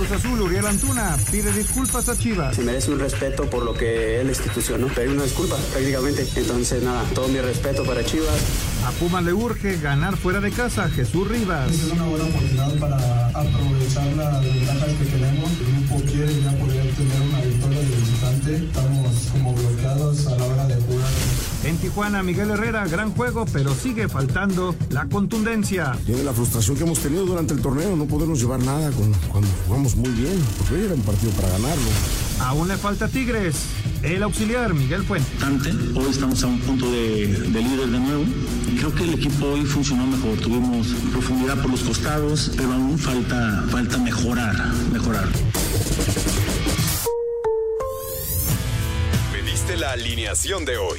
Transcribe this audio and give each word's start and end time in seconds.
Cruz 0.00 0.12
Azul, 0.12 0.40
Uriel 0.40 0.66
Antuna 0.66 1.14
pide 1.30 1.52
disculpas 1.52 2.08
a 2.08 2.16
Chivas. 2.16 2.56
Se 2.56 2.62
merece 2.62 2.90
un 2.90 2.98
respeto 2.98 3.44
por 3.50 3.62
lo 3.62 3.74
que 3.74 4.18
es 4.18 4.24
la 4.24 4.30
institución, 4.30 4.80
¿no? 4.80 4.86
Pero 4.94 5.12
una 5.12 5.24
disculpa 5.24 5.56
prácticamente. 5.72 6.26
Entonces, 6.36 6.82
nada, 6.82 7.04
todo 7.14 7.28
mi 7.28 7.38
respeto 7.38 7.84
para 7.84 8.02
Chivas. 8.02 8.40
A 8.86 8.92
Puma 8.92 9.20
le 9.20 9.34
urge 9.34 9.76
ganar 9.76 10.16
fuera 10.16 10.40
de 10.40 10.52
casa 10.52 10.88
Jesús 10.88 11.28
Rivas. 11.28 11.70
Es 11.70 11.92
una 11.92 12.04
buena 12.04 12.24
oportunidad 12.24 12.74
para 12.78 13.28
aprovechar 13.28 14.06
las 14.16 14.42
ventajas 14.42 14.88
que 14.88 15.04
tenemos. 15.04 15.50
El 15.60 15.66
grupo 15.66 16.10
quiere 16.10 16.40
ya 16.40 16.50
poder 16.56 16.94
tener 16.94 17.20
una 17.20 17.40
victoria 17.42 17.80
de 17.80 17.96
visitante. 17.96 18.56
Estamos 18.56 19.28
como 19.32 19.54
bloqueados 19.54 20.26
a 20.28 20.30
la 20.34 20.44
hora 20.46 20.66
de 20.66 20.76
jugar. 20.76 21.10
En 21.62 21.76
Tijuana, 21.76 22.22
Miguel 22.22 22.50
Herrera, 22.50 22.86
gran 22.86 23.12
juego, 23.12 23.44
pero 23.52 23.74
sigue 23.74 24.08
faltando 24.08 24.74
la 24.88 25.06
contundencia. 25.06 25.96
Tiene 26.06 26.24
la 26.24 26.32
frustración 26.32 26.76
que 26.76 26.84
hemos 26.84 27.00
tenido 27.00 27.26
durante 27.26 27.52
el 27.52 27.60
torneo, 27.60 27.94
no 27.96 28.06
podemos 28.06 28.40
llevar 28.40 28.60
nada 28.60 28.90
con, 28.92 29.12
cuando 29.30 29.48
jugamos 29.66 29.94
muy 29.94 30.08
bien, 30.10 30.42
porque 30.56 30.74
hoy 30.74 30.84
era 30.86 30.94
un 30.94 31.02
partido 31.02 31.32
para 31.32 31.48
ganarlo. 31.50 31.90
Aún 32.40 32.68
le 32.68 32.76
falta 32.78 33.08
Tigres. 33.08 33.56
El 34.02 34.22
auxiliar 34.22 34.72
Miguel 34.72 35.04
Fuente. 35.04 35.28
Hoy 35.94 36.06
estamos 36.08 36.42
a 36.42 36.46
un 36.46 36.58
punto 36.60 36.90
de, 36.90 37.26
de 37.26 37.62
líder 37.62 37.90
de 37.90 37.98
nuevo. 37.98 38.24
Creo 38.78 38.94
que 38.94 39.04
el 39.04 39.12
equipo 39.12 39.44
hoy 39.44 39.66
funcionó 39.66 40.06
mejor. 40.06 40.38
Tuvimos 40.38 40.86
profundidad 41.12 41.60
por 41.60 41.70
los 41.72 41.82
costados, 41.82 42.52
pero 42.56 42.72
aún 42.72 42.98
falta, 42.98 43.64
falta 43.70 43.98
mejorar, 43.98 44.56
mejorar. 44.90 45.28
Pediste 49.30 49.76
la 49.76 49.92
alineación 49.92 50.64
de 50.64 50.78
hoy. 50.78 50.98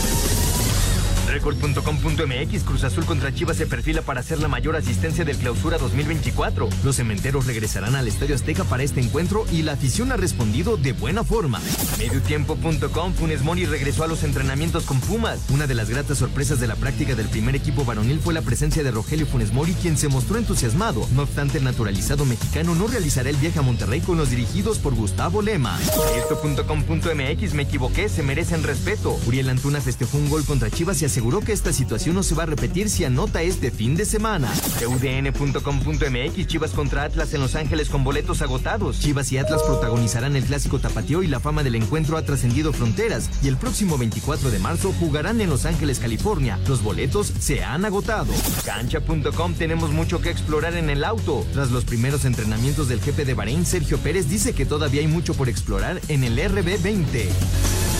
Record.com.mx 1.31 2.63
Cruz 2.65 2.83
Azul 2.83 3.05
contra 3.05 3.33
Chivas 3.33 3.55
se 3.55 3.65
perfila 3.65 4.01
para 4.01 4.19
hacer 4.19 4.39
la 4.39 4.49
mayor 4.49 4.75
asistencia 4.75 5.23
del 5.23 5.37
clausura 5.37 5.77
2024. 5.77 6.67
Los 6.83 6.97
cementeros 6.97 7.45
regresarán 7.45 7.95
al 7.95 8.07
Estadio 8.09 8.35
Azteca 8.35 8.65
para 8.65 8.83
este 8.83 8.99
encuentro 8.99 9.45
y 9.49 9.61
la 9.61 9.73
afición 9.73 10.11
ha 10.11 10.17
respondido 10.17 10.75
de 10.75 10.91
buena 10.91 11.23
forma. 11.23 11.61
Mediotiempo.com 11.97 13.13
Funes 13.13 13.43
Mori 13.43 13.65
regresó 13.65 14.03
a 14.03 14.07
los 14.07 14.23
entrenamientos 14.23 14.83
con 14.83 14.99
Pumas. 14.99 15.39
Una 15.49 15.67
de 15.67 15.75
las 15.75 15.89
gratas 15.89 16.17
sorpresas 16.17 16.59
de 16.59 16.67
la 16.67 16.75
práctica 16.75 17.15
del 17.15 17.29
primer 17.29 17.55
equipo 17.55 17.85
varonil 17.85 18.19
fue 18.19 18.33
la 18.33 18.41
presencia 18.41 18.83
de 18.83 18.91
Rogelio 18.91 19.25
Funes 19.25 19.53
Mori, 19.53 19.73
quien 19.73 19.97
se 19.97 20.09
mostró 20.09 20.37
entusiasmado. 20.37 21.07
No 21.13 21.21
obstante, 21.21 21.59
el 21.59 21.63
naturalizado 21.63 22.25
mexicano 22.25 22.75
no 22.75 22.87
realizará 22.87 23.29
el 23.29 23.37
viaje 23.37 23.59
a 23.59 23.63
Monterrey 23.63 24.01
con 24.01 24.17
los 24.17 24.31
dirigidos 24.31 24.79
por 24.79 24.95
Gustavo 24.95 25.41
Lema. 25.41 25.79
Esto.com.mx 26.17 27.53
Me 27.53 27.63
equivoqué, 27.63 28.09
se 28.09 28.21
merecen 28.21 28.63
respeto. 28.63 29.17
Uriel 29.25 29.49
Antuna 29.49 29.79
festejó 29.79 30.17
un 30.17 30.29
gol 30.29 30.43
contra 30.43 30.69
Chivas 30.69 31.01
y 31.01 31.05
aseguró 31.05 31.20
que 31.21 31.53
esta 31.53 31.71
situación 31.71 32.15
no 32.15 32.23
se 32.23 32.33
va 32.33 32.43
a 32.43 32.47
repetir 32.47 32.89
si 32.89 33.05
anota 33.05 33.43
este 33.43 33.69
fin 33.69 33.95
de 33.95 34.05
semana. 34.05 34.51
UDN.com.mx 34.85 36.47
Chivas 36.47 36.71
contra 36.71 37.03
Atlas 37.03 37.33
en 37.33 37.41
Los 37.41 37.55
Ángeles 37.55 37.89
con 37.89 38.03
boletos 38.03 38.41
agotados. 38.41 38.99
Chivas 38.99 39.31
y 39.31 39.37
Atlas 39.37 39.61
protagonizarán 39.61 40.35
el 40.35 40.43
clásico 40.43 40.79
tapatío 40.79 41.21
y 41.21 41.27
la 41.27 41.39
fama 41.39 41.61
del 41.63 41.75
encuentro 41.75 42.17
ha 42.17 42.23
trascendido 42.23 42.73
fronteras. 42.73 43.29
Y 43.43 43.47
el 43.49 43.57
próximo 43.57 43.99
24 43.99 44.49
de 44.49 44.59
marzo 44.59 44.93
jugarán 44.99 45.39
en 45.41 45.49
Los 45.49 45.65
Ángeles, 45.65 45.99
California. 45.99 46.59
Los 46.67 46.81
boletos 46.81 47.31
se 47.39 47.63
han 47.63 47.85
agotado. 47.85 48.33
Cancha.com 48.65 49.53
tenemos 49.53 49.91
mucho 49.91 50.21
que 50.21 50.31
explorar 50.31 50.75
en 50.75 50.89
el 50.89 51.03
auto. 51.03 51.45
Tras 51.53 51.69
los 51.69 51.85
primeros 51.85 52.25
entrenamientos 52.25 52.89
del 52.89 52.99
jefe 52.99 53.25
de 53.25 53.35
Bahrein, 53.35 53.65
Sergio 53.65 53.99
Pérez 53.99 54.27
dice 54.27 54.53
que 54.53 54.65
todavía 54.65 55.01
hay 55.01 55.07
mucho 55.07 55.35
por 55.35 55.49
explorar 55.49 56.01
en 56.07 56.23
el 56.23 56.37
RB20. 56.39 57.90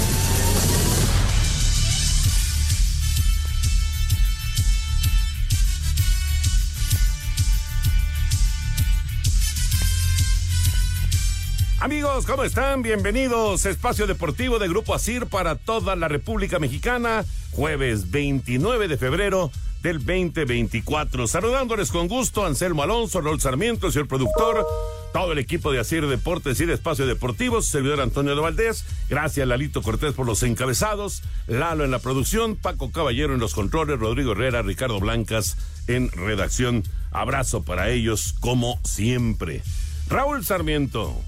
Amigos, 11.81 12.27
¿cómo 12.27 12.43
están? 12.43 12.83
Bienvenidos. 12.83 13.65
Espacio 13.65 14.05
Deportivo 14.05 14.59
de 14.59 14.67
Grupo 14.67 14.93
Asir 14.93 15.25
para 15.25 15.55
toda 15.55 15.95
la 15.95 16.07
República 16.07 16.59
Mexicana. 16.59 17.25
Jueves 17.53 18.11
29 18.11 18.87
de 18.87 18.99
febrero 18.99 19.49
del 19.81 19.97
2024. 19.97 21.25
Saludándoles 21.25 21.89
con 21.89 22.07
gusto 22.07 22.45
Anselmo 22.45 22.83
Alonso, 22.83 23.19
Rol 23.19 23.41
Sarmiento, 23.41 23.89
señor 23.89 24.07
productor, 24.07 24.63
todo 25.11 25.31
el 25.31 25.39
equipo 25.39 25.71
de 25.71 25.79
Asir 25.79 26.05
Deportes 26.05 26.61
y 26.61 26.67
de 26.67 26.75
Espacio 26.75 27.07
Deportivo, 27.07 27.63
su 27.63 27.71
servidor 27.71 27.99
Antonio 28.01 28.35
de 28.35 28.41
Valdés. 28.41 28.85
Gracias 29.09 29.47
Lalito 29.47 29.81
Cortés 29.81 30.13
por 30.13 30.27
los 30.27 30.43
encabezados, 30.43 31.23
Lalo 31.47 31.83
en 31.83 31.89
la 31.89 31.97
producción, 31.97 32.57
Paco 32.57 32.91
Caballero 32.91 33.33
en 33.33 33.39
los 33.39 33.55
controles, 33.55 33.99
Rodrigo 33.99 34.33
Herrera, 34.33 34.61
Ricardo 34.61 34.99
Blancas 34.99 35.57
en 35.87 36.11
redacción. 36.11 36.83
Abrazo 37.09 37.63
para 37.63 37.89
ellos 37.89 38.35
como 38.39 38.79
siempre. 38.83 39.63
Raúl 40.07 40.45
Sarmiento. 40.45 41.23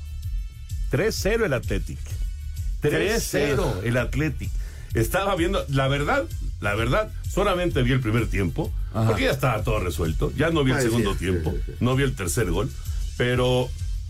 3-0 0.93 1.45
el 1.45 1.53
Athletic. 1.53 1.97
3-0 2.83 3.83
el 3.83 3.97
Athletic. 3.97 4.51
Estaba 4.93 5.35
viendo, 5.35 5.65
la 5.69 5.87
verdad, 5.87 6.25
la 6.61 6.75
verdad, 6.75 7.11
solamente 7.27 7.81
vi 7.81 7.93
el 7.93 7.99
primer 7.99 8.27
tiempo, 8.27 8.71
Ajá. 8.93 9.07
porque 9.07 9.23
ya 9.23 9.31
estaba 9.31 9.63
todo 9.63 9.79
resuelto. 9.79 10.31
Ya 10.37 10.51
no 10.51 10.63
vi 10.63 10.71
el 10.71 10.77
Ay, 10.77 10.83
segundo 10.83 11.13
sí, 11.13 11.19
tiempo, 11.19 11.53
no 11.79 11.95
vi 11.95 12.03
el 12.03 12.15
tercer 12.15 12.51
gol. 12.51 12.69
Pero 13.17 13.69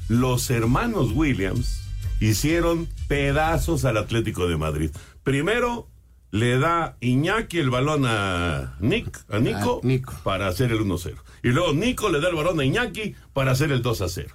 los 0.10 0.50
hermanos 0.50 1.12
Williams 1.14 1.80
hicieron 2.20 2.90
pedazos 3.08 3.86
al 3.86 3.98
Atlético 3.98 4.48
de 4.48 4.58
Madrid. 4.58 4.92
Primero 5.24 5.88
le 6.32 6.58
da 6.60 6.98
Iñaki 7.00 7.60
el 7.60 7.70
balón 7.70 8.04
a 8.06 8.76
Nick, 8.82 9.24
a 9.30 9.40
Nico, 9.40 9.80
Ah, 9.82 9.88
Nico. 9.88 10.14
para 10.24 10.48
hacer 10.48 10.72
el 10.72 10.80
1-0. 10.82 11.16
Y 11.44 11.50
luego 11.50 11.74
Nico 11.74 12.10
le 12.10 12.20
da 12.20 12.28
el 12.30 12.36
balón 12.36 12.60
a 12.60 12.66
Iñaki 12.66 13.16
para 13.34 13.52
hacer 13.52 13.72
el 13.72 13.82
2-0. 13.82 14.28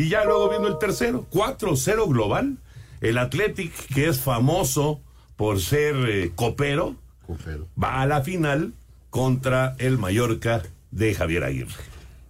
Y 0.00 0.08
ya 0.08 0.24
luego 0.24 0.48
viendo 0.48 0.66
el 0.66 0.78
tercero, 0.78 1.26
4-0 1.30 2.08
global. 2.08 2.56
El 3.02 3.18
Athletic, 3.18 3.70
que 3.94 4.08
es 4.08 4.18
famoso 4.18 5.02
por 5.36 5.60
ser 5.60 5.94
eh, 6.08 6.32
copero, 6.34 6.96
Copero. 7.26 7.68
va 7.82 8.00
a 8.00 8.06
la 8.06 8.22
final 8.22 8.72
contra 9.10 9.76
el 9.78 9.98
Mallorca 9.98 10.62
de 10.90 11.14
Javier 11.14 11.44
Aguirre. 11.44 11.74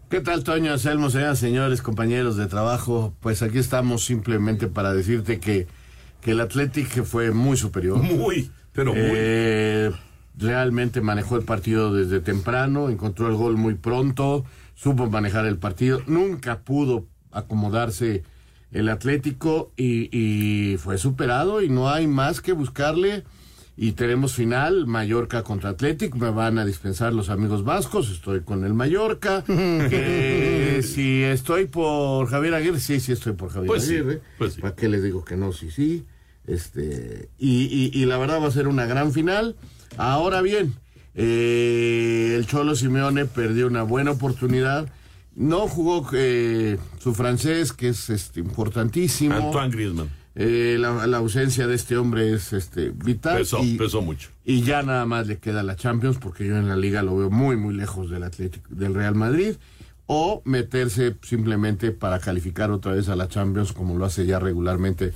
¿Qué 0.08 0.20
tal, 0.20 0.42
Toño, 0.42 0.72
Anselmo, 0.72 1.10
señoras, 1.10 1.38
señores, 1.38 1.80
compañeros 1.80 2.36
de 2.36 2.48
trabajo? 2.48 3.14
Pues 3.20 3.40
aquí 3.40 3.58
estamos 3.58 4.04
simplemente 4.04 4.66
para 4.66 4.92
decirte 4.92 5.38
que, 5.38 5.68
que 6.22 6.32
el 6.32 6.40
Athletic 6.40 7.04
fue 7.04 7.30
muy 7.30 7.56
superior. 7.56 7.98
Muy, 7.98 8.50
pero 8.72 8.92
muy. 8.92 9.00
Eh, 9.04 9.92
realmente 10.36 11.00
manejó 11.02 11.36
el 11.36 11.44
partido 11.44 11.94
desde 11.94 12.18
temprano, 12.18 12.90
encontró 12.90 13.28
el 13.28 13.34
gol 13.34 13.56
muy 13.56 13.74
pronto, 13.74 14.44
supo 14.74 15.08
manejar 15.08 15.46
el 15.46 15.58
partido, 15.58 16.02
nunca 16.08 16.62
pudo 16.62 17.06
acomodarse 17.32 18.22
el 18.72 18.88
Atlético 18.88 19.72
y, 19.76 20.08
y 20.16 20.76
fue 20.76 20.96
superado 20.98 21.62
y 21.62 21.68
no 21.68 21.88
hay 21.90 22.06
más 22.06 22.40
que 22.40 22.52
buscarle. 22.52 23.24
Y 23.76 23.92
tenemos 23.92 24.34
final 24.34 24.86
Mallorca 24.86 25.42
contra 25.42 25.70
Atlético 25.70 26.18
me 26.18 26.30
van 26.30 26.58
a 26.58 26.66
dispensar 26.66 27.14
los 27.14 27.30
amigos 27.30 27.64
vascos 27.64 28.10
estoy 28.10 28.40
con 28.42 28.64
el 28.64 28.74
Mallorca. 28.74 29.42
Si 30.82 31.22
estoy 31.22 31.66
por 31.66 32.26
Javier 32.28 32.54
Aguirre 32.54 32.80
sí 32.80 33.00
sí 33.00 33.12
estoy 33.12 33.32
por 33.34 33.50
Javier 33.50 33.66
Pues 33.68 33.84
sí, 33.84 33.94
Aguirre. 33.96 34.20
pues 34.38 34.54
sí. 34.54 34.60
para 34.60 34.74
qué 34.74 34.88
les 34.88 35.02
digo 35.02 35.24
que 35.24 35.36
no 35.36 35.52
sí 35.52 35.70
sí. 35.70 36.04
Este 36.46 37.28
y, 37.38 37.64
y, 37.64 37.90
y 37.98 38.06
la 38.06 38.16
verdad 38.18 38.40
va 38.42 38.48
a 38.48 38.50
ser 38.50 38.66
una 38.68 38.86
gran 38.86 39.12
final. 39.12 39.56
Ahora 39.96 40.40
bien, 40.42 40.74
eh, 41.14 42.34
el 42.36 42.46
Cholo 42.46 42.74
Simeone 42.74 43.26
perdió 43.26 43.66
una 43.66 43.82
buena 43.82 44.12
oportunidad. 44.12 44.88
No 45.40 45.68
jugó 45.68 46.06
eh, 46.12 46.76
su 46.98 47.14
francés, 47.14 47.72
que 47.72 47.88
es 47.88 48.10
este, 48.10 48.40
importantísimo. 48.40 49.34
Antoine 49.34 49.70
Griezmann. 49.70 50.10
Eh, 50.34 50.76
la, 50.78 51.06
la 51.06 51.16
ausencia 51.16 51.66
de 51.66 51.74
este 51.74 51.96
hombre 51.96 52.34
es 52.34 52.52
este, 52.52 52.90
vital. 52.90 53.38
Pesó, 53.38 53.64
y, 53.64 53.78
pesó 53.78 54.02
mucho. 54.02 54.28
y 54.44 54.60
ya 54.60 54.82
nada 54.82 55.06
más 55.06 55.26
le 55.28 55.38
queda 55.38 55.62
la 55.62 55.76
Champions, 55.76 56.18
porque 56.18 56.46
yo 56.46 56.58
en 56.58 56.68
la 56.68 56.76
liga 56.76 57.02
lo 57.02 57.16
veo 57.16 57.30
muy, 57.30 57.56
muy 57.56 57.72
lejos 57.74 58.10
del 58.10 58.22
Atlético, 58.22 58.68
del 58.68 58.94
Real 58.94 59.14
Madrid. 59.14 59.54
O 60.04 60.42
meterse 60.44 61.16
simplemente 61.22 61.90
para 61.90 62.18
calificar 62.18 62.70
otra 62.70 62.92
vez 62.92 63.08
a 63.08 63.16
la 63.16 63.26
Champions, 63.28 63.72
como 63.72 63.96
lo 63.96 64.04
hace 64.04 64.26
ya 64.26 64.40
regularmente 64.40 65.14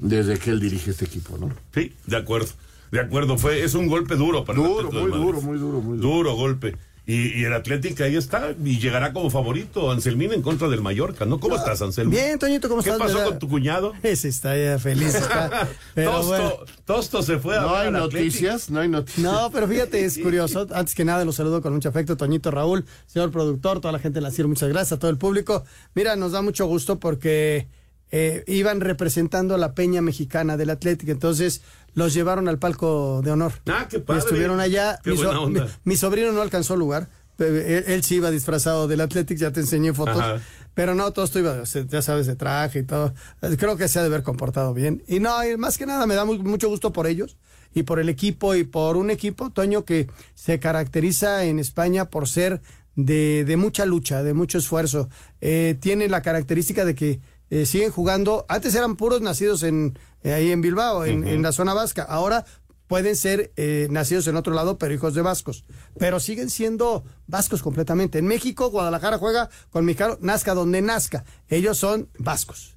desde 0.00 0.36
que 0.36 0.50
él 0.50 0.58
dirige 0.58 0.90
este 0.90 1.04
equipo, 1.04 1.38
¿no? 1.38 1.48
Sí, 1.72 1.92
de 2.06 2.16
acuerdo. 2.16 2.48
De 2.90 2.98
acuerdo, 2.98 3.38
fue, 3.38 3.62
es 3.62 3.74
un 3.74 3.86
golpe 3.86 4.16
duro 4.16 4.44
para 4.44 4.58
el 4.58 4.66
Duro, 4.66 4.90
muy 4.90 5.12
duro, 5.12 5.40
muy 5.40 5.58
duro, 5.58 5.80
muy 5.80 5.98
duro. 5.98 6.14
Duro 6.16 6.34
golpe. 6.34 6.74
Y, 7.10 7.40
y 7.40 7.44
el 7.44 7.52
Atlético 7.52 8.04
ahí 8.04 8.14
está 8.14 8.54
y 8.64 8.78
llegará 8.78 9.12
como 9.12 9.30
favorito. 9.30 9.90
Anselmín 9.90 10.32
en 10.32 10.42
contra 10.42 10.68
del 10.68 10.80
Mallorca, 10.80 11.24
¿no? 11.24 11.40
¿Cómo 11.40 11.56
estás, 11.56 11.82
Anselmín? 11.82 12.14
Bien, 12.14 12.38
Toñito, 12.38 12.68
¿cómo 12.68 12.82
¿Qué 12.84 12.90
estás? 12.90 13.04
pasó 13.04 13.14
¿Verdad? 13.18 13.30
con 13.30 13.38
tu 13.40 13.48
cuñado? 13.48 13.92
Ese 14.04 14.28
está 14.28 14.56
ya 14.56 14.78
feliz. 14.78 15.16
Está, 15.16 15.68
pero 15.94 16.12
Tosto, 16.12 16.28
bueno. 16.28 16.52
Tosto 16.84 17.22
se 17.24 17.38
fue 17.38 17.58
a 17.58 17.62
No 17.62 17.72
ver 17.72 17.86
hay 17.86 17.90
noticias, 17.90 18.70
no 18.70 18.78
hay 18.78 18.88
noticias. 18.88 19.24
No, 19.24 19.50
pero 19.50 19.66
fíjate, 19.66 20.04
es 20.04 20.18
curioso. 20.22 20.68
Antes 20.72 20.94
que 20.94 21.04
nada, 21.04 21.24
los 21.24 21.34
saludo 21.34 21.60
con 21.60 21.72
mucho 21.72 21.88
afecto, 21.88 22.16
Toñito 22.16 22.52
Raúl, 22.52 22.84
señor 23.08 23.32
productor, 23.32 23.80
toda 23.80 23.90
la 23.90 23.98
gente 23.98 24.20
de 24.20 24.22
la 24.22 24.30
CIR, 24.30 24.46
muchas 24.46 24.68
gracias, 24.68 24.92
a 24.92 24.98
todo 25.00 25.10
el 25.10 25.18
público. 25.18 25.64
Mira, 25.96 26.14
nos 26.14 26.30
da 26.30 26.42
mucho 26.42 26.66
gusto 26.66 27.00
porque 27.00 27.66
eh, 28.10 28.44
iban 28.46 28.80
representando 28.80 29.54
a 29.54 29.58
la 29.58 29.74
peña 29.74 30.00
mexicana 30.02 30.56
del 30.56 30.70
Atlético, 30.70 31.12
entonces 31.12 31.62
los 31.94 32.12
llevaron 32.14 32.48
al 32.48 32.58
palco 32.58 33.20
de 33.24 33.30
honor. 33.32 33.52
Ah, 33.66 33.86
qué 33.90 33.98
Y 33.98 34.00
padre. 34.00 34.20
Estuvieron 34.20 34.60
allá. 34.60 34.98
Qué 35.02 35.10
mi, 35.10 35.16
buena 35.16 35.32
so- 35.32 35.42
onda. 35.42 35.64
mi- 35.64 35.70
mi 35.84 35.96
sobrino 35.96 36.32
no 36.32 36.40
alcanzó 36.42 36.76
lugar. 36.76 37.08
Él, 37.38 37.84
él 37.86 38.04
sí 38.04 38.16
iba 38.16 38.30
disfrazado 38.30 38.86
del 38.86 39.00
Atlético, 39.00 39.40
ya 39.40 39.50
te 39.50 39.60
enseñé 39.60 39.94
fotos. 39.94 40.18
Ajá. 40.20 40.40
Pero 40.74 40.94
no, 40.94 41.10
todo 41.12 41.24
esto 41.24 41.38
iba, 41.38 41.62
ya 41.64 42.02
sabes, 42.02 42.26
de 42.26 42.36
traje 42.36 42.80
y 42.80 42.82
todo. 42.84 43.12
Creo 43.58 43.76
que 43.76 43.88
se 43.88 43.98
ha 43.98 44.02
de 44.02 44.08
haber 44.08 44.22
comportado 44.22 44.72
bien. 44.74 45.02
Y 45.08 45.18
no, 45.20 45.42
y 45.44 45.56
más 45.56 45.78
que 45.78 45.86
nada 45.86 46.06
me 46.06 46.14
da 46.14 46.24
mu- 46.24 46.38
mucho 46.42 46.68
gusto 46.68 46.92
por 46.92 47.06
ellos 47.06 47.36
y 47.74 47.82
por 47.84 47.98
el 47.98 48.08
equipo 48.08 48.54
y 48.54 48.64
por 48.64 48.96
un 48.96 49.10
equipo, 49.10 49.50
Toño, 49.50 49.84
que 49.84 50.08
se 50.34 50.58
caracteriza 50.60 51.44
en 51.44 51.58
España 51.58 52.04
por 52.10 52.28
ser 52.28 52.60
de, 52.94 53.44
de 53.46 53.56
mucha 53.56 53.84
lucha, 53.86 54.22
de 54.22 54.34
mucho 54.34 54.58
esfuerzo. 54.58 55.08
Eh, 55.40 55.76
tiene 55.80 56.08
la 56.08 56.22
característica 56.22 56.84
de 56.84 56.94
que 56.94 57.20
eh, 57.50 57.66
siguen 57.66 57.90
jugando. 57.90 58.46
Antes 58.48 58.74
eran 58.74 58.96
puros 58.96 59.20
nacidos 59.20 59.62
en 59.62 59.98
eh, 60.22 60.32
ahí 60.32 60.50
en 60.50 60.60
Bilbao, 60.60 61.04
en, 61.04 61.26
en 61.26 61.42
la 61.42 61.52
zona 61.52 61.74
vasca. 61.74 62.02
Ahora 62.02 62.44
pueden 62.90 63.14
ser 63.14 63.52
eh, 63.56 63.86
nacidos 63.88 64.26
en 64.26 64.34
otro 64.34 64.52
lado, 64.52 64.76
pero 64.76 64.92
hijos 64.92 65.14
de 65.14 65.22
vascos. 65.22 65.64
Pero 65.96 66.18
siguen 66.18 66.50
siendo 66.50 67.04
vascos 67.28 67.62
completamente. 67.62 68.18
En 68.18 68.26
México, 68.26 68.68
Guadalajara 68.70 69.16
juega 69.18 69.48
con 69.70 69.84
mexicano, 69.84 70.18
nazca 70.20 70.54
donde 70.54 70.82
nazca. 70.82 71.24
Ellos 71.48 71.78
son 71.78 72.08
vascos. 72.18 72.76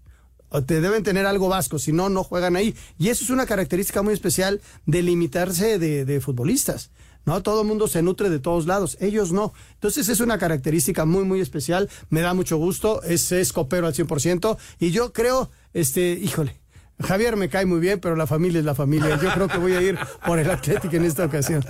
O 0.49 0.63
te 0.63 0.81
deben 0.81 1.01
tener 1.01 1.25
algo 1.25 1.49
vasco, 1.49 1.79
si 1.79 1.93
no, 1.93 2.09
no 2.09 2.23
juegan 2.23 2.55
ahí. 2.55 2.75
Y 2.99 3.09
eso 3.09 3.23
es 3.23 3.31
una 3.31 3.47
característica 3.47 4.03
muy 4.03 4.13
especial 4.13 4.61
de 4.85 5.01
limitarse 5.01 5.79
de, 5.79 6.05
de 6.05 6.21
futbolistas. 6.21 6.91
No, 7.25 7.41
todo 7.41 7.61
el 7.61 7.67
mundo 7.67 7.87
se 7.87 8.01
nutre 8.01 8.29
de 8.29 8.39
todos 8.39 8.65
lados, 8.65 8.97
ellos 8.99 9.31
no. 9.31 9.53
Entonces 9.75 10.09
es 10.09 10.19
una 10.19 10.37
característica 10.37 11.05
muy, 11.05 11.23
muy 11.23 11.39
especial. 11.39 11.89
Me 12.09 12.21
da 12.21 12.33
mucho 12.33 12.57
gusto, 12.57 13.01
es, 13.03 13.31
es 13.31 13.53
copero 13.53 13.87
al 13.87 13.93
100%. 13.93 14.57
Y 14.79 14.91
yo 14.91 15.13
creo, 15.13 15.49
este, 15.73 16.11
híjole, 16.13 16.59
Javier 17.01 17.35
me 17.37 17.47
cae 17.49 17.65
muy 17.65 17.79
bien, 17.79 17.99
pero 17.99 18.15
la 18.15 18.27
familia 18.27 18.59
es 18.59 18.65
la 18.65 18.75
familia. 18.75 19.19
Yo 19.21 19.31
creo 19.33 19.47
que 19.47 19.57
voy 19.57 19.73
a 19.73 19.81
ir 19.81 19.97
por 20.25 20.37
el 20.39 20.49
Atlético 20.51 20.95
en 20.95 21.05
esta 21.05 21.25
ocasión. 21.25 21.63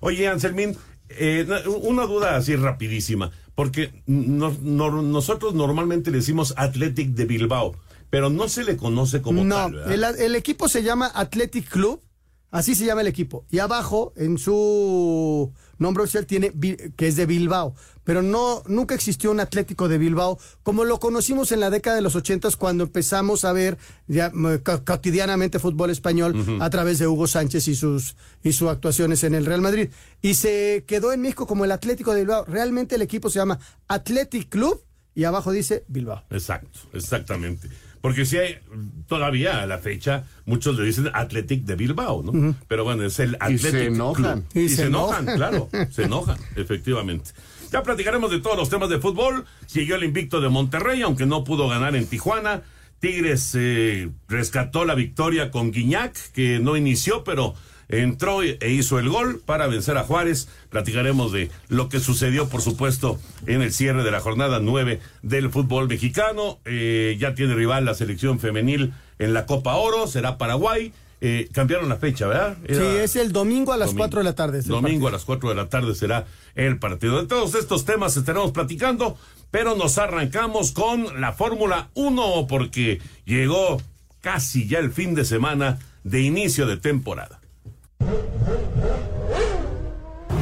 Oye, 0.00 0.28
Anselmín, 0.28 0.76
eh, 1.08 1.44
na- 1.48 1.62
una 1.68 2.06
duda 2.06 2.36
así 2.36 2.54
rapidísima, 2.56 3.30
porque 3.54 4.02
no- 4.06 4.56
no- 4.62 5.02
nosotros 5.02 5.54
normalmente 5.54 6.10
le 6.10 6.18
decimos 6.18 6.54
Athletic 6.56 7.10
de 7.10 7.24
Bilbao, 7.26 7.74
pero 8.08 8.30
no 8.30 8.48
se 8.48 8.64
le 8.64 8.76
conoce 8.76 9.20
como 9.20 9.44
no, 9.44 9.54
tal, 9.56 9.72
¿verdad? 9.72 9.92
el, 10.20 10.24
el 10.26 10.36
equipo 10.36 10.68
se 10.68 10.82
llama 10.82 11.10
Athletic 11.14 11.68
Club, 11.68 12.00
así 12.50 12.74
se 12.74 12.84
llama 12.84 13.00
el 13.02 13.06
equipo. 13.06 13.44
Y 13.50 13.58
abajo, 13.58 14.12
en 14.16 14.38
su 14.38 15.52
nombre 15.78 16.02
oficial, 16.04 16.26
tiene 16.26 16.52
que 16.96 17.06
es 17.08 17.16
de 17.16 17.26
Bilbao. 17.26 17.74
Pero 18.04 18.22
no, 18.22 18.62
nunca 18.66 18.94
existió 18.94 19.30
un 19.30 19.40
Atlético 19.40 19.86
de 19.88 19.98
Bilbao 19.98 20.38
como 20.62 20.84
lo 20.84 20.98
conocimos 20.98 21.52
en 21.52 21.60
la 21.60 21.70
década 21.70 21.96
de 21.96 22.02
los 22.02 22.16
ochentas 22.16 22.56
cuando 22.56 22.84
empezamos 22.84 23.44
a 23.44 23.52
ver 23.52 23.78
ya, 24.08 24.30
mm, 24.34 24.58
co- 24.64 24.84
cotidianamente 24.84 25.58
fútbol 25.58 25.90
español 25.90 26.34
a 26.60 26.70
través 26.70 26.98
de 26.98 27.06
Hugo 27.06 27.26
Sánchez 27.26 27.68
y 27.68 27.74
sus, 27.76 28.16
y 28.42 28.52
sus 28.52 28.68
actuaciones 28.68 29.22
en 29.22 29.34
el 29.34 29.46
Real 29.46 29.60
Madrid. 29.60 29.90
Y 30.22 30.34
se 30.34 30.84
quedó 30.86 31.12
en 31.12 31.20
México 31.20 31.46
como 31.46 31.64
el 31.64 31.72
Atlético 31.72 32.12
de 32.14 32.20
Bilbao. 32.22 32.44
Realmente 32.46 32.96
el 32.96 33.02
equipo 33.02 33.30
se 33.30 33.38
llama 33.38 33.60
Athletic 33.86 34.48
Club 34.48 34.82
y 35.14 35.24
abajo 35.24 35.52
dice 35.52 35.84
Bilbao. 35.88 36.24
Exacto, 36.30 36.80
exactamente. 36.92 37.68
Porque 38.00 38.24
si 38.24 38.38
hay, 38.38 38.58
todavía 39.06 39.60
a 39.60 39.66
la 39.66 39.78
fecha, 39.78 40.24
muchos 40.46 40.78
le 40.78 40.84
dicen 40.84 41.10
Athletic 41.12 41.64
de 41.64 41.76
Bilbao, 41.76 42.22
¿no? 42.22 42.54
Pero 42.66 42.84
bueno, 42.84 43.04
es 43.04 43.18
el 43.20 43.36
Athletic 43.40 43.70
se 43.70 43.86
enojan. 43.86 44.42
Club. 44.42 44.44
Y, 44.54 44.60
Y 44.60 44.68
se, 44.70 44.76
se 44.76 44.82
enojan, 44.86 45.28
enojan. 45.28 45.36
claro, 45.36 45.68
se 45.90 46.04
enojan, 46.04 46.38
efectivamente. 46.56 47.32
Ya 47.70 47.82
platicaremos 47.82 48.30
de 48.30 48.40
todos 48.40 48.56
los 48.56 48.68
temas 48.70 48.88
de 48.88 48.98
fútbol. 48.98 49.44
Siguió 49.66 49.96
el 49.96 50.04
invicto 50.04 50.40
de 50.40 50.48
Monterrey, 50.48 51.02
aunque 51.02 51.26
no 51.26 51.44
pudo 51.44 51.68
ganar 51.68 51.94
en 51.94 52.06
Tijuana. 52.06 52.62
Tigres 53.00 53.52
eh, 53.54 54.10
rescató 54.28 54.84
la 54.84 54.94
victoria 54.94 55.50
con 55.50 55.70
Guiñac, 55.70 56.14
que 56.32 56.58
no 56.58 56.76
inició, 56.76 57.22
pero 57.24 57.54
entró 57.90 58.42
e 58.42 58.70
hizo 58.70 58.98
el 58.98 59.08
gol 59.08 59.40
para 59.44 59.66
vencer 59.66 59.96
a 59.98 60.04
Juárez. 60.04 60.48
Platicaremos 60.70 61.32
de 61.32 61.50
lo 61.68 61.88
que 61.88 62.00
sucedió, 62.00 62.48
por 62.48 62.62
supuesto, 62.62 63.18
en 63.46 63.62
el 63.62 63.72
cierre 63.72 64.02
de 64.02 64.10
la 64.10 64.20
jornada 64.20 64.60
9 64.60 65.00
del 65.22 65.50
fútbol 65.50 65.88
mexicano. 65.88 66.58
Eh, 66.64 67.16
ya 67.18 67.34
tiene 67.34 67.54
rival 67.54 67.84
la 67.84 67.94
selección 67.94 68.38
femenil 68.38 68.92
en 69.18 69.34
la 69.34 69.46
Copa 69.46 69.74
Oro, 69.76 70.06
será 70.06 70.38
Paraguay. 70.38 70.92
Eh, 71.22 71.50
cambiaron 71.52 71.90
la 71.90 71.96
fecha, 71.96 72.26
¿verdad? 72.26 72.56
Sí, 72.66 72.74
es 72.76 73.14
el 73.14 73.30
domingo 73.30 73.74
a 73.74 73.76
las 73.76 73.88
Domingo. 73.88 74.04
4 74.04 74.20
de 74.20 74.24
la 74.24 74.34
tarde. 74.34 74.62
Domingo 74.62 75.08
a 75.08 75.10
las 75.10 75.26
4 75.26 75.50
de 75.50 75.54
la 75.54 75.68
tarde 75.68 75.94
será 75.94 76.24
el 76.54 76.78
partido. 76.78 77.20
De 77.20 77.28
todos 77.28 77.54
estos 77.54 77.84
temas 77.84 78.16
estaremos 78.16 78.52
platicando, 78.52 79.18
pero 79.50 79.76
nos 79.76 79.98
arrancamos 79.98 80.72
con 80.72 81.20
la 81.20 81.32
Fórmula 81.32 81.90
1 81.94 82.46
porque 82.48 83.02
llegó 83.26 83.82
casi 84.22 84.66
ya 84.66 84.78
el 84.78 84.92
fin 84.92 85.14
de 85.14 85.26
semana 85.26 85.78
de 86.04 86.22
inicio 86.22 86.66
de 86.66 86.78
temporada. 86.78 87.39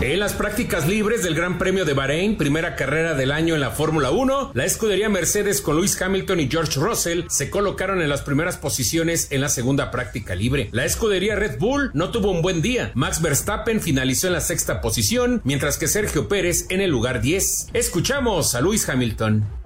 En 0.00 0.20
las 0.20 0.32
prácticas 0.32 0.86
libres 0.86 1.24
del 1.24 1.34
Gran 1.34 1.58
Premio 1.58 1.84
de 1.84 1.92
Bahrein, 1.92 2.38
primera 2.38 2.76
carrera 2.76 3.14
del 3.14 3.32
año 3.32 3.54
en 3.54 3.60
la 3.60 3.72
Fórmula 3.72 4.10
1, 4.10 4.52
la 4.54 4.64
escudería 4.64 5.08
Mercedes 5.08 5.60
con 5.60 5.76
Lewis 5.76 6.00
Hamilton 6.00 6.38
y 6.38 6.48
George 6.48 6.78
Russell 6.78 7.24
se 7.28 7.50
colocaron 7.50 8.00
en 8.00 8.08
las 8.08 8.22
primeras 8.22 8.56
posiciones 8.56 9.26
en 9.32 9.40
la 9.40 9.48
segunda 9.48 9.90
práctica 9.90 10.36
libre. 10.36 10.68
La 10.70 10.84
escudería 10.84 11.34
Red 11.34 11.58
Bull 11.58 11.90
no 11.94 12.10
tuvo 12.10 12.30
un 12.30 12.42
buen 12.42 12.62
día. 12.62 12.92
Max 12.94 13.20
Verstappen 13.20 13.80
finalizó 13.80 14.28
en 14.28 14.34
la 14.34 14.40
sexta 14.40 14.80
posición, 14.80 15.40
mientras 15.42 15.78
que 15.78 15.88
Sergio 15.88 16.28
Pérez 16.28 16.66
en 16.70 16.80
el 16.80 16.90
lugar 16.90 17.20
10. 17.20 17.70
Escuchamos 17.74 18.54
a 18.54 18.60
Lewis 18.60 18.88
Hamilton. 18.88 19.57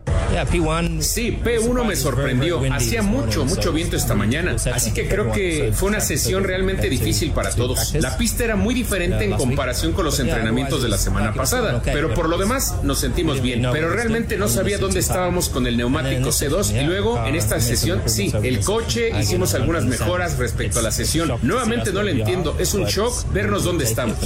Sí, 1.00 1.38
P1 1.42 1.84
me 1.84 1.94
sorprendió. 1.94 2.60
Hacía 2.72 3.02
mucho, 3.02 3.44
mucho 3.44 3.72
viento 3.72 3.96
esta 3.96 4.14
mañana. 4.14 4.56
Así 4.72 4.92
que 4.92 5.08
creo 5.08 5.30
que 5.30 5.72
fue 5.74 5.90
una 5.90 6.00
sesión 6.00 6.44
realmente 6.44 6.88
difícil 6.88 7.32
para 7.32 7.50
todos. 7.50 7.94
La 7.94 8.16
pista 8.16 8.44
era 8.44 8.56
muy 8.56 8.74
diferente 8.74 9.24
en 9.24 9.32
comparación 9.32 9.92
con 9.92 10.04
los 10.04 10.18
entrenamientos 10.20 10.82
de 10.82 10.88
la 10.88 10.98
semana 10.98 11.34
pasada. 11.34 11.82
Pero 11.84 12.14
por 12.14 12.28
lo 12.28 12.38
demás 12.38 12.76
nos 12.82 12.98
sentimos 12.98 13.40
bien. 13.40 13.66
Pero 13.72 13.90
realmente 13.90 14.36
no 14.36 14.48
sabía 14.48 14.78
dónde 14.78 15.00
estábamos 15.00 15.48
con 15.48 15.66
el 15.66 15.76
neumático 15.76 16.30
C2. 16.30 16.82
Y 16.82 16.84
luego 16.84 17.24
en 17.26 17.34
esta 17.34 17.60
sesión, 17.60 18.02
sí, 18.06 18.32
el 18.42 18.60
coche, 18.60 19.10
hicimos 19.20 19.54
algunas 19.54 19.84
mejoras 19.84 20.38
respecto 20.38 20.78
a 20.78 20.82
la 20.82 20.90
sesión. 20.90 21.32
Nuevamente 21.42 21.92
no 21.92 22.02
le 22.02 22.12
entiendo. 22.12 22.56
Es 22.58 22.74
un 22.74 22.86
shock 22.86 23.32
vernos 23.32 23.64
dónde 23.64 23.84
estamos. 23.84 24.16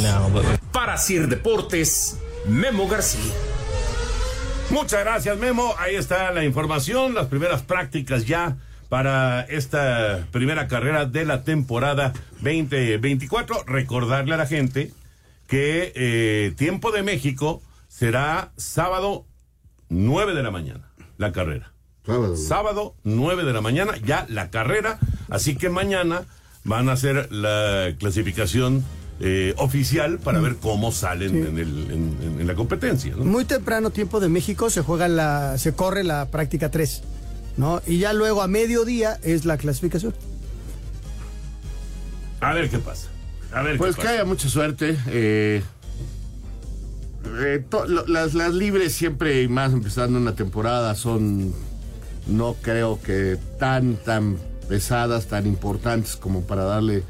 Para 0.72 0.96
Sir 0.98 1.28
Deportes, 1.28 2.16
Memo 2.46 2.86
García. 2.86 3.32
Muchas 4.70 5.00
gracias, 5.04 5.38
Memo. 5.38 5.74
Ahí 5.78 5.94
está 5.94 6.32
la 6.32 6.44
información, 6.44 7.14
las 7.14 7.26
primeras 7.26 7.62
prácticas 7.62 8.26
ya 8.26 8.56
para 8.88 9.42
esta 9.42 10.26
primera 10.32 10.68
carrera 10.68 11.06
de 11.06 11.24
la 11.24 11.42
temporada 11.42 12.12
2024. 12.40 13.64
Recordarle 13.64 14.34
a 14.34 14.38
la 14.38 14.46
gente 14.46 14.92
que 15.46 15.92
eh, 15.94 16.52
tiempo 16.56 16.92
de 16.92 17.02
México 17.02 17.62
será 17.88 18.52
sábado 18.56 19.24
9 19.88 20.34
de 20.34 20.42
la 20.42 20.50
mañana, 20.50 20.90
la 21.16 21.32
carrera. 21.32 21.72
Sábado. 22.04 22.36
Sábado 22.36 22.94
9 23.04 23.44
de 23.44 23.52
la 23.52 23.60
mañana, 23.60 23.96
ya 24.04 24.26
la 24.28 24.50
carrera. 24.50 24.98
Así 25.28 25.56
que 25.56 25.70
mañana 25.70 26.24
van 26.64 26.88
a 26.88 26.92
hacer 26.92 27.32
la 27.32 27.94
clasificación 27.98 28.84
eh, 29.20 29.54
oficial 29.56 30.18
para 30.18 30.40
ver 30.40 30.56
cómo 30.56 30.92
salen 30.92 31.30
Sí. 31.30 31.38
en, 31.38 31.58
el- 31.58 31.90
en- 31.90 32.16
en- 32.22 32.40
en 32.40 32.46
la 32.46 32.54
competencia. 32.54 33.14
¿no? 33.16 33.24
Muy 33.24 33.44
temprano 33.46 33.90
tiempo 33.90 34.20
de 34.20 34.28
México 34.28 34.68
se 34.70 34.82
juega 34.82 35.08
la, 35.08 35.56
se 35.58 35.72
corre 35.74 36.04
la 36.04 36.26
práctica 36.30 36.70
3, 36.70 37.02
¿no? 37.56 37.80
Y 37.86 37.98
ya 37.98 38.12
luego 38.12 38.42
a 38.42 38.46
mediodía 38.48 39.18
es 39.22 39.44
la 39.46 39.56
clasificación. 39.56 40.14
A 42.40 42.52
ver 42.52 42.68
qué 42.70 42.78
pasa. 42.78 43.08
A 43.52 43.62
ver, 43.62 43.78
Pues 43.78 43.96
que 43.96 44.06
haya 44.08 44.24
mucha 44.24 44.48
suerte. 44.48 44.96
eh, 45.08 45.62
eh, 47.44 47.64
to- 47.68 47.86
lo- 47.86 48.06
las, 48.06 48.34
las 48.34 48.52
libres 48.54 48.92
siempre 48.92 49.42
y 49.42 49.48
más 49.48 49.72
empezando 49.72 50.18
una 50.18 50.34
temporada 50.34 50.94
son, 50.94 51.54
no 52.26 52.54
creo 52.60 53.00
que 53.02 53.38
tan, 53.58 53.96
tan 53.96 54.36
pesadas, 54.68 55.26
tan 55.26 55.46
importantes 55.46 56.16
como 56.16 56.42
para 56.42 56.64
darle, 56.64 57.02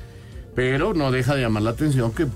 pero 0.56 0.94
no 0.94 1.12
deja 1.12 1.36
de 1.36 1.42
llamar 1.42 1.62
la 1.62 1.70
atención 1.70 2.10
que 2.12 2.26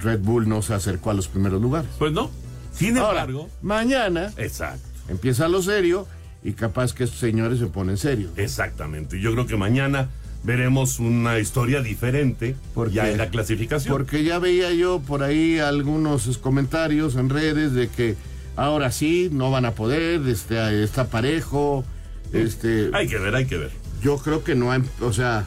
Red 0.00 0.20
Bull 0.20 0.48
no 0.48 0.62
se 0.62 0.74
acercó 0.74 1.10
a 1.10 1.14
los 1.14 1.28
primeros 1.28 1.62
lugares. 1.62 1.90
Pues 1.98 2.12
no. 2.12 2.30
Sin 2.72 2.96
Ahora, 2.98 3.20
embargo. 3.20 3.48
mañana 3.62 4.32
Exacto. 4.38 4.82
empieza 5.08 5.48
lo 5.48 5.62
serio 5.62 6.06
y 6.42 6.52
capaz 6.52 6.94
que 6.94 7.04
estos 7.04 7.20
señores 7.20 7.58
se 7.58 7.66
ponen 7.66 7.96
serios. 7.98 8.32
Exactamente. 8.36 9.20
Yo 9.20 9.32
creo 9.32 9.46
que 9.46 9.56
mañana 9.56 10.08
veremos 10.44 10.98
una 10.98 11.38
historia 11.38 11.82
diferente 11.82 12.56
ya 12.90 13.10
en 13.10 13.18
la 13.18 13.28
clasificación. 13.28 13.92
Porque 13.92 14.24
ya 14.24 14.38
veía 14.38 14.72
yo 14.72 15.00
por 15.00 15.22
ahí 15.22 15.58
algunos 15.58 16.38
comentarios 16.38 17.16
en 17.16 17.28
redes 17.28 17.72
de 17.74 17.88
que 17.88 18.16
ahora 18.56 18.90
sí 18.92 19.28
no 19.30 19.50
van 19.50 19.64
a 19.66 19.72
poder, 19.72 20.26
este, 20.26 20.82
está 20.82 21.08
parejo, 21.08 21.84
este. 22.32 22.90
Hay 22.94 23.08
que 23.08 23.18
ver, 23.18 23.34
hay 23.34 23.46
que 23.46 23.58
ver. 23.58 23.72
Yo 24.02 24.16
creo 24.18 24.44
que 24.44 24.54
no 24.54 24.70
hay, 24.70 24.82
o 25.00 25.12
sea, 25.12 25.46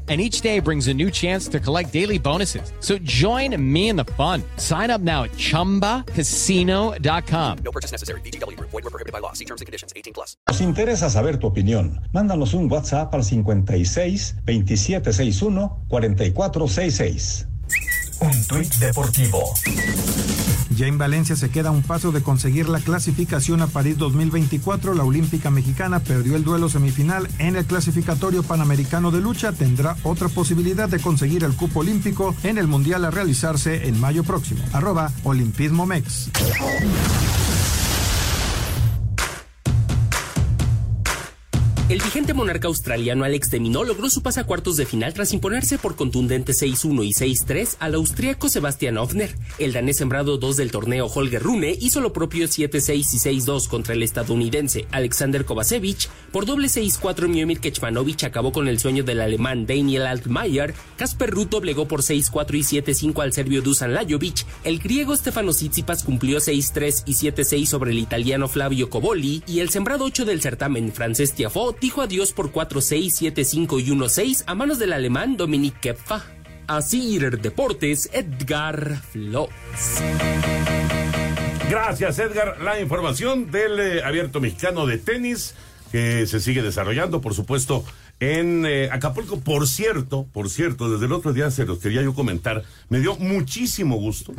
And 0.11 0.19
each 0.19 0.41
day 0.41 0.59
brings 0.59 0.89
a 0.89 0.93
new 0.93 1.09
chance 1.09 1.47
to 1.47 1.57
collect 1.61 1.93
daily 1.93 2.19
bonuses. 2.19 2.73
So 2.81 2.97
join 2.97 3.55
me 3.55 3.87
in 3.87 3.95
the 3.95 4.03
fun. 4.03 4.43
Sign 4.57 4.89
up 4.89 4.99
now 4.99 5.23
at 5.23 5.31
chumbacasino.com. 5.37 7.57
No 7.63 7.71
purchase 7.71 7.93
necessary. 7.93 8.19
VGW 8.19 8.57
Group. 8.57 8.71
Void 8.71 8.83
were 8.83 8.89
prohibited 8.89 9.13
by 9.13 9.19
law. 9.19 9.31
See 9.31 9.45
terms 9.45 9.61
and 9.61 9.67
conditions. 9.67 9.93
18 9.95 10.11
plus. 10.11 10.35
Nos 10.49 10.59
interesa 10.59 11.09
saber 11.09 11.37
tu 11.37 11.47
opinión. 11.47 12.01
Mándanos 12.11 12.53
un 12.53 12.69
WhatsApp 12.69 13.15
al 13.15 13.23
56 13.23 14.35
2761 14.43 15.71
4466. 15.87 17.47
Un 18.19 18.47
tuit 18.47 18.75
deportivo. 18.79 19.53
Jane 20.81 20.97
Valencia 20.97 21.35
se 21.35 21.51
queda 21.51 21.69
un 21.69 21.83
paso 21.83 22.11
de 22.11 22.23
conseguir 22.23 22.67
la 22.67 22.79
clasificación 22.79 23.61
a 23.61 23.67
París 23.67 23.99
2024. 23.99 24.95
La 24.95 25.03
olímpica 25.03 25.51
mexicana 25.51 25.99
perdió 25.99 26.35
el 26.35 26.43
duelo 26.43 26.69
semifinal 26.69 27.29
en 27.37 27.55
el 27.55 27.65
clasificatorio 27.65 28.41
panamericano 28.41 29.11
de 29.11 29.21
lucha. 29.21 29.51
Tendrá 29.51 29.95
otra 30.01 30.27
posibilidad 30.27 30.89
de 30.89 30.99
conseguir 30.99 31.43
el 31.43 31.55
cupo 31.55 31.81
olímpico 31.81 32.33
en 32.41 32.57
el 32.57 32.65
mundial 32.65 33.05
a 33.05 33.11
realizarse 33.11 33.87
en 33.87 33.99
mayo 33.99 34.23
próximo. 34.23 34.63
Arroba 34.73 35.11
Olimpismo 35.23 35.85
Mex. 35.85 36.31
El 41.91 41.99
vigente 41.99 42.33
monarca 42.33 42.69
australiano 42.69 43.25
Alex 43.25 43.51
de 43.51 43.59
Minaur 43.59 43.85
logró 43.85 44.09
su 44.09 44.21
pase 44.21 44.39
a 44.39 44.45
cuartos 44.45 44.77
de 44.77 44.85
final 44.85 45.13
tras 45.13 45.33
imponerse 45.33 45.77
por 45.77 45.97
contundente 45.97 46.53
6-1 46.53 47.03
y 47.03 47.11
6-3 47.11 47.75
al 47.79 47.95
austríaco 47.95 48.47
Sebastian 48.47 48.97
Ofner. 48.97 49.35
El 49.59 49.73
danés 49.73 49.97
sembrado 49.97 50.37
2 50.37 50.55
del 50.55 50.71
torneo 50.71 51.07
Holger 51.07 51.43
Rune 51.43 51.75
hizo 51.81 51.99
lo 51.99 52.13
propio 52.13 52.47
7-6 52.47 52.95
y 52.95 53.41
6-2 53.41 53.67
contra 53.67 53.93
el 53.93 54.03
estadounidense 54.03 54.87
Alexander 54.91 55.43
Kovacevic. 55.43 56.07
Por 56.31 56.45
doble 56.45 56.69
6-4 56.69 57.27
Miomir 57.27 57.59
Kecmanovic 57.59 58.23
acabó 58.23 58.53
con 58.53 58.69
el 58.69 58.79
sueño 58.79 59.03
del 59.03 59.19
alemán 59.19 59.65
Daniel 59.65 60.07
Altmaier. 60.07 60.73
Kasper 60.95 61.29
Ruth 61.29 61.49
doblegó 61.49 61.89
por 61.89 62.03
6-4 62.03 62.55
y 62.55 62.81
7-5 62.81 63.21
al 63.21 63.33
serbio 63.33 63.61
Dusan 63.61 63.93
Lajovic. 63.93 64.45
El 64.63 64.79
griego 64.79 65.13
Stefano 65.13 65.51
Tsitsipas 65.51 66.03
cumplió 66.05 66.37
6-3 66.37 67.03
y 67.05 67.15
7-6 67.15 67.65
sobre 67.65 67.91
el 67.91 67.99
italiano 67.99 68.47
Flavio 68.47 68.89
Coboli. 68.89 69.43
Y 69.45 69.59
el 69.59 69.71
sembrado 69.71 70.05
8 70.05 70.23
del 70.23 70.39
certamen 70.39 70.93
francés 70.93 71.33
Tiafoe 71.33 71.80
dijo 71.81 72.01
adiós 72.01 72.31
por 72.31 72.51
4-6, 72.51 73.33
7-5 73.33 73.83
y 73.83 73.89
1-6 73.89 74.43
a 74.45 74.55
manos 74.55 74.77
del 74.79 74.93
alemán 74.93 75.35
Dominique 75.35 75.79
Kepfa. 75.81 76.23
Así 76.67 77.19
Deportes, 77.19 78.09
Edgar 78.13 79.01
Flores. 79.01 80.01
Gracias, 81.69 82.19
Edgar. 82.19 82.61
La 82.61 82.79
información 82.79 83.49
del 83.49 83.79
eh, 83.79 84.03
abierto 84.03 84.39
mexicano 84.39 84.85
de 84.85 84.99
tenis 84.99 85.55
que 85.91 86.25
se 86.27 86.39
sigue 86.39 86.61
desarrollando, 86.61 87.19
por 87.19 87.33
supuesto, 87.33 87.83
en 88.19 88.65
eh, 88.65 88.89
Acapulco. 88.91 89.41
Por 89.41 89.67
cierto, 89.67 90.27
por 90.31 90.49
cierto, 90.49 90.89
desde 90.89 91.07
el 91.07 91.13
otro 91.13 91.33
día 91.33 91.49
se 91.49 91.65
los 91.65 91.79
quería 91.79 92.03
yo 92.03 92.13
comentar. 92.13 92.63
Me 92.89 92.99
dio 92.99 93.15
muchísimo 93.17 93.97
gusto 93.97 94.33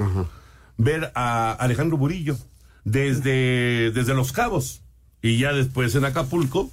ver 0.78 1.10
a 1.14 1.52
Alejandro 1.52 1.98
Burillo 1.98 2.36
desde, 2.84 3.90
desde 3.90 4.14
Los 4.14 4.32
Cabos 4.32 4.82
y 5.20 5.38
ya 5.38 5.52
después 5.52 5.94
en 5.96 6.04
Acapulco. 6.04 6.70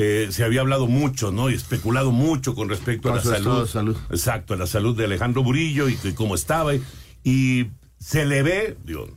Eh, 0.00 0.28
se 0.30 0.44
había 0.44 0.60
hablado 0.60 0.86
mucho, 0.86 1.32
¿no? 1.32 1.50
Y 1.50 1.54
especulado 1.54 2.12
mucho 2.12 2.54
con 2.54 2.68
respecto 2.68 3.08
a 3.08 3.14
A 3.14 3.16
la 3.16 3.22
salud. 3.22 3.66
salud. 3.66 3.96
Exacto, 4.10 4.54
a 4.54 4.56
la 4.56 4.68
salud 4.68 4.96
de 4.96 5.06
Alejandro 5.06 5.42
Burillo 5.42 5.88
y, 5.88 5.96
que 5.96 6.14
cómo 6.14 6.36
estaba. 6.36 6.72
Y, 6.72 6.82
y 7.24 7.68
se 7.98 8.24
le 8.24 8.44
ve, 8.44 8.76
digo, 8.84 9.08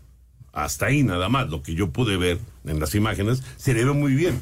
hasta 0.53 0.87
ahí 0.87 1.03
nada 1.03 1.29
más, 1.29 1.51
lo 1.51 1.61
que 1.61 1.75
yo 1.75 1.91
pude 1.91 2.17
ver 2.17 2.39
en 2.65 2.79
las 2.79 2.95
imágenes, 2.95 3.43
se 3.57 3.75
le 3.75 3.85
ve 3.85 3.91
muy 3.93 4.15
bien. 4.15 4.41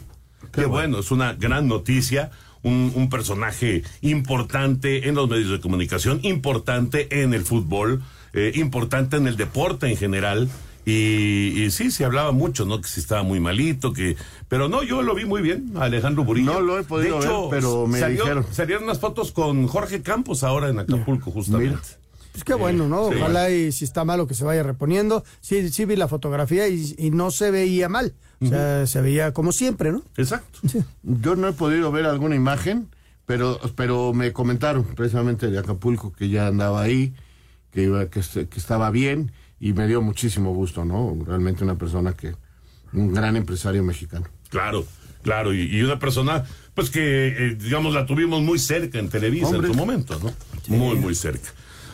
Qué, 0.53 0.63
bueno. 0.65 1.00
es 1.00 1.12
una 1.12 1.34
gran 1.34 1.67
noticia. 1.67 2.31
Un, 2.62 2.91
un 2.96 3.10
personaje 3.10 3.84
importante 4.01 5.10
en 5.10 5.15
los 5.15 5.29
medios 5.29 5.50
de 5.50 5.60
comunicación, 5.60 6.19
importante 6.24 7.22
en 7.22 7.34
el 7.34 7.43
fútbol, 7.43 8.01
eh, 8.31 8.53
importante 8.55 9.17
en 9.17 9.27
el 9.27 9.36
deporte 9.36 9.88
en 9.88 9.98
general. 9.98 10.50
Y, 10.86 11.62
y 11.63 11.71
sí, 11.71 11.91
se 11.91 12.05
hablaba 12.05 12.31
mucho, 12.31 12.65
¿no? 12.65 12.81
Que 12.81 12.88
si 12.88 13.00
estaba 13.00 13.21
muy 13.24 13.39
malito, 13.39 13.93
que... 13.93 14.15
Pero 14.48 14.69
no, 14.69 14.81
yo 14.83 15.01
lo 15.03 15.13
vi 15.13 15.25
muy 15.25 15.41
bien, 15.41 15.71
a 15.75 15.83
Alejandro 15.83 16.24
Burillo. 16.24 16.53
No 16.53 16.62
lo 16.62 16.79
he 16.79 16.83
podido 16.83 17.19
De 17.19 17.25
hecho, 17.25 17.50
ver, 17.50 17.59
pero 17.62 17.86
me 17.88 18.00
salió- 18.00 18.24
dijeron. 18.24 18.45
Salieron 18.51 18.83
unas 18.86 19.00
fotos 19.00 19.31
con 19.31 19.67
Jorge 19.67 20.01
Campos 20.01 20.43
ahora 20.43 20.69
en 20.69 20.79
Acapulco, 20.79 21.29
justamente. 21.31 21.77
Pues 22.31 22.43
qué 22.43 22.53
bueno, 22.53 22.88
¿no? 22.88 23.09
Sí. 23.09 23.15
Ojalá 23.17 23.50
y 23.51 23.71
si 23.71 23.86
está 23.86 24.05
malo 24.05 24.25
que 24.25 24.33
se 24.33 24.43
vaya 24.45 24.63
reponiendo. 24.63 25.24
Sí, 25.41 25.69
sí 25.69 25.86
vi 25.86 25.95
la 25.95 26.07
fotografía 26.07 26.67
y, 26.67 26.95
y 26.98 27.12
no 27.12 27.31
se 27.31 27.51
veía 27.51 27.89
mal. 27.89 28.13
O 28.41 28.48
sea, 28.48 28.88
se 28.88 29.01
veía 29.01 29.33
como 29.33 29.51
siempre, 29.51 29.91
¿no? 29.91 30.01
Exacto. 30.15 30.59
Yo 31.03 31.36
no 31.36 31.50
he 31.50 31.53
podido 31.53 31.91
ver 31.91 32.05
alguna 32.05 32.36
imagen, 32.36 32.88
pero, 33.25 33.59
pero 33.75 34.13
me 34.13 34.31
comentaron 34.31 34.86
precisamente 34.86 35.51
de 35.51 35.59
Acapulco 35.59 36.13
que 36.13 36.29
ya 36.29 36.48
andaba 36.48 36.81
ahí, 36.81 37.13
que, 37.71 37.83
iba, 37.83 38.05
que, 38.09 38.21
que 38.21 38.59
estaba 38.59 38.89
bien 38.91 39.33
y 39.59 39.73
me 39.73 39.87
dio 39.87 40.01
muchísimo 40.01 40.53
gusto, 40.53 40.85
¿no? 40.85 41.17
Realmente 41.25 41.63
una 41.63 41.77
persona 41.77 42.13
que, 42.13 42.35
un 42.93 43.13
gran 43.13 43.35
empresario 43.35 43.83
mexicano. 43.83 44.27
Claro, 44.49 44.85
claro, 45.21 45.53
y, 45.53 45.61
y 45.63 45.81
una 45.81 45.99
persona, 45.99 46.45
pues 46.73 46.89
que, 46.89 47.27
eh, 47.27 47.55
digamos, 47.55 47.93
la 47.93 48.05
tuvimos 48.05 48.41
muy 48.41 48.57
cerca 48.59 48.99
en 48.99 49.09
Televisa 49.09 49.47
Hombre. 49.47 49.67
en 49.67 49.73
su 49.73 49.79
momento, 49.79 50.19
¿no? 50.19 50.33
Muy, 50.75 50.95
muy 50.95 51.15
cerca. 51.15 51.49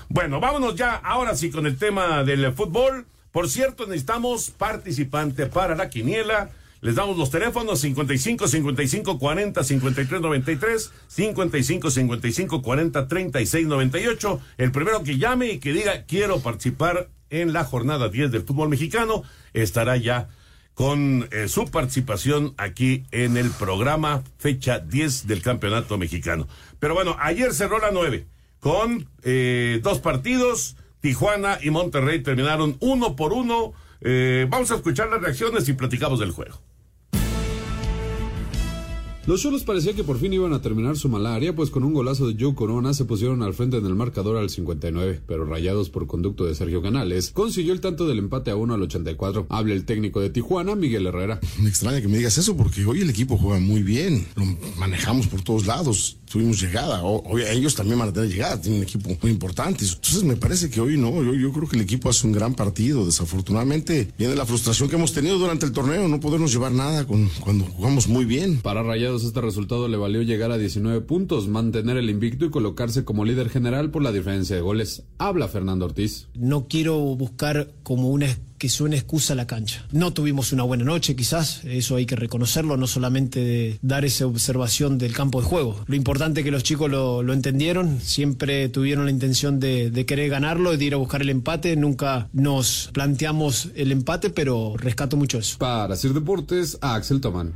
Bueno, 0.10 0.40
vámonos 0.40 0.76
ya, 0.76 0.96
ahora 0.96 1.36
sí, 1.36 1.50
con 1.50 1.66
el 1.66 1.78
tema 1.78 2.24
del 2.24 2.54
fútbol. 2.54 3.06
Por 3.32 3.50
cierto, 3.50 3.86
necesitamos 3.86 4.52
participante 4.52 5.48
para 5.48 5.76
la 5.76 5.90
quiniela. 5.90 6.52
Les 6.82 6.96
damos 6.96 7.18
los 7.18 7.32
teléfonos 7.32 7.80
55 7.80 8.48
55 8.48 9.18
40 9.18 9.64
53 9.64 10.22
93, 10.22 10.92
55 11.08 11.92
55 11.92 12.62
40 12.62 13.08
36 13.08 13.68
98. 13.68 14.40
El 14.58 14.72
primero 14.72 15.04
que 15.04 15.18
llame 15.18 15.48
y 15.48 15.60
que 15.60 15.74
diga 15.74 16.06
quiero 16.06 16.42
participar 16.42 17.10
en 17.30 17.54
la 17.54 17.64
jornada 17.64 18.10
10 18.10 18.32
del 18.32 18.44
fútbol 18.44 18.70
mexicano 18.70 19.24
estará 19.54 19.98
ya 19.98 20.30
con 20.74 21.28
eh, 21.32 21.48
su 21.48 21.66
participación 21.66 22.54
aquí 22.58 23.06
en 23.12 23.38
el 23.38 23.50
programa 23.50 24.24
fecha 24.38 24.80
10 24.80 25.28
del 25.28 25.42
campeonato 25.42 25.98
mexicano. 25.98 26.48
Pero 26.80 26.94
bueno, 26.94 27.16
ayer 27.20 27.54
cerró 27.54 27.80
la 27.80 27.92
9 27.92 28.28
con 28.60 29.08
eh, 29.24 29.80
dos 29.82 30.00
partidos. 30.00 30.76
Tijuana 31.00 31.60
y 31.62 31.70
Monterrey 31.70 32.22
terminaron 32.24 32.78
uno 32.80 33.16
por 33.16 33.32
uno. 33.32 33.74
Eh, 34.02 34.48
vamos 34.50 34.72
a 34.72 34.76
escuchar 34.76 35.08
las 35.10 35.22
reacciones 35.22 35.70
y 35.70 35.74
platicamos 35.74 36.20
del 36.20 36.32
juego. 36.32 36.60
Los 39.28 39.42
Cholos 39.42 39.64
parecía 39.64 39.94
que 39.94 40.04
por 40.04 40.20
fin 40.20 40.34
iban 40.34 40.54
a 40.54 40.62
terminar 40.62 40.98
su 40.98 41.10
malaria, 41.10 41.56
pues 41.56 41.72
con 41.72 41.84
un 41.84 41.96
golazo 41.96 42.28
de 42.28 42.36
Joe 42.40 42.54
Corona 42.54 42.94
se 42.94 43.06
pusieron 43.06 43.42
al 43.42 43.56
frente 43.56 43.78
en 43.78 43.86
el 43.88 43.96
marcador 43.96 44.38
al 44.38 44.52
59, 44.52 45.22
pero 45.26 45.46
rayados 45.46 45.90
por 45.90 46.06
conducto 46.06 46.46
de 46.46 46.54
Sergio 46.54 46.80
Canales, 46.84 47.32
consiguió 47.32 47.74
el 47.74 47.82
tanto 47.82 48.06
del 48.06 48.20
empate 48.20 48.52
a 48.52 48.56
uno 48.56 48.76
al 48.76 48.84
84. 48.84 49.48
Habla 49.50 49.74
el 49.74 49.86
técnico 49.86 50.22
de 50.22 50.30
Tijuana, 50.30 50.76
Miguel 50.76 51.08
Herrera. 51.08 51.40
Me 51.60 51.70
extraña 51.70 52.02
que 52.02 52.08
me 52.08 52.18
digas 52.18 52.38
eso 52.38 52.56
porque 52.56 52.86
hoy 52.86 53.02
el 53.02 53.10
equipo 53.10 53.36
juega 53.36 53.60
muy 53.60 53.82
bien. 53.82 54.28
Lo 54.36 54.46
manejamos 54.78 55.26
por 55.26 55.42
todos 55.42 55.66
lados. 55.66 56.18
Tuvimos 56.30 56.60
llegada. 56.62 57.04
O, 57.04 57.18
o- 57.24 57.38
ellos 57.40 57.76
también 57.76 58.00
van 58.00 58.10
a 58.10 58.14
tener 58.14 58.30
llegada, 58.30 58.60
tienen 58.62 58.80
un 58.82 58.84
equipo 58.84 59.10
muy 59.22 59.32
importante. 59.32 59.84
Entonces 59.86 60.24
me 60.24 60.36
parece 60.36 60.70
que 60.70 60.82
hoy 60.82 60.98
no, 60.98 61.12
yo, 61.24 61.34
yo 61.34 61.52
creo 61.52 61.68
que 61.68 61.76
el 61.76 61.82
equipo 61.84 62.10
hace 62.10 62.26
un 62.28 62.34
gran 62.34 62.54
partido. 62.56 63.06
Desafortunadamente 63.06 64.12
viene 64.18 64.36
la 64.36 64.46
frustración 64.46 64.90
que 64.90 64.96
hemos 64.96 65.14
tenido 65.14 65.38
durante 65.38 65.66
el 65.66 65.72
torneo, 65.72 66.08
no 66.08 66.20
podernos 66.20 66.52
llevar 66.52 66.72
nada 66.72 67.06
con, 67.06 67.30
cuando 67.40 67.66
jugamos 67.66 68.08
muy 68.08 68.26
bien. 68.26 68.58
Para 68.62 68.84
Rayados 68.84 69.24
este 69.24 69.42
resultado 69.42 69.88
le 69.88 69.98
valió 69.98 70.22
llegar 70.22 70.52
a 70.52 70.58
19 70.58 71.02
puntos, 71.02 71.48
mantener 71.48 71.98
el 71.98 72.10
invicto 72.10 72.46
y 72.46 72.50
colocarse 72.50 73.04
como 73.04 73.26
líder 73.26 73.50
general 73.50 73.92
por 73.92 74.02
la 74.04 74.12
diferencia 74.12 74.56
de 74.56 74.62
goles. 74.62 75.04
Habla 75.18 75.48
Fernando 75.48 75.86
Ortiz. 75.86 76.28
No 76.34 76.68
quiero 76.68 76.98
buscar 77.16 77.72
como 77.84 78.10
una 78.10 78.38
que 78.58 78.70
suene 78.70 78.96
excusa 78.96 79.36
la 79.36 79.48
cancha. 79.48 79.86
No 79.92 80.14
tuvimos 80.14 80.52
una 80.54 80.64
buena 80.64 80.84
noche, 80.84 81.16
quizás, 81.16 81.62
eso 81.66 81.96
hay 81.98 82.06
que 82.06 82.16
reconocerlo, 82.16 82.78
no 82.78 82.88
solamente 82.88 83.40
de 83.42 83.80
dar 83.82 84.06
esa 84.06 84.26
observación 84.26 84.98
del 84.98 85.14
campo 85.14 85.42
de 85.42 85.48
juego. 85.48 85.84
Lo 85.88 85.96
importante 85.96 86.40
es 86.42 86.46
que 86.46 86.52
los 86.52 86.64
chicos 86.64 86.90
lo, 86.90 87.22
lo 87.24 87.34
entendieron, 87.34 88.00
siempre 88.02 88.70
tuvieron 88.70 89.06
la 89.06 89.12
intención 89.12 89.60
de, 89.60 89.90
de 89.92 90.06
querer 90.06 90.30
ganarlo 90.30 90.74
y 90.74 90.78
de 90.78 90.86
ir 90.86 90.94
a 90.94 90.98
buscar 90.98 91.22
el 91.22 91.30
empate. 91.30 91.76
Nunca 91.76 92.30
nos 92.34 92.90
planteamos 92.94 93.70
el 93.76 93.92
empate, 93.92 94.30
pero 94.30 94.76
rescato 94.78 95.18
mucho 95.18 95.38
eso. 95.40 95.58
Para 95.58 95.96
Sir 95.96 96.14
Deportes, 96.14 96.78
a 96.82 96.96
Axel 96.96 97.22
Tomán. 97.22 97.54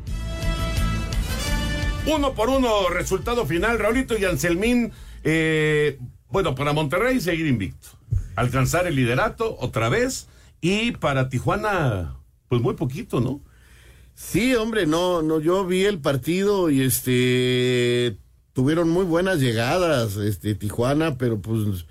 Uno 2.07 2.33
por 2.33 2.49
uno, 2.49 2.89
resultado 2.89 3.45
final, 3.45 3.77
Raulito 3.79 4.17
y 4.17 4.25
Anselmín. 4.25 4.91
eh, 5.23 5.99
bueno, 6.31 6.55
para 6.55 6.73
Monterrey 6.73 7.19
seguir 7.19 7.47
invicto. 7.47 7.89
Alcanzar 8.35 8.87
el 8.87 8.95
liderato 8.95 9.57
otra 9.59 9.89
vez. 9.89 10.27
Y 10.61 10.91
para 10.93 11.29
Tijuana, 11.29 12.17
pues 12.47 12.61
muy 12.61 12.75
poquito, 12.75 13.19
¿no? 13.19 13.41
Sí, 14.15 14.53
hombre, 14.55 14.85
no, 14.85 15.21
no, 15.21 15.39
yo 15.39 15.65
vi 15.65 15.85
el 15.85 15.99
partido 15.99 16.69
y 16.69 16.81
este 16.81 18.17
tuvieron 18.53 18.89
muy 18.89 19.05
buenas 19.05 19.39
llegadas, 19.39 20.17
este 20.17 20.55
Tijuana, 20.55 21.17
pero 21.17 21.39
pues 21.41 21.85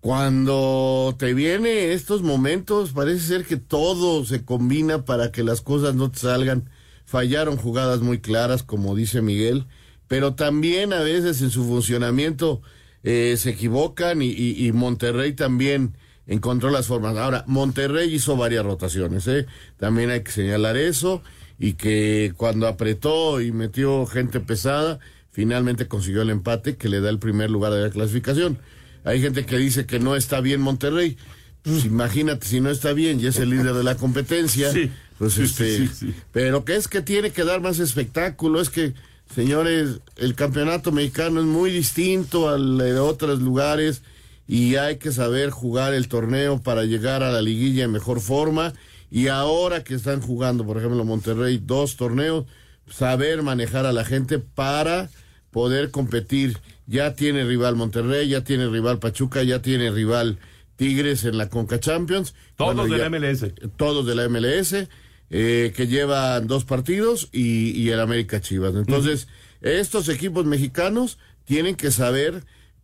cuando 0.00 1.14
te 1.16 1.32
viene 1.32 1.92
estos 1.92 2.22
momentos 2.22 2.90
parece 2.90 3.20
ser 3.20 3.44
que 3.44 3.56
todo 3.56 4.24
se 4.24 4.44
combina 4.44 5.04
para 5.04 5.30
que 5.30 5.44
las 5.44 5.60
cosas 5.60 5.94
no 5.94 6.10
te 6.10 6.18
salgan. 6.18 6.68
Fallaron 7.04 7.56
jugadas 7.56 8.00
muy 8.00 8.20
claras, 8.20 8.64
como 8.64 8.96
dice 8.96 9.22
Miguel, 9.22 9.66
pero 10.08 10.34
también 10.34 10.92
a 10.92 11.00
veces 11.00 11.40
en 11.40 11.50
su 11.50 11.64
funcionamiento 11.64 12.62
eh, 13.04 13.36
se 13.38 13.50
equivocan 13.50 14.22
y, 14.22 14.72
Monterrey 14.72 15.34
también 15.34 15.96
encontró 16.26 16.70
las 16.70 16.86
formas. 16.86 17.16
Ahora, 17.16 17.44
Monterrey 17.46 18.12
hizo 18.14 18.36
varias 18.36 18.64
rotaciones, 18.64 19.26
¿eh? 19.28 19.46
También 19.78 20.10
hay 20.10 20.22
que 20.22 20.30
señalar 20.32 20.76
eso 20.76 21.22
y 21.58 21.74
que 21.74 22.32
cuando 22.36 22.66
apretó 22.66 23.40
y 23.40 23.52
metió 23.52 24.06
gente 24.06 24.40
pesada, 24.40 24.98
finalmente 25.30 25.88
consiguió 25.88 26.22
el 26.22 26.30
empate 26.30 26.76
que 26.76 26.88
le 26.88 27.00
da 27.00 27.10
el 27.10 27.18
primer 27.18 27.50
lugar 27.50 27.72
de 27.72 27.82
la 27.82 27.90
clasificación. 27.90 28.58
Hay 29.04 29.20
gente 29.20 29.44
que 29.46 29.56
dice 29.58 29.86
que 29.86 29.98
no 29.98 30.16
está 30.16 30.40
bien 30.40 30.60
Monterrey. 30.60 31.16
Pues 31.62 31.84
imagínate 31.84 32.46
si 32.46 32.60
no 32.60 32.70
está 32.70 32.92
bien 32.92 33.20
y 33.20 33.26
es 33.26 33.38
el 33.38 33.50
líder 33.50 33.74
de 33.74 33.84
la 33.84 33.96
competencia. 33.96 34.72
Sí, 34.72 34.90
Pues 35.18 35.34
sí, 35.34 35.42
este, 35.42 35.76
sí, 35.76 35.86
sí, 35.86 35.94
sí. 36.06 36.14
pero 36.32 36.64
que 36.64 36.74
es 36.76 36.88
que 36.88 37.02
tiene 37.02 37.30
que 37.30 37.44
dar 37.44 37.60
más 37.60 37.78
espectáculo, 37.78 38.60
es 38.60 38.70
que 38.70 38.94
señores, 39.34 40.00
el 40.16 40.34
campeonato 40.34 40.90
mexicano 40.90 41.40
es 41.40 41.46
muy 41.46 41.70
distinto 41.70 42.48
al 42.48 42.78
de 42.78 42.98
otros 42.98 43.40
lugares 43.40 44.02
y 44.48 44.76
hay 44.76 44.96
que 44.98 45.12
saber 45.12 45.50
jugar 45.50 45.94
el 45.94 46.08
torneo 46.08 46.60
para 46.62 46.84
llegar 46.84 47.22
a 47.22 47.30
la 47.32 47.40
liguilla 47.42 47.84
en 47.84 47.92
mejor 47.92 48.20
forma 48.20 48.72
y 49.10 49.28
ahora 49.28 49.84
que 49.84 49.94
están 49.94 50.20
jugando, 50.20 50.64
por 50.66 50.78
ejemplo, 50.78 51.04
Monterrey 51.04 51.60
dos 51.64 51.96
torneos, 51.96 52.46
saber 52.90 53.42
manejar 53.42 53.86
a 53.86 53.92
la 53.92 54.04
gente 54.04 54.38
para 54.38 55.10
poder 55.50 55.90
competir. 55.90 56.58
Ya 56.86 57.14
tiene 57.14 57.44
rival 57.44 57.76
Monterrey, 57.76 58.28
ya 58.28 58.42
tiene 58.42 58.68
rival 58.68 58.98
Pachuca, 58.98 59.42
ya 59.42 59.60
tiene 59.62 59.90
rival 59.90 60.38
Tigres 60.76 61.24
en 61.24 61.38
la 61.38 61.48
Conca 61.48 61.78
Champions. 61.78 62.34
Todos 62.56 62.74
Bueno, 62.74 62.84
de 62.92 62.98
ya- 62.98 63.08
la 63.08 63.10
MLS. 63.10 63.52
todos 63.76 64.06
de 64.06 64.14
la 64.14 64.24
MLS, 64.28 64.88
eh, 65.30 65.72
que 65.76 65.86
llevan 65.86 66.46
dos 66.46 66.64
partidos 66.64 67.28
y, 67.32 67.70
y 67.70 67.90
el 67.90 68.00
América 68.00 68.40
Chivas. 68.40 68.74
Entonces, 68.74 69.28
estos 69.60 70.08
equipos 70.08 70.44
mexicanos 70.46 71.18
tienen 71.44 71.76
que 71.76 71.90
saber 71.90 72.42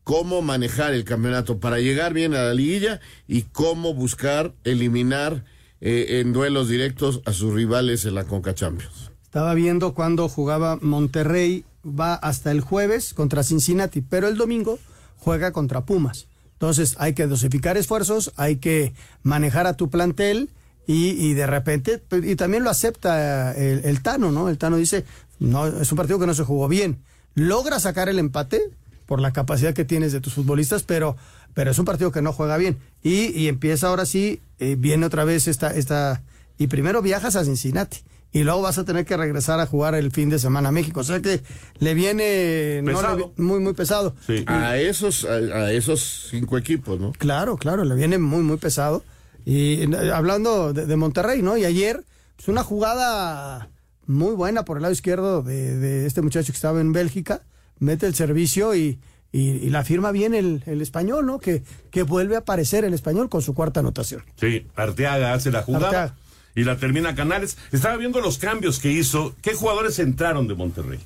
cómo 0.09 0.41
manejar 0.41 0.95
el 0.95 1.05
campeonato 1.05 1.61
para 1.61 1.81
llegar 1.81 2.15
bien 2.15 2.33
a 2.33 2.43
la 2.43 2.55
liguilla 2.55 2.99
y 3.27 3.43
cómo 3.43 3.93
buscar 3.93 4.55
eliminar 4.65 5.45
eh, 5.83 6.21
en 6.21 6.33
duelos 6.33 6.71
directos 6.71 7.21
a 7.27 7.35
sus 7.35 7.53
rivales 7.53 8.07
en 8.07 8.15
la 8.15 8.25
Conca 8.25 8.55
Champions. 8.55 9.11
Estaba 9.23 9.53
viendo 9.53 9.93
cuando 9.93 10.31
jugaba 10.31 10.79
Monterrey, 10.81 11.67
va 11.85 12.15
hasta 12.15 12.51
el 12.53 12.63
jueves 12.63 13.13
contra 13.13 13.43
Cincinnati, 13.43 14.01
pero 14.01 14.29
el 14.29 14.39
domingo 14.39 14.79
juega 15.19 15.53
contra 15.53 15.85
Pumas. 15.85 16.27
Entonces 16.55 16.97
hay 16.99 17.13
que 17.13 17.27
dosificar 17.27 17.77
esfuerzos, 17.77 18.33
hay 18.37 18.57
que 18.57 18.95
manejar 19.23 19.67
a 19.67 19.77
tu 19.77 19.91
plantel 19.91 20.49
y, 20.87 21.35
de 21.35 21.47
repente, 21.47 21.99
pues, 21.99 22.25
y 22.25 22.35
también 22.35 22.65
lo 22.65 22.71
acepta 22.71 23.53
el, 23.53 23.85
el 23.85 24.01
Tano, 24.01 24.33
¿no? 24.33 24.49
El 24.49 24.57
Tano 24.57 24.79
dice, 24.79 25.05
no, 25.39 25.67
es 25.67 25.93
un 25.93 25.97
partido 25.99 26.19
que 26.19 26.27
no 26.27 26.33
se 26.33 26.45
jugó 26.45 26.67
bien. 26.67 26.97
Logra 27.35 27.79
sacar 27.79 28.09
el 28.09 28.19
empate 28.19 28.71
por 29.09 29.21
la 29.23 29.33
capacidad 29.33 29.73
que 29.73 29.87
tienes 29.87 30.13
de 30.13 30.21
tus 30.21 30.35
futbolistas, 30.35 30.83
pero, 30.83 31.17
pero 31.55 31.71
es 31.71 31.79
un 31.79 31.87
partido 31.87 32.13
que 32.13 32.21
no 32.21 32.35
juega 32.35 32.59
bien. 32.59 32.77
Y, 33.03 33.29
y 33.29 33.49
empieza 33.49 33.89
ahora 33.89 34.05
sí, 34.05 34.43
eh, 34.59 34.77
viene 34.79 35.07
otra 35.07 35.25
vez 35.25 35.49
esta, 35.49 35.75
esta, 35.75 36.21
y 36.59 36.67
primero 36.67 37.01
viajas 37.01 37.35
a 37.35 37.43
Cincinnati 37.43 38.01
y 38.33 38.43
luego 38.43 38.61
vas 38.61 38.77
a 38.77 38.85
tener 38.85 39.07
que 39.07 39.17
regresar 39.17 39.61
a 39.61 39.67
jugar 39.67 39.95
el 39.95 40.11
fin 40.11 40.29
de 40.29 40.39
semana 40.39 40.69
a 40.69 40.73
México. 40.73 41.01
O 41.01 41.05
sea 41.05 41.21
que 41.21 41.41
le 41.79 41.95
viene 41.95 42.83
no, 42.83 43.17
le 43.17 43.25
muy, 43.43 43.61
muy 43.61 43.73
pesado. 43.73 44.15
A 44.47 44.77
esos, 44.77 45.25
a, 45.25 45.37
a 45.37 45.73
esos 45.73 46.29
cinco 46.31 46.59
equipos, 46.59 47.01
¿no? 47.01 47.13
Claro, 47.13 47.57
claro, 47.57 47.85
le 47.85 47.95
viene 47.95 48.19
muy, 48.19 48.43
muy 48.43 48.59
pesado. 48.59 49.03
Y 49.47 49.85
eh, 49.85 50.11
hablando 50.13 50.75
de, 50.75 50.85
de 50.85 50.97
Monterrey, 50.97 51.41
¿no? 51.41 51.57
Y 51.57 51.65
ayer, 51.65 52.05
pues 52.37 52.49
una 52.49 52.63
jugada 52.63 53.71
muy 54.05 54.35
buena 54.35 54.67
por 54.67 54.77
el 54.77 54.83
lado 54.83 54.93
izquierdo 54.93 55.43
de, 55.43 55.79
de 55.79 56.05
este 56.05 56.21
muchacho 56.21 56.53
que 56.53 56.57
estaba 56.57 56.83
en 56.83 56.93
Bélgica, 56.93 57.41
mete 57.81 58.07
el 58.07 58.15
servicio 58.15 58.75
y, 58.75 58.99
y- 59.33 59.41
y 59.51 59.71
la 59.71 59.85
firma 59.85 60.11
bien 60.13 60.35
el, 60.35 60.63
el 60.67 60.81
español, 60.81 61.27
¿no? 61.27 61.39
Que, 61.39 61.63
que 61.91 62.03
vuelve 62.03 62.37
a 62.37 62.41
aparecer 62.41 62.85
el 62.85 62.95
español 62.95 63.29
con 63.29 63.43
su 63.43 63.55
cuarta 63.55 63.81
anotación. 63.81 64.23
Sí, 64.37 64.67
Arteaga 64.77 65.33
hace 65.35 65.51
la 65.51 65.63
jugada 65.63 65.87
Arteaga. 65.87 66.15
y 66.55 66.65
la 66.65 66.77
termina 66.77 67.15
Canales. 67.15 67.59
Estaba 67.73 67.97
viendo 67.97 68.21
los 68.21 68.39
cambios 68.39 68.79
que 68.79 68.91
hizo. 68.91 69.35
¿Qué 69.43 69.55
jugadores 69.55 69.99
entraron 69.99 70.49
de 70.49 70.55
Monterrey? 70.55 70.99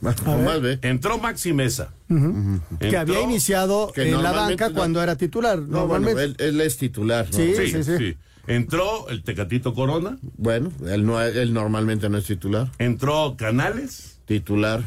Entró 0.83 1.19
Maxi 1.19 1.53
Mesa. 1.53 1.93
Que 2.09 2.15
Entró- 2.15 2.99
había 3.01 3.21
iniciado 3.23 3.91
que 3.95 4.09
en 4.11 4.23
la 4.23 4.33
banca 4.33 4.69
no- 4.69 4.75
cuando 4.75 5.03
era 5.03 5.17
titular. 5.17 5.59
No, 5.59 5.87
bueno, 5.87 6.07
normalmente. 6.07 6.25
él, 6.25 6.37
él 6.55 6.61
es 6.61 6.77
titular. 6.77 7.27
¿no? 7.31 7.37
Sí, 7.37 7.55
sí, 7.57 7.83
sí. 7.85 8.17
Entró 8.47 9.09
el 9.09 9.23
Tecatito 9.23 9.73
Corona. 9.75 10.19
Bueno, 10.37 10.73
él, 10.87 11.05
no, 11.07 11.21
él 11.23 11.53
normalmente 11.53 12.09
no 12.09 12.19
es 12.19 12.25
titular. 12.25 12.71
Entró 12.79 13.37
Canales. 13.37 14.19
Titular. 14.27 14.83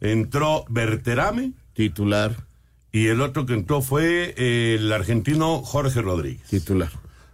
Entró 0.00 0.64
Berterame. 0.68 1.52
Titular. 1.74 2.36
Y 2.92 3.06
el 3.06 3.20
otro 3.20 3.46
que 3.46 3.54
entró 3.54 3.82
fue 3.82 4.34
el 4.36 4.92
argentino 4.92 5.62
Jorge 5.62 6.02
Rodríguez. 6.02 6.42
Titular. 6.48 6.90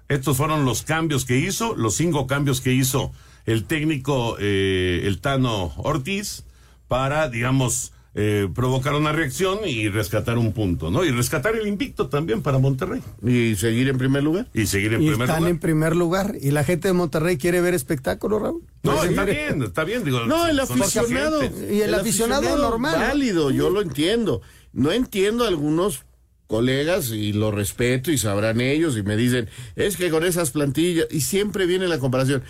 Estos 0.08 0.36
fueron 0.36 0.64
los 0.64 0.82
cambios 0.82 1.24
que 1.24 1.38
hizo, 1.38 1.74
los 1.74 1.96
cinco 1.96 2.26
cambios 2.26 2.60
que 2.60 2.72
hizo 2.72 3.12
el 3.44 3.64
técnico, 3.64 4.36
eh, 4.38 5.02
el 5.04 5.20
Tano 5.20 5.72
Ortiz, 5.76 6.44
para, 6.88 7.28
digamos, 7.28 7.92
eh, 8.18 8.48
provocar 8.54 8.94
una 8.94 9.12
reacción 9.12 9.58
y 9.66 9.90
rescatar 9.90 10.38
un 10.38 10.54
punto, 10.54 10.90
¿no? 10.90 11.04
Y 11.04 11.10
rescatar 11.10 11.54
el 11.54 11.66
invicto 11.66 12.08
también 12.08 12.40
para 12.40 12.56
Monterrey. 12.56 13.02
¿Y 13.22 13.56
seguir 13.56 13.88
en 13.88 13.98
primer 13.98 14.22
lugar? 14.22 14.48
Y 14.54 14.64
seguir 14.64 14.94
en 14.94 15.02
y 15.02 15.08
primer 15.08 15.28
están 15.28 15.40
lugar. 15.40 15.50
en 15.50 15.58
primer 15.58 15.94
lugar. 15.94 16.34
Y 16.40 16.50
la 16.50 16.64
gente 16.64 16.88
de 16.88 16.94
Monterrey 16.94 17.36
quiere 17.36 17.60
ver 17.60 17.74
espectáculo, 17.74 18.38
Raúl. 18.38 18.62
No, 18.82 18.96
Pues, 18.96 19.10
está 19.10 19.24
bien, 19.26 19.62
está 19.62 19.84
bien. 19.84 20.02
Digo, 20.02 20.24
No, 20.24 20.46
el 20.46 20.58
aficionado. 20.58 21.42
Y 21.70 21.82
el 21.82 21.92
aficionado 21.94 22.56
normal, 22.56 22.98
¿no? 22.98 23.06
Válido, 23.06 23.50
yo 23.50 23.68
lo 23.68 23.82
entiendo. 23.82 24.40
No 24.72 24.92
entiendo 24.92 25.44
a 25.44 25.48
algunos 25.48 26.06
colegas 26.46 27.10
y 27.10 27.34
lo 27.34 27.50
respeto 27.50 28.10
y 28.10 28.18
sabrán 28.18 28.60
ellos 28.62 28.96
y 28.96 29.02
me 29.02 29.16
dicen, 29.16 29.48
es 29.74 29.96
que 29.98 30.10
con 30.10 30.24
esas 30.24 30.52
plantillas, 30.52 31.06
y 31.10 31.20
siempre 31.20 31.66
viene 31.66 31.86
la 31.88 31.98
comparación, 31.98 32.42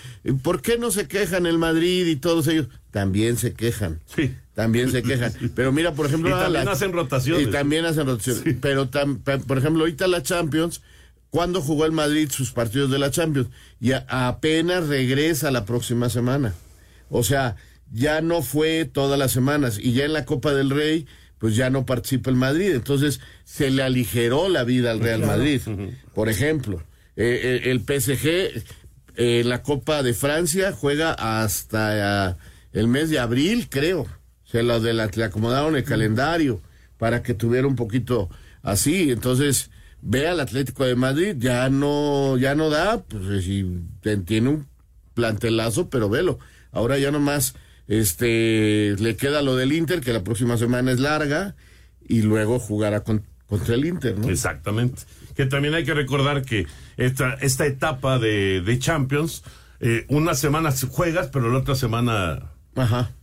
¿por 0.43 0.63
qué 0.63 0.79
no 0.79 0.91
se 0.91 1.09
quejan 1.09 1.47
el 1.47 1.59
Madrid 1.59 2.07
y 2.07 2.17
todos 2.17 2.47
ellos? 2.47 2.69
También 2.91 3.37
se 3.37 3.55
quejan. 3.55 4.01
Sí. 4.15 4.33
También 4.57 4.91
se 4.91 5.05
quejan. 5.05 5.33
Pero 5.55 5.71
mira, 5.71 5.93
por 5.93 6.07
ejemplo, 6.07 6.31
Y 6.31 6.33
también 6.33 6.65
la- 6.65 6.73
hacen 6.73 6.93
rotaciones. 6.93 7.47
Y 7.47 7.51
también 7.53 7.85
hacen 7.85 8.07
rotaciones. 8.07 8.57
Pero, 8.61 8.91
tam- 8.91 9.21
por 9.47 9.59
ejemplo, 9.59 9.83
ahorita 9.85 10.09
la 10.09 10.23
Champions, 10.25 10.83
¿cuándo 11.31 11.61
jugó 11.63 11.87
el 11.87 11.93
Madrid 11.93 12.29
sus 12.31 12.51
partidos 12.51 12.91
de 12.91 12.99
la 12.99 13.13
Champions? 13.13 13.49
Y 13.81 13.93
a- 13.93 14.05
apenas 14.09 14.89
regresa 14.89 15.53
la 15.53 15.65
próxima 15.67 16.09
semana. 16.11 16.55
O 17.11 17.23
sea, 17.23 17.55
ya 17.93 18.21
no 18.23 18.43
fue 18.43 18.85
todas 18.87 19.17
las 19.19 19.31
semanas. 19.31 19.79
Y 19.81 19.93
ya 19.93 20.07
en 20.07 20.15
la 20.15 20.25
Copa 20.25 20.53
del 20.55 20.71
Rey, 20.71 21.07
pues 21.39 21.55
ya 21.55 21.69
no 21.71 21.85
participa 21.85 22.31
el 22.31 22.37
Madrid. 22.37 22.71
Entonces, 22.75 23.21
se 23.45 23.71
le 23.71 23.83
aligeró 23.83 24.49
la 24.49 24.65
vida 24.65 24.91
al 24.91 25.01
Real 25.01 25.21
Claro. 25.21 25.37
Madrid. 25.39 25.61
Por 26.15 26.31
ejemplo, 26.31 26.83
eh, 27.15 27.61
eh, 27.65 27.71
el 27.71 27.81
PSG 27.81 28.65
eh, 29.19 29.43
la 29.45 29.63
Copa 29.63 30.03
de 30.03 30.15
Francia 30.15 30.73
juega 30.73 31.13
hasta 31.13 32.37
el 32.73 32.89
mes 32.89 33.11
de 33.11 33.19
abril, 33.19 33.69
creo. 33.71 34.07
Se 34.47 34.63
lo 34.63 34.81
de 34.81 34.95
la- 34.95 35.11
le 35.15 35.25
acomodaron 35.25 35.77
el 35.77 35.85
calendario. 35.85 36.61
para 36.99 37.23
que 37.23 37.35
tuviera 37.35 37.67
un 37.67 37.77
poquito 37.77 38.31
así. 38.63 39.11
Entonces, 39.11 39.71
ve 40.01 40.29
al 40.29 40.41
Atlético 40.41 40.83
de 40.87 40.97
Madrid, 40.97 41.35
ya 41.39 41.69
no, 41.69 42.39
ya 42.39 42.55
no 42.55 42.71
da, 42.71 43.03
pues 43.03 43.45
si 43.45 43.83
te- 44.01 44.17
tiene 44.17 44.49
un 44.49 44.67
plantelazo, 45.13 45.91
pero 45.91 46.09
velo. 46.09 46.39
Ahora 46.73 46.97
ya 46.97 47.11
nomás 47.11 47.55
este 47.87 48.95
le 48.99 49.17
queda 49.17 49.43
lo 49.43 49.57
del 49.57 49.73
Inter, 49.73 50.01
que 50.01 50.13
la 50.15 50.25
próxima 50.25 50.57
semana 50.57 50.91
es 50.93 51.01
larga, 51.01 51.55
y 52.09 52.23
luego 52.23 52.59
jugará 52.59 53.01
con- 53.01 53.25
contra 53.47 53.75
el 53.75 53.85
Inter, 53.85 54.19
¿no? 54.19 54.29
Exactamente. 54.31 55.03
Que 55.35 55.45
también 55.47 55.75
hay 55.75 55.85
que 55.85 55.93
recordar 55.95 56.43
que 56.47 56.67
esta, 56.97 57.35
esta 57.35 57.67
etapa 57.67 58.19
de, 58.19 58.63
de 58.63 58.79
Champions, 58.79 59.43
eh, 59.81 60.07
una 60.09 60.35
semana 60.35 60.73
juegas, 60.91 61.29
pero 61.33 61.51
la 61.51 61.59
otra 61.59 61.75
semana 61.75 62.53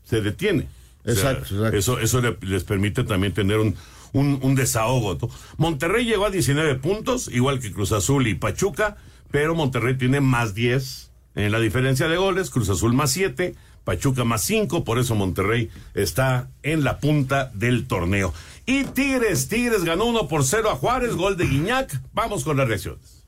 se 0.04 0.22
detiene. 0.22 0.68
O 1.06 1.12
sea, 1.12 1.32
Exacto, 1.32 1.56
exacto. 1.56 1.78
Eso, 1.78 2.00
eso 2.00 2.22
le- 2.22 2.38
les 2.42 2.64
permite 2.64 3.04
también 3.04 3.34
tener 3.34 3.60
un, 3.60 3.76
un, 4.14 4.40
un 4.42 4.56
desahogo. 4.56 5.18
¿no? 5.22 5.30
Monterrey 5.58 6.06
llegó 6.06 6.26
a 6.26 6.30
19 6.30 6.76
puntos, 6.76 7.30
igual 7.32 7.60
que 7.60 7.72
Cruz 7.72 7.92
Azul 7.92 8.28
y 8.28 8.36
Pachuca, 8.36 8.96
pero 9.32 9.56
Monterrey 9.56 9.98
tiene 9.98 10.22
más 10.22 10.54
10 10.54 11.12
en 11.36 11.52
la 11.52 11.60
diferencia 11.60 12.08
de 12.08 12.18
goles, 12.18 12.50
Cruz 12.52 12.70
Azul 12.70 12.94
más 12.94 13.12
7, 13.12 13.56
Pachuca 13.84 14.24
más 14.24 14.44
5, 14.44 14.84
por 14.86 14.98
eso 15.00 15.14
Monterrey 15.16 15.70
está 15.94 16.50
en 16.62 16.84
la 16.86 17.00
punta 17.00 17.52
del 17.54 17.86
torneo. 17.88 18.34
Y 18.66 18.84
Tigres, 18.86 19.50
Tigres 19.50 19.84
ganó 19.84 20.06
1 20.06 20.28
por 20.30 20.46
0 20.46 20.70
a 20.72 20.76
Juárez, 20.76 21.16
gol 21.16 21.36
de 21.36 21.46
Guiñac. 21.48 22.00
Vamos 22.14 22.46
con 22.46 22.56
las 22.56 22.68
reacciones. 22.68 23.23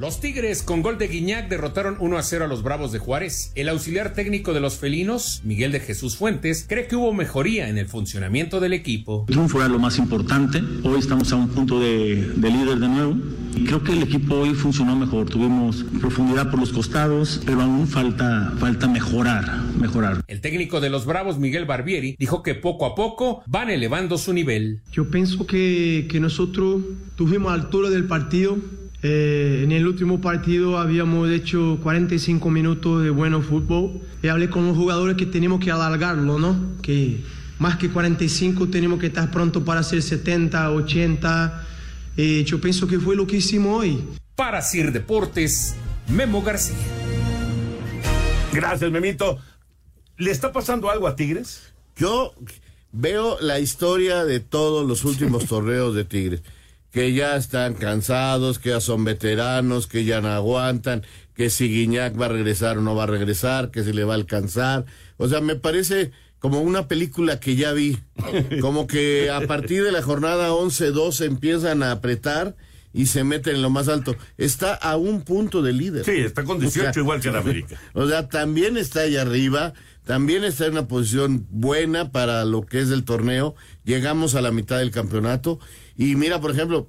Los 0.00 0.18
Tigres 0.18 0.62
con 0.62 0.80
gol 0.80 0.96
de 0.96 1.08
Guiñac 1.08 1.50
derrotaron 1.50 1.96
1 2.00 2.16
a 2.16 2.22
0 2.22 2.46
a 2.46 2.48
los 2.48 2.62
Bravos 2.62 2.90
de 2.90 2.98
Juárez. 2.98 3.52
El 3.54 3.68
auxiliar 3.68 4.14
técnico 4.14 4.54
de 4.54 4.60
los 4.60 4.78
felinos, 4.78 5.42
Miguel 5.44 5.72
de 5.72 5.80
Jesús 5.80 6.16
Fuentes, 6.16 6.64
cree 6.66 6.86
que 6.86 6.96
hubo 6.96 7.12
mejoría 7.12 7.68
en 7.68 7.76
el 7.76 7.86
funcionamiento 7.86 8.60
del 8.60 8.72
equipo. 8.72 9.26
El 9.28 9.34
triunfo 9.34 9.58
era 9.58 9.68
lo 9.68 9.78
más 9.78 9.98
importante. 9.98 10.62
Hoy 10.84 10.98
estamos 10.98 11.30
a 11.32 11.36
un 11.36 11.50
punto 11.50 11.78
de, 11.78 12.16
de 12.34 12.50
líder 12.50 12.78
de 12.78 12.88
nuevo. 12.88 13.14
Y 13.54 13.64
creo 13.66 13.84
que 13.84 13.92
el 13.92 14.02
equipo 14.02 14.36
hoy 14.36 14.54
funcionó 14.54 14.96
mejor. 14.96 15.28
Tuvimos 15.28 15.84
profundidad 16.00 16.50
por 16.50 16.60
los 16.60 16.72
costados, 16.72 17.42
pero 17.44 17.60
aún 17.60 17.86
falta, 17.86 18.54
falta 18.58 18.88
mejorar, 18.88 19.64
mejorar. 19.78 20.22
El 20.28 20.40
técnico 20.40 20.80
de 20.80 20.88
los 20.88 21.04
Bravos, 21.04 21.38
Miguel 21.38 21.66
Barbieri, 21.66 22.16
dijo 22.18 22.42
que 22.42 22.54
poco 22.54 22.86
a 22.86 22.94
poco 22.94 23.42
van 23.46 23.68
elevando 23.68 24.16
su 24.16 24.32
nivel. 24.32 24.80
Yo 24.92 25.10
pienso 25.10 25.46
que, 25.46 26.08
que 26.10 26.20
nosotros 26.20 26.84
tuvimos 27.16 27.52
altura 27.52 27.90
del 27.90 28.06
partido. 28.06 28.56
Eh, 29.02 29.62
en 29.64 29.72
el 29.72 29.86
último 29.86 30.20
partido 30.20 30.78
habíamos 30.78 31.30
hecho 31.30 31.78
45 31.82 32.50
minutos 32.50 33.02
de 33.02 33.10
bueno 33.10 33.40
fútbol 33.40 34.02
y 34.22 34.28
hablé 34.28 34.50
con 34.50 34.66
los 34.66 34.76
jugadores 34.76 35.16
que 35.16 35.26
tenemos 35.26 35.58
que 35.64 35.70
alargarlo, 35.70 36.38
¿no? 36.38 36.76
Que 36.82 37.20
más 37.58 37.76
que 37.76 37.90
45 37.90 38.68
tenemos 38.68 39.00
que 39.00 39.06
estar 39.06 39.30
pronto 39.30 39.64
para 39.64 39.80
hacer 39.80 40.02
70, 40.02 40.70
80. 40.72 41.66
Eh, 42.16 42.44
yo 42.44 42.60
pienso 42.60 42.86
que 42.86 42.98
fue 42.98 43.16
lo 43.16 43.26
que 43.26 43.36
hicimos 43.36 43.80
hoy. 43.80 44.02
Para 44.34 44.60
Sir 44.60 44.92
Deportes, 44.92 45.74
Memo 46.08 46.42
García. 46.42 46.76
Gracias, 48.52 48.90
Memito. 48.90 49.38
¿Le 50.16 50.30
está 50.30 50.52
pasando 50.52 50.90
algo 50.90 51.06
a 51.06 51.16
Tigres? 51.16 51.72
Yo 51.96 52.34
veo 52.92 53.38
la 53.40 53.58
historia 53.60 54.24
de 54.24 54.40
todos 54.40 54.86
los 54.86 55.04
últimos 55.04 55.46
torneos 55.48 55.94
de 55.94 56.04
Tigres, 56.04 56.42
que 56.90 57.12
ya 57.12 57.36
están 57.36 57.74
cansados, 57.74 58.58
que 58.58 58.70
ya 58.70 58.80
son 58.80 59.04
veteranos, 59.04 59.86
que 59.86 60.04
ya 60.04 60.20
no 60.20 60.28
aguantan, 60.28 61.04
que 61.34 61.50
si 61.50 61.68
Guiñac 61.68 62.20
va 62.20 62.26
a 62.26 62.30
regresar 62.30 62.78
o 62.78 62.80
no 62.80 62.94
va 62.94 63.04
a 63.04 63.06
regresar, 63.06 63.70
que 63.70 63.82
se 63.84 63.94
le 63.94 64.04
va 64.04 64.14
a 64.14 64.16
alcanzar. 64.16 64.84
O 65.16 65.28
sea, 65.28 65.40
me 65.40 65.54
parece 65.54 66.10
como 66.40 66.60
una 66.60 66.88
película 66.88 67.38
que 67.38 67.54
ya 67.54 67.72
vi, 67.72 67.98
como 68.60 68.86
que 68.86 69.30
a 69.30 69.46
partir 69.46 69.84
de 69.84 69.92
la 69.92 70.02
jornada 70.02 70.50
11-12 70.50 71.26
empiezan 71.26 71.82
a 71.82 71.92
apretar 71.92 72.56
y 72.92 73.06
se 73.06 73.22
meten 73.22 73.56
en 73.56 73.62
lo 73.62 73.70
más 73.70 73.88
alto. 73.88 74.16
Está 74.36 74.74
a 74.74 74.96
un 74.96 75.22
punto 75.22 75.62
de 75.62 75.72
líder. 75.72 76.04
Sí, 76.04 76.12
está 76.12 76.44
con 76.44 76.58
18 76.58 76.98
igual 76.98 77.20
que 77.20 77.28
en 77.28 77.36
América. 77.36 77.80
O 77.94 78.08
sea, 78.08 78.28
también 78.28 78.76
está 78.76 79.00
ahí 79.00 79.16
arriba, 79.16 79.74
también 80.04 80.42
está 80.42 80.66
en 80.66 80.72
una 80.72 80.88
posición 80.88 81.46
buena 81.50 82.10
para 82.10 82.44
lo 82.44 82.66
que 82.66 82.80
es 82.80 82.90
el 82.90 83.04
torneo. 83.04 83.54
Llegamos 83.84 84.34
a 84.34 84.40
la 84.40 84.50
mitad 84.50 84.78
del 84.78 84.90
campeonato 84.90 85.60
y 86.00 86.16
mira, 86.16 86.40
por 86.40 86.50
ejemplo, 86.50 86.88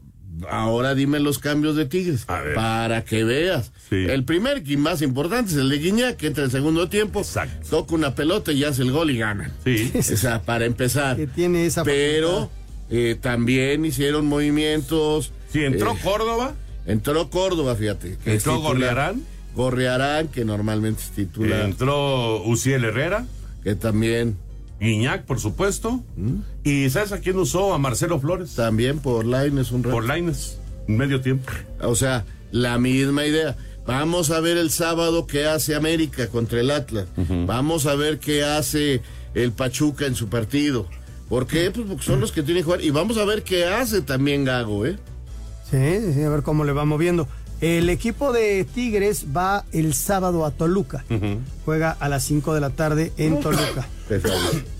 ahora 0.49 0.95
dime 0.95 1.19
los 1.19 1.37
cambios 1.37 1.75
de 1.75 1.85
Tigres 1.85 2.25
para 2.55 3.03
que 3.03 3.25
veas. 3.25 3.73
El 3.91 4.23
primer 4.23 4.63
y 4.65 4.77
más 4.77 5.01
importante 5.01 5.51
es 5.51 5.57
el 5.57 5.69
de 5.69 5.79
Guiñac, 5.79 6.15
que 6.15 6.27
entra 6.27 6.43
en 6.43 6.45
el 6.45 6.51
segundo 6.51 6.87
tiempo, 6.87 7.21
toca 7.69 7.93
una 7.93 8.15
pelota 8.15 8.53
y 8.53 8.63
hace 8.63 8.83
el 8.83 8.91
gol 8.93 9.11
y 9.11 9.17
gana. 9.17 9.51
Sí. 9.65 9.91
O 9.99 10.17
sea, 10.17 10.41
para 10.41 10.63
empezar. 10.63 11.17
Que 11.17 11.27
tiene 11.27 11.65
esa 11.65 11.83
Pero 11.83 12.49
eh, 12.89 13.17
también 13.19 13.83
hicieron 13.83 14.27
movimientos. 14.27 15.33
Sí, 15.51 15.65
entró 15.65 15.91
eh, 15.91 15.97
Córdoba. 16.01 16.55
Entró 16.85 17.29
Córdoba, 17.29 17.75
fíjate. 17.75 18.17
que 18.23 18.35
¿Entró. 18.35 18.59
Gorriarán? 18.61 19.23
Gorriarán, 19.55 20.29
que 20.29 20.45
normalmente 20.45 21.01
es 21.01 21.11
titular. 21.11 21.65
Entró 21.65 22.43
Uciel 22.43 22.85
Herrera. 22.85 23.25
Que 23.63 23.75
también. 23.75 24.37
Guiñac, 24.81 25.25
por 25.25 25.39
supuesto. 25.39 26.03
¿Y 26.63 26.89
sabes 26.89 27.11
a 27.11 27.19
quién 27.19 27.37
usó? 27.37 27.73
A 27.73 27.77
Marcelo 27.77 28.19
Flores. 28.19 28.55
También 28.55 28.99
por 28.99 29.25
Laines 29.25 29.71
un 29.71 29.83
rato. 29.83 29.95
Por 29.95 30.05
Laines, 30.05 30.57
medio 30.87 31.21
tiempo. 31.21 31.51
O 31.81 31.95
sea, 31.95 32.25
la 32.51 32.79
misma 32.79 33.25
idea. 33.25 33.55
Vamos 33.85 34.31
a 34.31 34.39
ver 34.39 34.57
el 34.57 34.71
sábado 34.71 35.27
qué 35.27 35.45
hace 35.45 35.75
América 35.75 36.27
contra 36.27 36.59
el 36.59 36.71
Atlas. 36.71 37.05
Vamos 37.45 37.85
a 37.85 37.95
ver 37.95 38.19
qué 38.19 38.43
hace 38.43 39.01
el 39.35 39.51
Pachuca 39.51 40.05
en 40.07 40.15
su 40.15 40.27
partido. 40.27 40.87
¿Por 41.29 41.47
qué? 41.47 41.71
Pues 41.71 41.87
porque 41.87 42.03
son 42.03 42.19
los 42.19 42.31
que 42.31 42.43
tienen 42.43 42.63
que 42.63 42.65
jugar. 42.65 42.83
Y 42.83 42.89
vamos 42.89 43.17
a 43.17 43.25
ver 43.25 43.43
qué 43.43 43.65
hace 43.65 44.01
también 44.01 44.43
Gago, 44.43 44.85
¿eh? 44.85 44.97
Sí, 45.69 46.13
sí, 46.13 46.23
a 46.23 46.29
ver 46.29 46.41
cómo 46.41 46.65
le 46.65 46.73
va 46.73 46.85
moviendo. 46.85 47.27
El 47.61 47.89
equipo 47.89 48.33
de 48.33 48.65
Tigres 48.65 49.27
va 49.35 49.63
el 49.71 49.93
sábado 49.93 50.45
a 50.45 50.51
Toluca. 50.51 51.05
Juega 51.63 51.91
a 51.91 52.09
las 52.09 52.23
5 52.23 52.55
de 52.55 52.61
la 52.61 52.71
tarde 52.71 53.13
en 53.17 53.39
Toluca. 53.39 53.87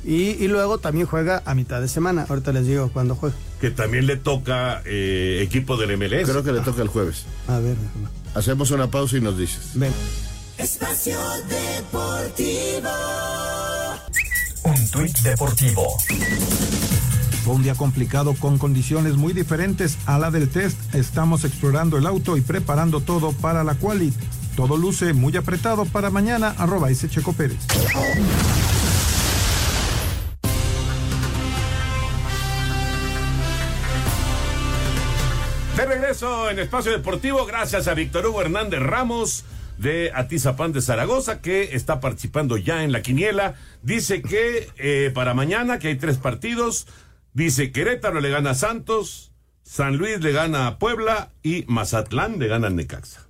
Y, 0.03 0.43
y 0.43 0.47
luego 0.47 0.77
también 0.79 1.05
juega 1.05 1.41
a 1.45 1.55
mitad 1.55 1.81
de 1.81 1.87
semana. 1.87 2.25
Ahorita 2.27 2.51
les 2.51 2.65
digo 2.67 2.89
cuándo 2.91 3.15
juega. 3.15 3.35
Que 3.59 3.69
también 3.71 4.07
le 4.07 4.17
toca 4.17 4.81
eh, 4.85 5.41
equipo 5.43 5.77
del 5.77 5.97
MLS. 5.97 6.29
Creo 6.29 6.43
que 6.43 6.51
le 6.51 6.61
toca 6.61 6.81
el 6.81 6.87
jueves. 6.87 7.25
A 7.47 7.59
ver. 7.59 7.75
Hacemos 8.33 8.71
una 8.71 8.89
pausa 8.89 9.17
y 9.17 9.21
nos 9.21 9.37
dices. 9.37 9.71
Ven. 9.75 9.93
Espacio 10.57 11.17
Deportivo. 11.49 12.89
Un 14.63 14.91
tuit 14.91 15.17
deportivo. 15.19 15.97
Fue 17.43 17.55
un 17.55 17.63
día 17.63 17.73
complicado 17.73 18.35
con 18.35 18.59
condiciones 18.59 19.15
muy 19.15 19.33
diferentes 19.33 19.97
a 20.05 20.19
la 20.19 20.29
del 20.29 20.49
test. 20.49 20.77
Estamos 20.93 21.43
explorando 21.43 21.97
el 21.97 22.05
auto 22.05 22.37
y 22.37 22.41
preparando 22.41 23.01
todo 23.01 23.31
para 23.31 23.63
la 23.63 23.73
quali. 23.75 24.13
Todo 24.55 24.77
luce 24.77 25.13
muy 25.13 25.35
apretado 25.35 25.85
para 25.85 26.11
mañana. 26.11 26.53
Arroba 26.57 26.91
ese 26.91 27.09
Checo 27.09 27.33
Pérez. 27.33 27.57
Regreso 36.21 36.49
en 36.51 36.59
Espacio 36.59 36.91
Deportivo, 36.91 37.45
gracias 37.47 37.87
a 37.87 37.93
Víctor 37.95 38.27
Hugo 38.27 38.41
Hernández 38.41 38.79
Ramos 38.79 39.43
de 39.79 40.11
Atizapán 40.13 40.71
de 40.71 40.81
Zaragoza, 40.81 41.41
que 41.41 41.75
está 41.75 41.99
participando 41.99 42.57
ya 42.57 42.83
en 42.83 42.91
la 42.91 43.01
quiniela. 43.01 43.55
Dice 43.81 44.21
que 44.21 44.69
eh, 44.77 45.11
para 45.15 45.33
mañana, 45.33 45.79
que 45.79 45.87
hay 45.87 45.95
tres 45.95 46.17
partidos, 46.17 46.85
dice 47.33 47.71
Querétaro 47.71 48.21
le 48.21 48.29
gana 48.29 48.51
a 48.51 48.55
Santos, 48.55 49.31
San 49.63 49.97
Luis 49.97 50.21
le 50.21 50.31
gana 50.31 50.67
a 50.67 50.77
Puebla 50.77 51.31
y 51.41 51.65
Mazatlán 51.67 52.37
le 52.37 52.47
gana 52.47 52.67
a 52.67 52.69
Necaxa. 52.69 53.27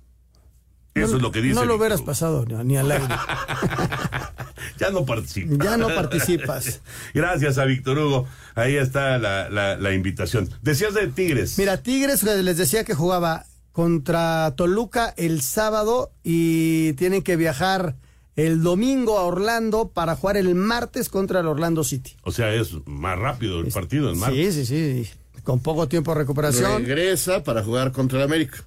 Eso 0.94 1.12
No- 1.12 1.16
es 1.16 1.22
lo 1.22 1.32
que 1.32 1.40
dice. 1.40 1.54
No 1.54 1.64
lo 1.64 1.76
hubieras 1.76 2.02
pasado 2.02 2.44
ni, 2.44 2.54
ni 2.64 2.76
al 2.76 2.90
aire. 2.92 3.06
Ya 4.78 4.90
no 4.90 5.04
participa. 5.04 5.64
Ya 5.64 5.76
no 5.76 5.88
participas. 5.88 6.80
Gracias 7.14 7.58
a 7.58 7.64
Víctor 7.64 7.98
Hugo. 7.98 8.26
Ahí 8.54 8.76
está 8.76 9.18
la, 9.18 9.48
la- 9.50 9.76
la 9.76 9.92
invitación. 9.94 10.48
Decías 10.62 10.94
de 10.94 11.08
Tigres. 11.08 11.58
Mira, 11.58 11.82
Tigres 11.82 12.22
eh, 12.24 12.42
les 12.42 12.56
decía 12.58 12.84
que 12.84 12.94
jugaba 12.94 13.46
contra 13.72 14.52
Toluca 14.56 15.14
el 15.16 15.40
sábado 15.42 16.12
y 16.22 16.92
tienen 16.94 17.22
que 17.22 17.36
viajar 17.36 17.96
el 18.36 18.62
domingo 18.62 19.18
a 19.18 19.22
Orlando 19.24 19.88
para 19.88 20.16
jugar 20.16 20.36
el 20.36 20.54
martes 20.54 21.08
contra 21.08 21.40
el 21.40 21.46
Orlando 21.46 21.82
City. 21.84 22.12
O 22.22 22.32
sea, 22.32 22.52
es 22.54 22.70
más 22.86 23.18
rápido 23.18 23.60
el 23.60 23.66
partido 23.72 24.10
en 24.10 24.18
martes. 24.18 24.54
Sí, 24.54 24.64
sí, 24.66 25.04
sí. 25.04 25.10
Con 25.42 25.60
poco 25.60 25.88
tiempo 25.88 26.12
de 26.12 26.18
recuperación. 26.20 26.84
Regresa 26.84 27.42
para 27.42 27.62
jugar 27.64 27.92
contra 27.92 28.18
el 28.18 28.24
América. 28.24 28.64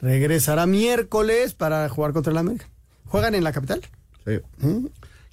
Regresará 0.00 0.66
miércoles 0.66 1.54
para 1.54 1.88
jugar 1.88 2.12
contra 2.12 2.30
el 2.30 2.38
América. 2.38 2.68
¿Juegan 3.06 3.34
en 3.34 3.44
la 3.44 3.52
capital? 3.52 3.80
Sí. 4.26 4.38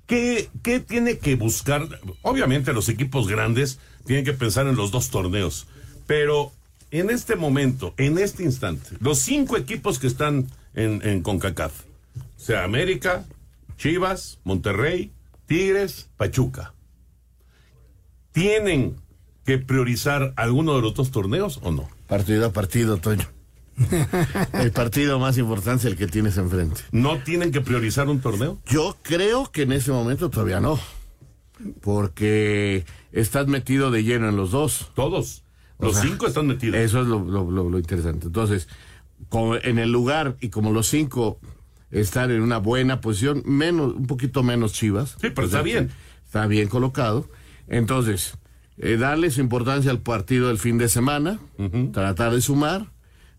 ¿Qué, 0.08 0.50
qué 0.62 0.80
tiene 0.80 1.18
que 1.18 1.36
buscar? 1.36 1.88
Obviamente 2.22 2.74
los 2.74 2.90
equipos 2.90 3.28
grandes 3.28 3.80
tienen 4.06 4.26
que 4.26 4.34
pensar 4.34 4.68
en 4.68 4.76
los 4.76 4.92
dos 4.92 5.10
torneos, 5.10 5.68
pero 6.08 6.52
en 6.92 7.10
este 7.10 7.36
momento, 7.36 7.94
en 7.98 8.18
este 8.18 8.44
instante, 8.44 8.98
los 9.00 9.20
cinco 9.20 9.58
equipos 9.58 10.00
que 10.00 10.08
están 10.08 10.48
en, 10.74 11.22
CONCACAF, 11.22 11.74
sea, 12.38 12.64
América, 12.64 13.26
Chivas, 13.78 14.40
Monterrey, 14.44 15.12
Tigres, 15.48 16.10
Pachuca. 16.18 16.74
¿tienen 18.34 18.98
que 19.46 19.60
priorizar 19.60 20.34
alguno 20.36 20.76
de 20.76 20.82
los 20.82 20.94
dos 20.94 21.12
torneos 21.12 21.60
o 21.64 21.72
no? 21.72 21.88
Partido 22.08 22.48
a 22.48 22.52
partido, 22.52 22.98
Toño. 22.98 23.26
el 24.54 24.72
partido 24.72 25.20
más 25.20 25.38
importante 25.38 25.88
es 25.88 25.92
el 25.94 25.98
que 25.98 26.08
tienes 26.08 26.38
enfrente. 26.38 26.82
¿No 26.92 27.18
tienen 27.24 27.52
que 27.52 27.62
priorizar 27.62 28.08
un 28.10 28.20
torneo? 28.22 28.60
Yo 28.68 28.98
creo 29.02 29.52
que 29.52 29.64
en 29.64 29.72
ese 29.72 29.92
momento 29.92 30.30
todavía 30.30 30.60
no. 30.60 30.80
Porque 31.82 32.86
estás 33.12 33.48
metido 33.48 33.92
de 33.92 34.04
lleno 34.04 34.30
en 34.30 34.36
los 34.36 34.52
dos. 34.52 34.92
Todos. 34.96 35.44
Los 35.80 35.98
cinco 36.00 36.28
están 36.28 36.48
metidos. 36.48 36.76
Eso 36.78 37.02
es 37.02 37.08
lo, 37.08 37.20
lo- 37.24 37.50
lo- 37.50 37.70
lo 37.70 37.78
interesante. 37.78 38.28
Entonces, 38.28 38.68
como 39.30 39.56
en 39.56 39.80
el 39.80 39.92
lugar 39.92 40.38
y 40.40 40.50
como 40.50 40.72
los 40.72 40.88
cinco 40.88 41.40
están 41.92 42.32
en 42.32 42.42
una 42.42 42.58
buena 42.58 43.02
posición, 43.02 43.44
menos, 43.46 43.94
un 43.96 44.08
poquito 44.08 44.44
menos 44.44 44.74
chivas. 44.74 45.18
Sí, 45.22 45.30
pero 45.34 45.46
está 45.48 45.62
bien. 45.62 45.92
Está 46.26 46.48
bien 46.48 46.68
colocado. 46.70 47.28
Entonces, 47.68 48.38
eh, 48.78 48.98
darles 48.98 49.38
importancia 49.38 49.92
al 49.92 50.00
partido 50.00 50.48
del 50.48 50.58
fin 50.58 50.78
de 50.78 50.88
semana, 50.90 51.40
tratar 51.92 52.34
de 52.34 52.42
sumar, 52.42 52.92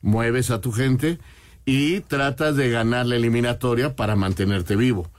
mueves 0.05 0.51
a 0.51 0.61
tu 0.61 0.71
gente 0.71 1.19
y 1.65 2.01
tratas 2.01 2.57
de 2.57 2.71
ganar 2.71 3.07
la 3.07 3.17
eliminatoria 3.17 3.97
para 3.97 4.17
mantenerte 4.17 4.77
vivo. 4.77 5.11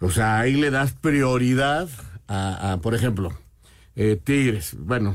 O 0.00 0.10
sea, 0.10 0.40
ahí 0.40 0.54
le 0.54 0.70
das 0.70 0.92
prioridad 0.92 1.88
a, 2.26 2.72
a, 2.72 2.78
por 2.78 2.94
ejemplo, 2.94 3.32
eh, 3.94 4.18
Tigres. 4.22 4.74
Bueno, 4.78 5.14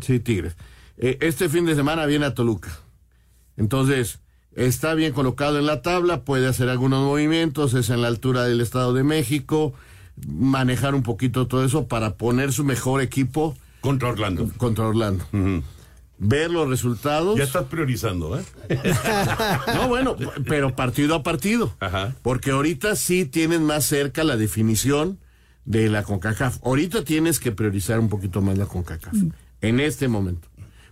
sí, 0.00 0.18
Tigres. 0.20 0.56
Eh, 0.96 1.18
este 1.20 1.48
fin 1.50 1.66
de 1.66 1.74
semana 1.74 2.06
viene 2.06 2.24
a 2.24 2.34
Toluca. 2.34 2.70
Entonces, 3.58 4.20
está 4.54 4.94
bien 4.94 5.12
colocado 5.12 5.58
en 5.58 5.66
la 5.66 5.82
tabla, 5.82 6.24
puede 6.24 6.48
hacer 6.48 6.70
algunos 6.70 7.04
movimientos, 7.04 7.74
es 7.74 7.90
en 7.90 8.00
la 8.00 8.08
altura 8.08 8.44
del 8.44 8.62
Estado 8.62 8.94
de 8.94 9.04
México, 9.04 9.74
manejar 10.26 10.94
un 10.94 11.02
poquito 11.02 11.46
todo 11.46 11.64
eso 11.64 11.88
para 11.88 12.16
poner 12.16 12.54
su 12.54 12.64
mejor 12.64 13.02
equipo. 13.02 13.54
Contra 13.82 14.08
Orlando. 14.08 14.50
Contra 14.56 14.86
Orlando. 14.86 15.26
Ver 16.18 16.50
los 16.50 16.68
resultados. 16.68 17.36
Ya 17.36 17.44
estás 17.44 17.64
priorizando, 17.66 18.38
¿eh? 18.38 18.44
No, 19.74 19.88
bueno, 19.88 20.16
pero 20.46 20.74
partido 20.74 21.14
a 21.16 21.22
partido. 21.22 21.74
Porque 22.22 22.50
ahorita 22.52 22.96
sí 22.96 23.24
tienes 23.26 23.60
más 23.60 23.84
cerca 23.84 24.24
la 24.24 24.36
definición 24.36 25.18
de 25.64 25.88
la 25.88 26.02
CONCACAF. 26.04 26.58
Ahorita 26.64 27.04
tienes 27.04 27.38
que 27.40 27.52
priorizar 27.52 27.98
un 28.00 28.08
poquito 28.08 28.40
más 28.40 28.56
la 28.56 28.66
CONCACAF. 28.66 29.14
En 29.60 29.80
este 29.80 30.08
momento. 30.08 30.48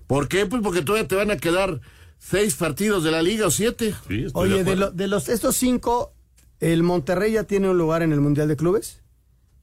¿Por 0.07 0.29
qué? 0.29 0.45
Pues 0.47 0.63
porque 0.63 0.83
todavía 0.83 1.09
te 1.09 1.15
van 1.17 1.31
a 1.31 1.37
quedar 1.39 1.81
seis 2.19 2.55
partidos 2.55 3.03
de 3.05 3.11
la 3.11 3.23
liga 3.23 3.47
o 3.47 3.51
siete. 3.51 3.95
Oye, 4.35 4.65
de, 4.65 4.77
lo- 4.77 4.91
de 4.91 5.09
los 5.09 5.29
estos 5.31 5.57
cinco, 5.57 6.13
¿el 6.61 6.83
Monterrey 6.83 7.33
ya 7.33 7.45
tiene 7.45 7.71
un 7.71 7.79
lugar 7.79 8.03
en 8.03 8.13
el 8.13 8.21
Mundial 8.21 8.49
de 8.49 8.57
Clubes? 8.57 9.01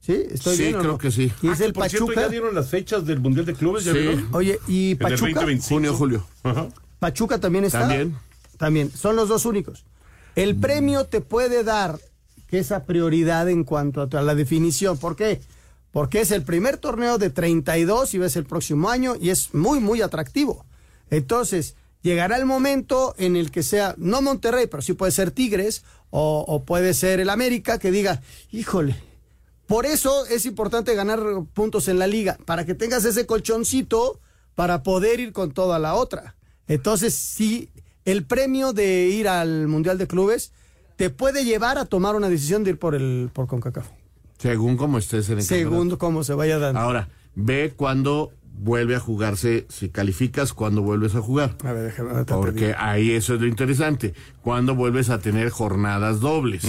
¿Sí? 0.04 0.20
¿Estoy 0.30 0.56
Sí, 0.56 0.62
bien 0.64 0.78
creo 0.80 0.92
no? 0.92 0.98
que 0.98 1.10
sí. 1.12 1.32
¿Y 1.42 1.48
es 1.48 1.60
Ah, 1.60 1.64
el 1.64 1.72
que 1.72 1.78
por 1.78 1.88
cierto, 1.88 2.06
Pachuca? 2.06 2.20
ya 2.22 2.28
dieron 2.28 2.54
las 2.54 2.68
fechas 2.68 3.06
del 3.06 3.20
Mundial 3.20 3.46
de 3.46 3.54
Clubes, 3.54 3.84
¿ya 3.84 3.92
Sí. 3.92 3.98
vieron? 4.00 4.28
Oye, 4.32 4.58
¿y 4.66 4.86
En 4.86 4.90
el 4.92 4.98
Pachuca? 4.98 5.26
2025. 5.40 5.74
Junio, 5.74 5.94
julio. 5.94 6.26
Pachuca 6.98 7.38
también 7.38 7.64
está. 7.64 7.80
También. 7.80 8.16
También. 8.58 8.90
Son 8.90 9.14
los 9.16 9.28
dos 9.28 9.44
únicos. 9.46 9.84
El 10.34 10.56
premio 10.56 11.04
te 11.06 11.20
puede 11.20 11.62
dar 11.62 11.98
que 12.48 12.58
esa 12.58 12.84
prioridad 12.84 13.48
en 13.48 13.64
cuanto 13.64 14.02
a, 14.02 14.08
a 14.18 14.22
la 14.22 14.34
definición. 14.34 14.98
¿Por 14.98 15.14
qué? 15.16 15.40
Porque 15.92 16.20
es 16.20 16.30
el 16.32 16.42
primer 16.42 16.78
torneo 16.78 17.18
de 17.18 17.30
32 17.30 18.14
y 18.14 18.18
ves 18.18 18.34
el 18.36 18.44
próximo 18.44 18.90
año 18.90 19.14
y 19.20 19.30
es 19.30 19.54
muy, 19.54 19.78
muy 19.78 20.02
atractivo. 20.02 20.64
Entonces, 21.10 21.76
llegará 22.02 22.36
el 22.38 22.46
momento 22.46 23.14
en 23.18 23.36
el 23.36 23.50
que 23.50 23.62
sea, 23.62 23.94
no 23.98 24.20
Monterrey, 24.22 24.66
pero 24.66 24.82
sí 24.82 24.94
puede 24.94 25.12
ser 25.12 25.30
Tigres 25.30 25.84
o, 26.10 26.44
o 26.48 26.64
puede 26.64 26.94
ser 26.94 27.20
el 27.20 27.30
América 27.30 27.78
que 27.78 27.90
diga, 27.90 28.20
híjole, 28.50 28.96
por 29.66 29.86
eso 29.86 30.26
es 30.26 30.46
importante 30.46 30.94
ganar 30.94 31.20
puntos 31.52 31.88
en 31.88 31.98
la 31.98 32.06
liga, 32.06 32.38
para 32.44 32.64
que 32.64 32.74
tengas 32.74 33.04
ese 33.04 33.26
colchoncito 33.26 34.20
para 34.54 34.82
poder 34.82 35.20
ir 35.20 35.32
con 35.32 35.52
toda 35.52 35.78
la 35.78 35.94
otra. 35.94 36.36
Entonces, 36.68 37.14
sí, 37.14 37.70
el 38.04 38.24
premio 38.24 38.72
de 38.72 39.08
ir 39.08 39.28
al 39.28 39.68
Mundial 39.68 39.98
de 39.98 40.06
Clubes 40.06 40.52
te 40.96 41.10
puede 41.10 41.44
llevar 41.44 41.78
a 41.78 41.84
tomar 41.84 42.14
una 42.16 42.28
decisión 42.28 42.64
de 42.64 42.70
ir 42.70 42.78
por 42.78 42.94
el 42.94 43.30
por 43.32 43.46
CONCACAF. 43.46 43.88
Según 44.38 44.76
como 44.76 44.98
estés 44.98 45.28
en 45.30 45.38
el 45.38 45.44
Segundo, 45.44 45.98
cómo 45.98 46.24
se 46.24 46.34
vaya 46.34 46.58
dando. 46.58 46.80
Ahora, 46.80 47.08
ve 47.34 47.72
cuando 47.76 48.32
vuelve 48.54 48.96
a 48.96 49.00
jugarse, 49.00 49.66
si 49.68 49.88
calificas, 49.88 50.52
cuando 50.52 50.82
vuelves 50.82 51.14
a 51.14 51.20
jugar. 51.20 51.56
A 51.64 51.72
ver, 51.72 51.84
déjame 51.84 52.24
Porque 52.24 52.74
ahí 52.76 53.12
eso 53.12 53.34
es 53.34 53.40
lo 53.40 53.46
interesante. 53.46 54.14
Cuando 54.42 54.74
vuelves 54.74 55.10
a 55.10 55.18
tener 55.18 55.50
jornadas 55.50 56.20
dobles. 56.20 56.64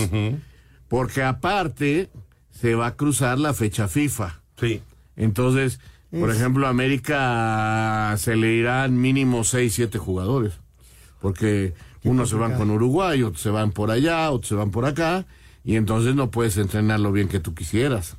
Porque 0.88 1.24
aparte, 1.24 2.10
se 2.54 2.76
va 2.76 2.88
a 2.88 2.96
cruzar 2.96 3.38
la 3.40 3.54
fecha 3.54 3.88
FIFA. 3.90 4.40
Sí. 4.58 4.82
Entonces, 5.18 5.80
por 6.12 6.30
Es- 6.30 6.38
ejemplo, 6.38 6.68
a 6.68 6.70
América 6.70 8.16
se 8.18 8.36
le 8.36 8.54
irán 8.54 9.00
mínimo 9.02 9.44
6, 9.44 9.74
7 9.74 9.98
jugadores. 9.98 10.54
Porque 11.20 11.74
unos 12.04 12.30
se 12.30 12.36
van 12.36 12.56
con 12.56 12.70
Uruguay, 12.70 13.24
otros 13.24 13.42
se 13.42 13.50
van 13.50 13.72
por 13.72 13.90
allá, 13.92 14.30
otros 14.32 14.50
se 14.50 14.56
van 14.56 14.72
por 14.72 14.86
acá. 14.86 15.26
Y 15.64 15.76
entonces 15.78 16.16
no 16.16 16.30
puedes 16.32 16.58
entrenar 16.58 17.00
lo 17.00 17.12
bien 17.12 17.28
que 17.30 17.40
tú 17.40 17.54
quisieras. 17.56 18.16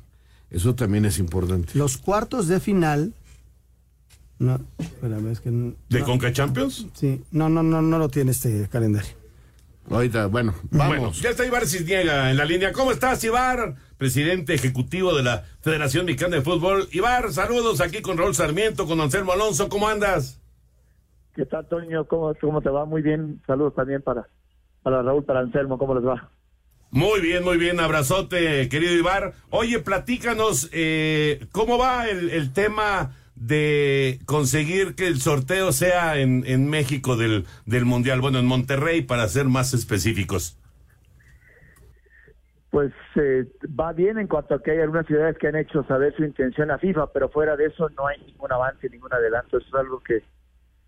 Eso 0.49 0.75
también 0.75 1.05
es 1.05 1.19
importante. 1.19 1.73
Los 1.77 1.97
cuartos 1.97 2.47
de 2.47 2.59
final. 2.59 3.13
No, 4.39 4.59
espérame, 4.79 5.27
es 5.31 5.39
que. 5.39 5.51
no- 5.51 5.73
¿De 5.89 5.99
no, 5.99 6.05
Conca 6.05 6.33
Champions? 6.33 6.87
Sí, 6.93 7.21
no, 7.31 7.47
no, 7.49 7.63
no, 7.63 7.81
no 7.81 7.97
lo 7.99 8.09
tiene 8.09 8.31
este 8.31 8.67
calendario. 8.69 9.11
Ahorita, 9.89 10.25
bueno, 10.27 10.53
Bueno, 10.71 10.89
vamos. 11.03 11.21
ya 11.21 11.29
está 11.29 11.45
Ibar 11.45 11.67
Cisniega 11.67 12.31
en 12.31 12.37
la 12.37 12.45
línea. 12.45 12.71
¿Cómo 12.71 12.91
estás, 12.91 13.23
Ibar? 13.23 13.75
Presidente 13.97 14.53
ejecutivo 14.55 15.15
de 15.15 15.21
la 15.23 15.43
Federación 15.61 16.05
Mexicana 16.05 16.37
de 16.37 16.41
Fútbol. 16.41 16.87
Ibar, 16.91 17.31
saludos 17.31 17.81
aquí 17.81 18.01
con 18.01 18.17
Raúl 18.17 18.33
Sarmiento, 18.33 18.87
con 18.87 18.99
Anselmo 18.99 19.31
Alonso. 19.33 19.69
¿Cómo 19.69 19.87
andas? 19.87 20.41
¿Qué 21.35 21.45
tal, 21.45 21.67
Toño? 21.67 22.05
¿Cómo, 22.07 22.33
cómo 22.41 22.61
te 22.61 22.69
va? 22.69 22.85
Muy 22.85 23.01
bien. 23.03 23.41
Saludos 23.45 23.75
también 23.75 24.01
para, 24.01 24.27
para 24.81 25.03
Raúl, 25.03 25.23
para 25.23 25.41
Anselmo. 25.41 25.77
¿Cómo 25.77 25.93
les 25.93 26.03
va? 26.05 26.31
Muy 26.89 27.19
bien, 27.21 27.43
muy 27.43 27.57
bien. 27.57 27.79
Abrazote, 27.79 28.67
querido 28.69 28.93
Ibar. 28.93 29.33
Oye, 29.51 29.79
platícanos, 29.79 30.69
eh, 30.71 31.45
¿cómo 31.51 31.77
va 31.77 32.07
el, 32.09 32.29
el 32.31 32.53
tema 32.53 33.15
de 33.35 34.19
conseguir 34.25 34.95
que 34.95 35.07
el 35.07 35.19
sorteo 35.19 35.71
sea 35.71 36.17
en, 36.17 36.43
en 36.47 36.69
México 36.69 37.17
del, 37.17 37.45
del 37.65 37.85
Mundial? 37.85 38.21
Bueno, 38.21 38.39
en 38.39 38.45
Monterrey, 38.45 39.01
para 39.01 39.27
ser 39.27 39.45
más 39.45 39.73
específicos. 39.73 40.57
Pues 42.69 42.91
eh, 43.15 43.45
va 43.67 43.93
bien 43.93 44.17
en 44.17 44.27
cuanto 44.27 44.55
a 44.55 44.61
que 44.61 44.71
hay 44.71 44.79
algunas 44.79 45.07
ciudades 45.07 45.37
que 45.37 45.47
han 45.47 45.55
hecho 45.55 45.85
saber 45.85 46.13
su 46.15 46.25
intención 46.25 46.71
a 46.71 46.77
FIFA, 46.77 47.13
pero 47.13 47.29
fuera 47.29 47.55
de 47.55 47.67
eso 47.67 47.89
no 47.89 48.07
hay 48.07 48.19
ningún 48.25 48.51
avance, 48.51 48.89
ningún 48.89 49.13
adelanto. 49.13 49.57
Eso 49.57 49.67
es 49.67 49.73
algo 49.75 50.01
que, 50.03 50.23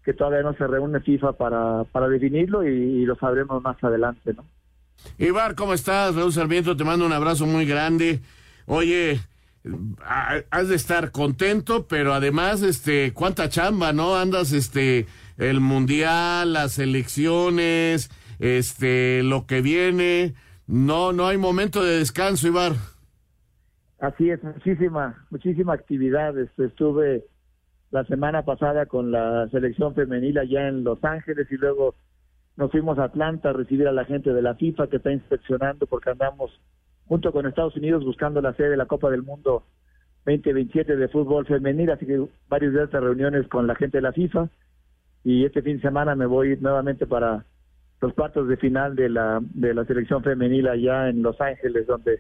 que 0.04 0.14
todavía 0.14 0.42
no 0.42 0.54
se 0.56 0.68
reúne 0.68 1.00
FIFA 1.00 1.34
para, 1.34 1.86
para 1.86 2.10
definirlo 2.10 2.68
y, 2.68 2.72
y 2.72 3.06
lo 3.06 3.16
sabremos 3.16 3.64
más 3.64 3.82
adelante, 3.82 4.34
¿no? 4.34 4.44
Ibar, 5.18 5.56
¿cómo 5.56 5.74
estás? 5.74 6.16
Raúl 6.16 6.34
Sarmiento, 6.34 6.76
te 6.76 6.84
mando 6.84 7.06
un 7.06 7.14
abrazo 7.14 7.46
muy 7.46 7.66
grande. 7.66 8.20
Oye, 8.66 9.22
has 10.52 10.70
de 10.70 10.76
estar 10.76 11.12
contento, 11.12 11.88
pero 11.88 12.14
además, 12.14 12.62
este, 12.62 13.14
cuánta 13.14 13.50
chamba, 13.50 13.94
¿no? 13.94 14.16
Andas, 14.16 14.54
este, 14.54 15.06
el 15.38 15.60
mundial, 15.60 16.54
las 16.54 16.80
elecciones, 16.80 18.10
este, 18.40 19.24
lo 19.24 19.46
que 19.46 19.62
viene. 19.62 20.36
No, 20.68 21.14
no 21.14 21.28
hay 21.28 21.38
momento 21.38 21.84
de 21.84 22.00
descanso, 22.00 22.48
Ibar. 22.48 22.74
Así 24.00 24.30
es, 24.30 24.44
muchísima, 24.44 25.26
muchísima 25.30 25.74
actividad. 25.74 26.38
Este, 26.38 26.66
Estuve 26.66 27.26
la 27.92 28.04
semana 28.06 28.44
pasada 28.44 28.86
con 28.86 29.12
la 29.12 29.48
selección 29.50 29.96
femenil 29.96 30.38
allá 30.38 30.68
en 30.68 30.84
Los 30.84 31.04
Ángeles 31.04 31.48
y 31.52 31.56
luego 31.56 31.96
nos 32.58 32.72
fuimos 32.72 32.98
a 33.00 33.06
Atlanta 33.06 33.50
a 33.50 33.54
recibir 33.54 33.88
a 33.88 33.92
la 33.92 34.06
gente 34.06 34.34
de 34.34 34.42
la 34.42 34.56
FIFA 34.56 34.88
que 34.88 34.98
está 34.98 35.12
inspeccionando 35.12 35.88
porque 35.88 36.10
andamos 36.10 36.52
junto 37.08 37.32
con 37.32 37.46
Estados 37.46 37.76
Unidos 37.76 38.04
buscando 38.04 38.42
la 38.42 38.54
sede 38.54 38.72
de 38.72 38.78
la 38.78 38.86
Copa 38.86 39.10
del 39.10 39.24
Mundo 39.24 39.64
2027 40.26 40.98
de 40.98 41.08
fútbol 41.08 41.46
femenil, 41.46 41.90
así 41.92 42.06
que 42.06 42.22
varios 42.50 42.74
días 42.74 42.92
de 42.92 43.00
reuniones 43.00 43.48
con 43.48 43.66
la 43.66 43.76
gente 43.76 43.98
de 43.98 44.02
la 44.02 44.12
FIFA. 44.12 44.50
Y 45.24 45.46
este 45.46 45.62
fin 45.62 45.78
de 45.78 45.82
semana 45.82 46.16
me 46.16 46.26
voy 46.26 46.58
nuevamente 46.58 47.08
para 47.08 47.46
los 48.02 48.14
cuartos 48.14 48.48
de 48.48 48.58
final 48.58 48.96
de 48.96 49.10
la 49.10 49.40
de 49.42 49.74
la 49.74 49.86
selección 49.86 50.24
femenil 50.24 50.68
allá 50.68 51.10
en 51.10 51.24
Los 51.24 51.40
Ángeles 51.42 51.88
donde 51.88 52.20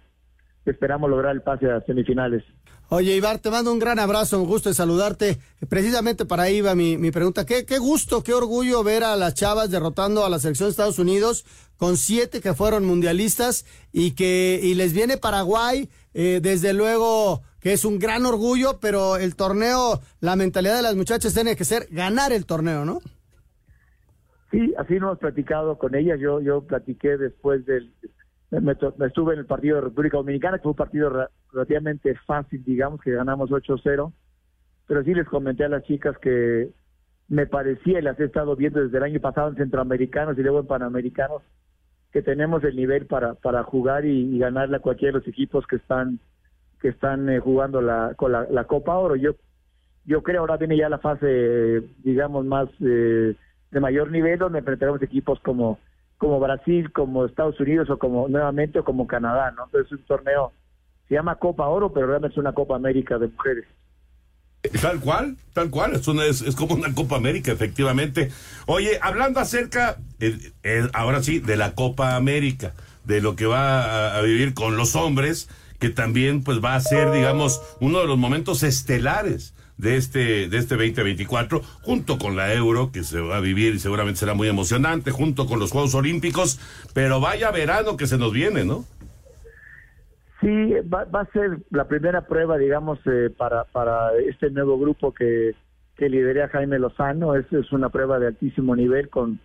esperamos 0.71 1.09
lograr 1.09 1.33
el 1.35 1.41
pase 1.41 1.69
a 1.71 1.81
semifinales. 1.81 2.43
Oye, 2.89 3.15
Ibar, 3.15 3.39
te 3.39 3.51
mando 3.51 3.73
un 3.73 3.79
gran 3.79 3.99
abrazo, 3.99 4.41
un 4.41 4.47
gusto 4.47 4.69
de 4.69 4.75
saludarte. 4.75 5.39
Precisamente 5.67 6.25
para 6.25 6.43
ahí 6.43 6.61
va 6.61 6.73
mi, 6.73 6.97
mi 6.97 7.11
pregunta. 7.11 7.45
¿Qué, 7.45 7.65
qué 7.65 7.79
gusto, 7.79 8.23
qué 8.23 8.33
orgullo 8.33 8.81
ver 8.83 9.03
a 9.03 9.17
las 9.17 9.33
chavas 9.33 9.69
derrotando 9.69 10.23
a 10.23 10.29
la 10.29 10.39
selección 10.39 10.67
de 10.67 10.71
Estados 10.71 10.97
Unidos 10.97 11.45
con 11.75 11.97
siete 11.97 12.39
que 12.39 12.53
fueron 12.53 12.85
mundialistas 12.85 13.65
y 13.91 14.11
que 14.11 14.59
y 14.63 14.73
les 14.75 14.93
viene 14.93 15.17
Paraguay, 15.17 15.89
eh, 16.13 16.39
desde 16.41 16.73
luego 16.73 17.41
que 17.59 17.73
es 17.73 17.83
un 17.83 17.99
gran 17.99 18.25
orgullo, 18.25 18.79
pero 18.79 19.17
el 19.17 19.35
torneo, 19.35 19.99
la 20.21 20.35
mentalidad 20.37 20.77
de 20.77 20.83
las 20.83 20.95
muchachas 20.95 21.33
tiene 21.33 21.57
que 21.57 21.65
ser 21.65 21.87
ganar 21.91 22.31
el 22.31 22.45
torneo, 22.45 22.85
¿no? 22.85 22.99
Sí, 24.49 24.73
así 24.77 24.93
no 24.93 25.07
hemos 25.07 25.19
platicado 25.19 25.77
con 25.77 25.93
ellas. 25.93 26.19
Yo 26.21 26.39
yo 26.39 26.61
platiqué 26.61 27.17
después 27.17 27.65
del... 27.65 27.93
Me, 28.49 28.61
me 28.61 29.05
estuve 29.07 29.33
en 29.33 29.39
el 29.39 29.45
partido 29.45 29.75
de 29.75 29.81
República 29.81 30.17
Dominicana, 30.17 30.57
que 30.57 30.63
fue 30.63 30.71
un 30.71 30.77
partido 30.77 31.09
re- 31.09 31.27
relativamente 31.51 32.15
fácil, 32.25 32.63
digamos 32.63 33.01
que 33.01 33.11
ganamos 33.11 33.49
8-0, 33.49 34.13
pero 34.87 35.03
sí 35.03 35.13
les 35.13 35.27
comenté 35.27 35.65
a 35.65 35.69
las 35.69 35.83
chicas 35.83 36.17
que 36.19 36.69
me 37.27 37.45
parecía, 37.45 37.99
y 37.99 38.01
las 38.01 38.17
he 38.19 38.23
estado 38.23 38.55
viendo 38.55 38.81
desde 38.81 38.97
el 38.97 39.03
año 39.03 39.19
pasado 39.19 39.49
en 39.49 39.55
Centroamericanos 39.57 40.37
y 40.37 40.43
luego 40.43 40.61
en 40.61 40.67
Panamericanos, 40.67 41.41
que 42.13 42.21
tenemos 42.21 42.63
el 42.63 42.77
nivel 42.77 43.05
para, 43.05 43.33
para 43.33 43.63
jugar 43.63 44.05
y, 44.05 44.39
ganarle 44.39 44.77
a 44.77 44.79
cualquiera 44.79 45.11
de 45.13 45.19
los 45.19 45.27
equipos 45.27 45.67
que 45.67 45.75
están 45.75 46.19
que 46.79 46.89
están 46.89 47.27
eh, 47.29 47.39
jugando 47.39 47.81
la, 47.81 48.13
con 48.15 48.31
la, 48.31 48.45
la 48.49 48.65
Copa 48.65 48.95
Oro. 48.95 49.15
Yo 49.15 49.31
yo 50.05 50.23
creo 50.23 50.41
ahora 50.41 50.55
viene 50.55 50.77
ya 50.77 50.87
la 50.87 50.99
fase, 50.99 51.81
digamos, 52.01 52.45
más 52.45 52.69
eh, 52.79 53.35
de 53.71 53.79
mayor 53.81 54.09
nivel, 54.09 54.39
donde 54.39 54.59
enfrentaremos 54.59 55.01
equipos 55.01 55.37
como 55.41 55.79
como 56.17 56.39
Brasil, 56.39 56.91
como 56.91 57.25
Estados 57.25 57.59
Unidos 57.59 57.89
o 57.89 57.97
como 57.97 58.27
nuevamente 58.27 58.79
o 58.79 58.83
como 58.83 59.07
Canadá, 59.07 59.51
¿no? 59.51 59.65
Entonces 59.65 59.91
es 59.91 59.99
un 59.99 60.05
torneo, 60.05 60.51
se 61.07 61.15
llama 61.15 61.35
Copa 61.35 61.67
Oro, 61.67 61.93
pero 61.93 62.07
realmente 62.07 62.33
es 62.33 62.37
una 62.39 62.53
Copa 62.53 62.75
América 62.75 63.17
de 63.17 63.27
mujeres. 63.27 63.65
Tal 64.81 64.99
cual, 64.99 65.37
tal 65.53 65.69
cual, 65.69 65.93
es, 65.93 66.07
una- 66.07 66.25
es, 66.25 66.43
como 66.55 66.75
una 66.75 66.93
Copa 66.93 67.15
América, 67.15 67.51
efectivamente. 67.51 68.31
Oye, 68.65 68.99
hablando 69.01 69.39
acerca, 69.39 69.97
eh, 70.19 70.51
eh, 70.63 70.87
ahora 70.93 71.21
sí, 71.23 71.39
de 71.39 71.55
la 71.55 71.73
Copa 71.73 72.15
América, 72.15 72.73
de 73.05 73.21
lo 73.21 73.35
que 73.35 73.45
va 73.45 73.83
a, 73.83 74.17
a 74.17 74.21
vivir 74.21 74.53
con 74.53 74.75
los 74.75 74.95
hombres, 74.95 75.47
que 75.79 75.89
también 75.89 76.43
pues 76.43 76.61
va 76.61 76.75
a 76.75 76.81
ser, 76.81 77.11
digamos, 77.11 77.61
uno 77.79 77.99
de 77.99 78.07
los 78.07 78.17
momentos 78.17 78.63
estelares 78.63 79.53
de 79.77 79.95
este, 79.95 80.49
de 80.49 80.57
este 80.57 80.75
2024, 80.75 81.61
junto 81.81 82.17
con 82.17 82.35
la 82.35 82.53
Euro, 82.53 82.91
que 82.91 83.03
se 83.03 83.21
va 83.21 83.37
a 83.37 83.41
vivir 83.41 83.75
y 83.75 83.79
seguramente 83.79 84.19
será 84.19 84.33
muy 84.33 84.47
emocionante, 84.47 85.11
junto 85.11 85.45
con 85.45 85.59
los 85.59 85.71
Juegos 85.71 85.93
Olímpicos, 85.95 86.59
pero 86.93 87.19
vaya 87.19 87.51
verano 87.51 87.97
que 87.97 88.07
se 88.07 88.17
nos 88.17 88.33
viene, 88.33 88.65
¿no? 88.65 88.85
Sí, 90.41 90.73
va, 90.93 91.05
va 91.05 91.21
a 91.21 91.31
ser 91.31 91.59
la 91.71 91.87
primera 91.87 92.21
prueba, 92.27 92.57
digamos, 92.57 92.99
eh, 93.05 93.29
para, 93.35 93.63
para 93.65 94.11
este 94.17 94.51
nuevo 94.51 94.77
grupo 94.77 95.13
que, 95.13 95.55
que 95.95 96.09
lidera 96.09 96.49
Jaime 96.49 96.77
Lozano. 96.77 97.35
Es, 97.35 97.51
es 97.51 97.71
una 97.71 97.89
prueba 97.89 98.19
de 98.19 98.27
altísimo 98.27 98.75
nivel 98.75 99.09
con, 99.09 99.39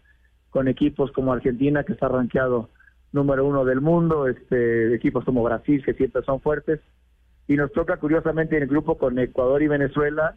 con 0.50 0.68
equipos 0.68 1.10
como 1.12 1.32
Argentina, 1.32 1.84
que 1.84 1.94
está 1.94 2.08
rankeado 2.08 2.68
número 3.12 3.46
uno 3.46 3.64
del 3.64 3.80
mundo, 3.80 4.28
este, 4.28 4.94
equipos 4.94 5.24
como 5.24 5.42
Brasil, 5.42 5.82
que 5.84 5.94
siempre 5.94 6.22
son 6.24 6.40
fuertes. 6.40 6.80
Y 7.48 7.56
nos 7.56 7.72
toca, 7.72 7.96
curiosamente, 7.96 8.56
en 8.56 8.62
el 8.62 8.68
grupo 8.68 8.98
con 8.98 9.18
Ecuador 9.18 9.62
y 9.62 9.68
Venezuela, 9.68 10.36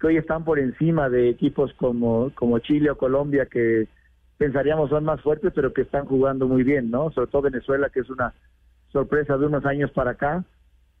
que 0.00 0.06
hoy 0.06 0.16
están 0.16 0.44
por 0.44 0.58
encima 0.58 1.08
de 1.08 1.28
equipos 1.28 1.72
como, 1.74 2.30
como 2.34 2.58
Chile 2.60 2.90
o 2.90 2.98
Colombia, 2.98 3.46
que 3.46 3.88
pensaríamos 4.38 4.90
son 4.90 5.04
más 5.04 5.20
fuertes, 5.20 5.52
pero 5.54 5.72
que 5.72 5.82
están 5.82 6.06
jugando 6.06 6.46
muy 6.46 6.62
bien, 6.62 6.90
¿no? 6.90 7.10
Sobre 7.10 7.30
todo 7.30 7.42
Venezuela, 7.42 7.90
que 7.90 8.00
es 8.00 8.10
una 8.10 8.32
sorpresa 8.92 9.36
de 9.36 9.46
unos 9.46 9.64
años 9.66 9.90
para 9.90 10.12
acá. 10.12 10.44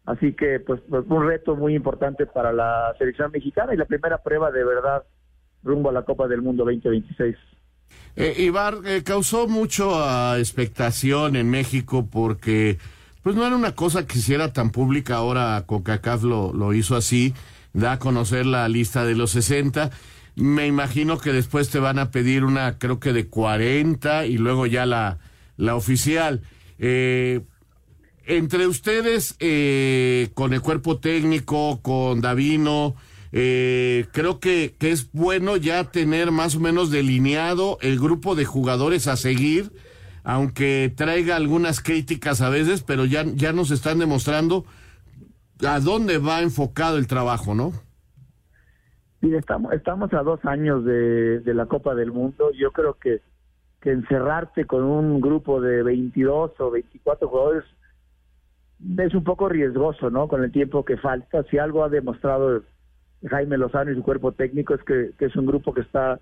Así 0.04 0.32
que, 0.32 0.60
pues, 0.60 0.80
pues, 0.88 1.04
un 1.08 1.26
reto 1.26 1.54
muy 1.54 1.74
importante 1.74 2.26
para 2.26 2.52
la 2.52 2.94
selección 2.98 3.30
mexicana 3.30 3.74
y 3.74 3.76
la 3.76 3.84
primera 3.84 4.18
prueba 4.18 4.50
de 4.50 4.64
verdad 4.64 5.04
rumbo 5.62 5.90
a 5.90 5.92
la 5.92 6.02
Copa 6.02 6.26
del 6.28 6.42
Mundo 6.42 6.64
2026. 6.64 7.36
Eh, 8.16 8.34
Ibar, 8.38 8.78
eh, 8.84 9.02
causó 9.04 9.46
mucho 9.48 9.90
ah, 9.94 10.36
expectación 10.38 11.36
en 11.36 11.50
México 11.50 12.08
porque 12.10 12.78
pues 13.28 13.36
no 13.36 13.46
era 13.46 13.56
una 13.56 13.74
cosa 13.74 14.06
que 14.06 14.20
hiciera 14.20 14.54
tan 14.54 14.70
pública, 14.70 15.16
ahora 15.16 15.62
CONCACAF 15.66 16.22
lo, 16.22 16.54
lo 16.54 16.72
hizo 16.72 16.96
así, 16.96 17.34
da 17.74 17.92
a 17.92 17.98
conocer 17.98 18.46
la 18.46 18.66
lista 18.70 19.04
de 19.04 19.14
los 19.14 19.32
60. 19.32 19.90
Me 20.36 20.66
imagino 20.66 21.18
que 21.18 21.34
después 21.34 21.68
te 21.68 21.78
van 21.78 21.98
a 21.98 22.10
pedir 22.10 22.42
una, 22.42 22.78
creo 22.78 23.00
que 23.00 23.12
de 23.12 23.26
40 23.26 24.24
y 24.24 24.38
luego 24.38 24.64
ya 24.64 24.86
la, 24.86 25.18
la 25.58 25.76
oficial. 25.76 26.40
Eh, 26.78 27.42
entre 28.24 28.66
ustedes, 28.66 29.36
eh, 29.40 30.30
con 30.32 30.54
el 30.54 30.62
cuerpo 30.62 30.96
técnico, 30.96 31.82
con 31.82 32.22
Davino, 32.22 32.94
eh, 33.32 34.06
creo 34.10 34.40
que 34.40 34.74
es 34.80 35.12
bueno 35.12 35.58
ya 35.58 35.84
tener 35.84 36.30
más 36.30 36.54
o 36.54 36.60
menos 36.60 36.90
delineado 36.90 37.76
el 37.82 38.00
grupo 38.00 38.34
de 38.36 38.46
jugadores 38.46 39.06
a 39.06 39.18
seguir, 39.18 39.70
aunque 40.28 40.92
traiga 40.94 41.36
algunas 41.36 41.82
críticas 41.82 42.42
a 42.42 42.50
veces, 42.50 42.82
pero 42.82 43.06
ya, 43.06 43.24
ya 43.24 43.54
nos 43.54 43.70
están 43.70 43.98
demostrando 43.98 44.66
a 45.66 45.80
dónde 45.80 46.18
va 46.18 46.42
enfocado 46.42 46.98
el 46.98 47.06
trabajo, 47.06 47.54
¿no? 47.54 47.72
Estamos, 49.22 49.72
estamos 49.72 50.12
a 50.12 50.22
dos 50.22 50.44
años 50.44 50.84
de, 50.84 51.40
de 51.40 51.54
la 51.54 51.64
Copa 51.64 51.94
del 51.94 52.12
Mundo. 52.12 52.50
Yo 52.52 52.72
creo 52.72 52.98
que, 53.00 53.22
que 53.80 53.90
encerrarte 53.90 54.66
con 54.66 54.84
un 54.84 55.18
grupo 55.22 55.62
de 55.62 55.82
22 55.82 56.60
o 56.60 56.70
24 56.72 57.26
jugadores 57.26 57.64
es 58.98 59.14
un 59.14 59.24
poco 59.24 59.48
riesgoso, 59.48 60.10
¿no? 60.10 60.28
Con 60.28 60.44
el 60.44 60.52
tiempo 60.52 60.84
que 60.84 60.98
falta. 60.98 61.42
Si 61.44 61.56
algo 61.56 61.84
ha 61.84 61.88
demostrado 61.88 62.64
Jaime 63.26 63.56
Lozano 63.56 63.92
y 63.92 63.94
su 63.94 64.02
cuerpo 64.02 64.32
técnico 64.32 64.74
es 64.74 64.82
que, 64.82 65.12
que 65.18 65.24
es 65.24 65.36
un 65.36 65.46
grupo 65.46 65.72
que 65.72 65.80
está 65.80 66.20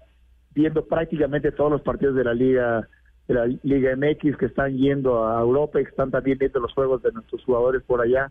viendo 0.54 0.86
prácticamente 0.86 1.50
todos 1.50 1.72
los 1.72 1.82
partidos 1.82 2.14
de 2.14 2.22
la 2.22 2.34
Liga 2.34 2.88
de 3.28 3.34
la 3.34 3.46
Liga 3.62 3.96
MX 3.96 4.36
que 4.36 4.46
están 4.46 4.76
yendo 4.76 5.26
a 5.26 5.40
Europa 5.40 5.80
y 5.80 5.84
que 5.84 5.90
están 5.90 6.10
también 6.10 6.38
viendo 6.38 6.60
los 6.60 6.72
juegos 6.72 7.02
de 7.02 7.12
nuestros 7.12 7.44
jugadores 7.44 7.82
por 7.82 8.00
allá. 8.00 8.30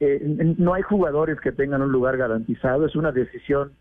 Eh, 0.00 0.20
no 0.58 0.74
hay 0.74 0.82
jugadores 0.82 1.40
que 1.40 1.52
tengan 1.52 1.82
un 1.82 1.92
lugar 1.92 2.16
garantizado, 2.16 2.84
es 2.86 2.96
una 2.96 3.12
decisión, 3.12 3.72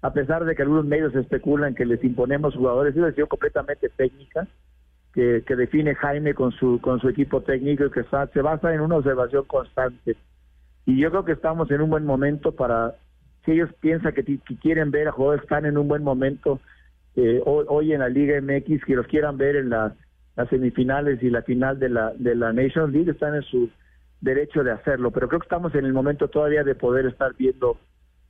a 0.00 0.12
pesar 0.12 0.44
de 0.44 0.54
que 0.54 0.62
algunos 0.62 0.86
medios 0.86 1.14
especulan 1.14 1.74
que 1.74 1.84
les 1.84 2.02
imponemos 2.02 2.54
jugadores, 2.54 2.92
es 2.92 2.98
una 2.98 3.06
decisión 3.06 3.28
completamente 3.28 3.88
técnica 3.90 4.46
que, 5.12 5.42
define 5.56 5.94
Jaime 5.96 6.32
con 6.34 6.52
su 6.52 6.80
con 6.80 7.00
su 7.00 7.08
equipo 7.08 7.40
técnico 7.42 7.84
y 7.84 7.90
que 7.90 8.00
está- 8.00 8.28
se 8.28 8.40
basa 8.40 8.72
en 8.72 8.80
una 8.80 8.96
observación 8.96 9.44
constante. 9.44 10.16
Y 10.86 10.98
yo 10.98 11.10
creo 11.10 11.24
que 11.24 11.32
estamos 11.32 11.70
en 11.70 11.80
un 11.82 11.90
buen 11.90 12.04
momento 12.06 12.52
para, 12.52 12.94
si 13.44 13.52
ellos 13.52 13.70
piensan 13.80 14.14
que, 14.14 14.24
que 14.24 14.56
quieren 14.62 14.90
ver 14.90 15.08
a 15.08 15.12
jugadores 15.12 15.42
están 15.42 15.66
en 15.66 15.76
un 15.76 15.88
buen 15.88 16.02
momento 16.02 16.60
eh, 17.20 17.42
hoy, 17.44 17.92
en 17.92 18.00
la 18.00 18.08
Liga 18.08 18.40
MX, 18.40 18.84
que 18.84 18.94
los 18.94 19.06
quieran 19.08 19.36
ver 19.36 19.56
en 19.56 19.70
la- 19.70 19.94
las 20.36 20.48
semifinales 20.50 21.20
y 21.22 21.30
la 21.30 21.42
final 21.42 21.78
de 21.80 21.88
la, 21.88 22.12
de 22.16 22.34
la 22.36 22.52
Nations 22.52 22.92
League, 22.92 23.10
están 23.10 23.34
en 23.34 23.42
su 23.42 23.68
derecho 24.20 24.62
de 24.62 24.70
hacerlo. 24.70 25.10
Pero 25.10 25.26
creo 25.28 25.40
que 25.40 25.46
estamos 25.46 25.74
en 25.74 25.84
el 25.84 25.92
momento 25.92 26.28
todavía 26.28 26.62
de 26.62 26.74
poder 26.76 27.06
estar 27.06 27.34
viendo 27.36 27.76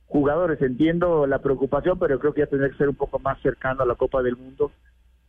jugadores. 0.07 0.59
Entiendo 0.61 1.27
la 1.27 1.37
preocupación, 1.39 1.99
pero 1.99 2.19
creo 2.19 2.33
que 2.33 2.41
ya 2.41 2.47
tendría 2.47 2.71
que 2.71 2.77
ser 2.77 2.89
un 2.89 2.95
poco 2.95 3.19
más 3.19 3.39
cercano 3.43 3.83
a 3.83 3.85
la 3.85 3.93
Copa 3.95 4.23
del 4.23 4.35
Mundo, 4.37 4.71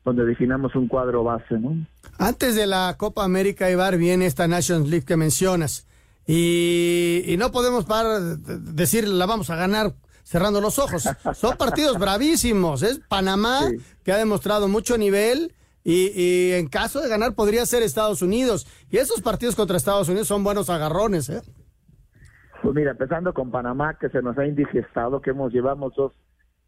donde 0.07 0.25
definamos 0.25 0.75
un 0.75 0.89
cuadro 0.89 1.23
base, 1.23 1.59
¿no? 1.59 1.77
Antes 2.19 2.57
de 2.57 2.67
la 2.67 2.95
Copa 2.97 3.25
América, 3.25 3.71
Ibar, 3.71 3.99
viene 3.99 4.25
esta 4.25 4.49
Nations 4.49 4.89
League 4.89 5.05
que 5.05 5.17
mencionas. 5.19 5.87
Y, 6.27 7.25
y 7.27 7.37
no 7.37 7.51
podemos 7.53 7.85
parar 7.85 8.21
de 8.21 8.37
de 8.59 8.73
decir 8.73 9.07
la 9.09 9.27
vamos 9.27 9.51
a 9.51 9.57
ganar 9.57 9.93
cerrando 10.23 10.61
los 10.61 10.79
ojos. 10.79 11.09
Son 11.35 11.57
partidos 11.57 11.99
bravísimos. 11.99 12.83
Es 12.83 12.99
Panamá, 13.09 13.61
que 14.05 14.13
ha 14.13 14.17
demostrado 14.19 14.69
mucho 14.69 14.97
nivel. 14.99 15.55
Y, 15.83 16.13
y 16.15 16.53
en 16.53 16.69
caso 16.69 17.01
de 17.01 17.09
ganar 17.09 17.35
podría 17.35 17.65
ser 17.65 17.83
Estados 17.83 18.21
Unidos. 18.21 18.67
Y 18.91 18.99
esos 18.99 19.23
partidos 19.23 19.57
contra 19.57 19.77
Estados 19.79 20.09
Unidos 20.09 20.29
son 20.29 20.45
buenos 20.45 20.69
agarrones, 20.69 21.31
¿eh? 21.31 21.41
Pues 22.63 22.75
mira, 22.75 22.91
empezando 22.91 23.33
con 23.33 23.51
Panamá, 23.51 23.97
que 23.99 24.11
se 24.11 24.21
nos 24.21 24.37
ha 24.37 24.47
indigestado, 24.47 25.23
que 25.23 25.31
hemos 25.31 25.51
llevamos 25.53 25.95
dos, 25.97 26.13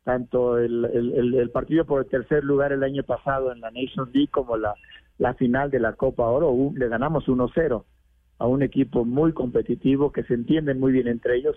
tanto 0.04 0.56
el, 0.58 0.86
el, 0.86 1.12
el- 1.12 1.34
el 1.34 1.50
partido 1.50 1.84
por 1.84 2.02
el 2.02 2.08
tercer 2.08 2.42
lugar 2.42 2.72
el 2.72 2.82
año 2.82 3.02
pasado 3.02 3.52
en 3.52 3.60
la 3.60 3.70
Nations 3.70 4.08
League 4.14 4.30
como 4.30 4.56
la, 4.56 4.74
la 5.18 5.34
final 5.34 5.70
de 5.70 5.80
la 5.80 5.92
Copa 5.92 6.24
Oro, 6.24 6.50
un- 6.50 6.78
le 6.78 6.88
ganamos 6.88 7.24
1-0 7.28 7.84
a 8.38 8.46
un 8.46 8.62
equipo 8.62 9.04
muy 9.04 9.32
competitivo 9.34 10.10
que 10.10 10.24
se 10.24 10.32
entienden 10.34 10.80
muy 10.80 10.90
bien 10.92 11.06
entre 11.08 11.36
ellos. 11.36 11.56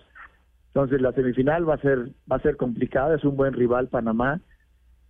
Entonces 0.76 1.00
la 1.00 1.12
semifinal 1.12 1.66
va 1.66 1.76
a 1.76 1.80
ser 1.80 2.10
va 2.30 2.36
a 2.36 2.42
ser 2.42 2.58
complicada, 2.58 3.16
es 3.16 3.24
un 3.24 3.34
buen 3.34 3.54
rival 3.54 3.88
Panamá 3.88 4.42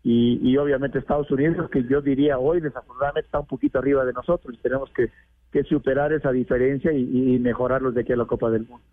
y, 0.05 0.39
y 0.41 0.57
obviamente 0.59 1.01
Estados 1.01 1.29
Unidos 1.33 1.69
que 1.71 1.83
yo 1.91 2.01
diría 2.01 2.39
hoy 2.39 2.61
desafortunadamente 2.61 3.27
está 3.27 3.41
un 3.41 3.49
poquito 3.49 3.81
arriba 3.81 4.05
de 4.05 4.13
nosotros 4.13 4.55
y 4.55 4.59
tenemos 4.59 4.89
que, 4.95 5.11
que 5.51 5.65
superar 5.65 6.13
esa 6.13 6.31
diferencia 6.31 6.93
y, 6.93 7.41
mejorarlos 7.41 7.97
de 7.97 8.03
aquí 8.03 8.13
a 8.13 8.17
la 8.17 8.27
Copa 8.27 8.49
del 8.49 8.65
Mundo. 8.69 8.85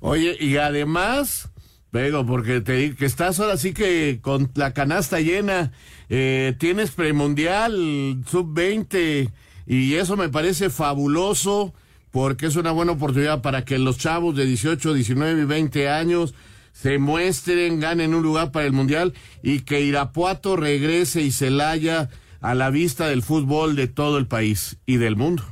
Oye, 0.00 0.36
y 0.38 0.58
además, 0.58 1.50
Pego, 1.90 2.26
porque 2.26 2.60
te 2.60 2.94
que 2.94 3.06
estás 3.06 3.40
ahora 3.40 3.56
sí 3.56 3.72
que 3.72 4.20
con 4.20 4.50
la 4.54 4.74
canasta 4.74 5.18
llena, 5.18 5.72
eh, 6.10 6.54
tienes 6.58 6.90
premundial, 6.90 8.22
sub-20, 8.26 9.30
y 9.64 9.94
eso 9.94 10.18
me 10.18 10.28
parece 10.28 10.68
fabuloso, 10.68 11.72
porque 12.12 12.46
es 12.46 12.56
una 12.56 12.70
buena 12.70 12.92
oportunidad 12.92 13.42
para 13.42 13.64
que 13.64 13.78
los 13.78 13.98
chavos 13.98 14.36
de 14.36 14.44
18, 14.44 14.94
19 14.94 15.42
y 15.42 15.44
20 15.44 15.88
años 15.88 16.34
se 16.72 16.98
muestren, 16.98 17.80
ganen 17.80 18.14
un 18.14 18.22
lugar 18.22 18.52
para 18.52 18.66
el 18.66 18.72
mundial, 18.72 19.14
y 19.42 19.64
que 19.64 19.80
Irapuato 19.80 20.56
regrese 20.56 21.22
y 21.22 21.30
Celaya 21.30 22.08
a 22.40 22.54
la 22.54 22.70
vista 22.70 23.08
del 23.08 23.22
fútbol 23.22 23.76
de 23.76 23.88
todo 23.88 24.18
el 24.18 24.26
país 24.26 24.80
y 24.86 24.98
del 24.98 25.16
mundo. 25.16 25.42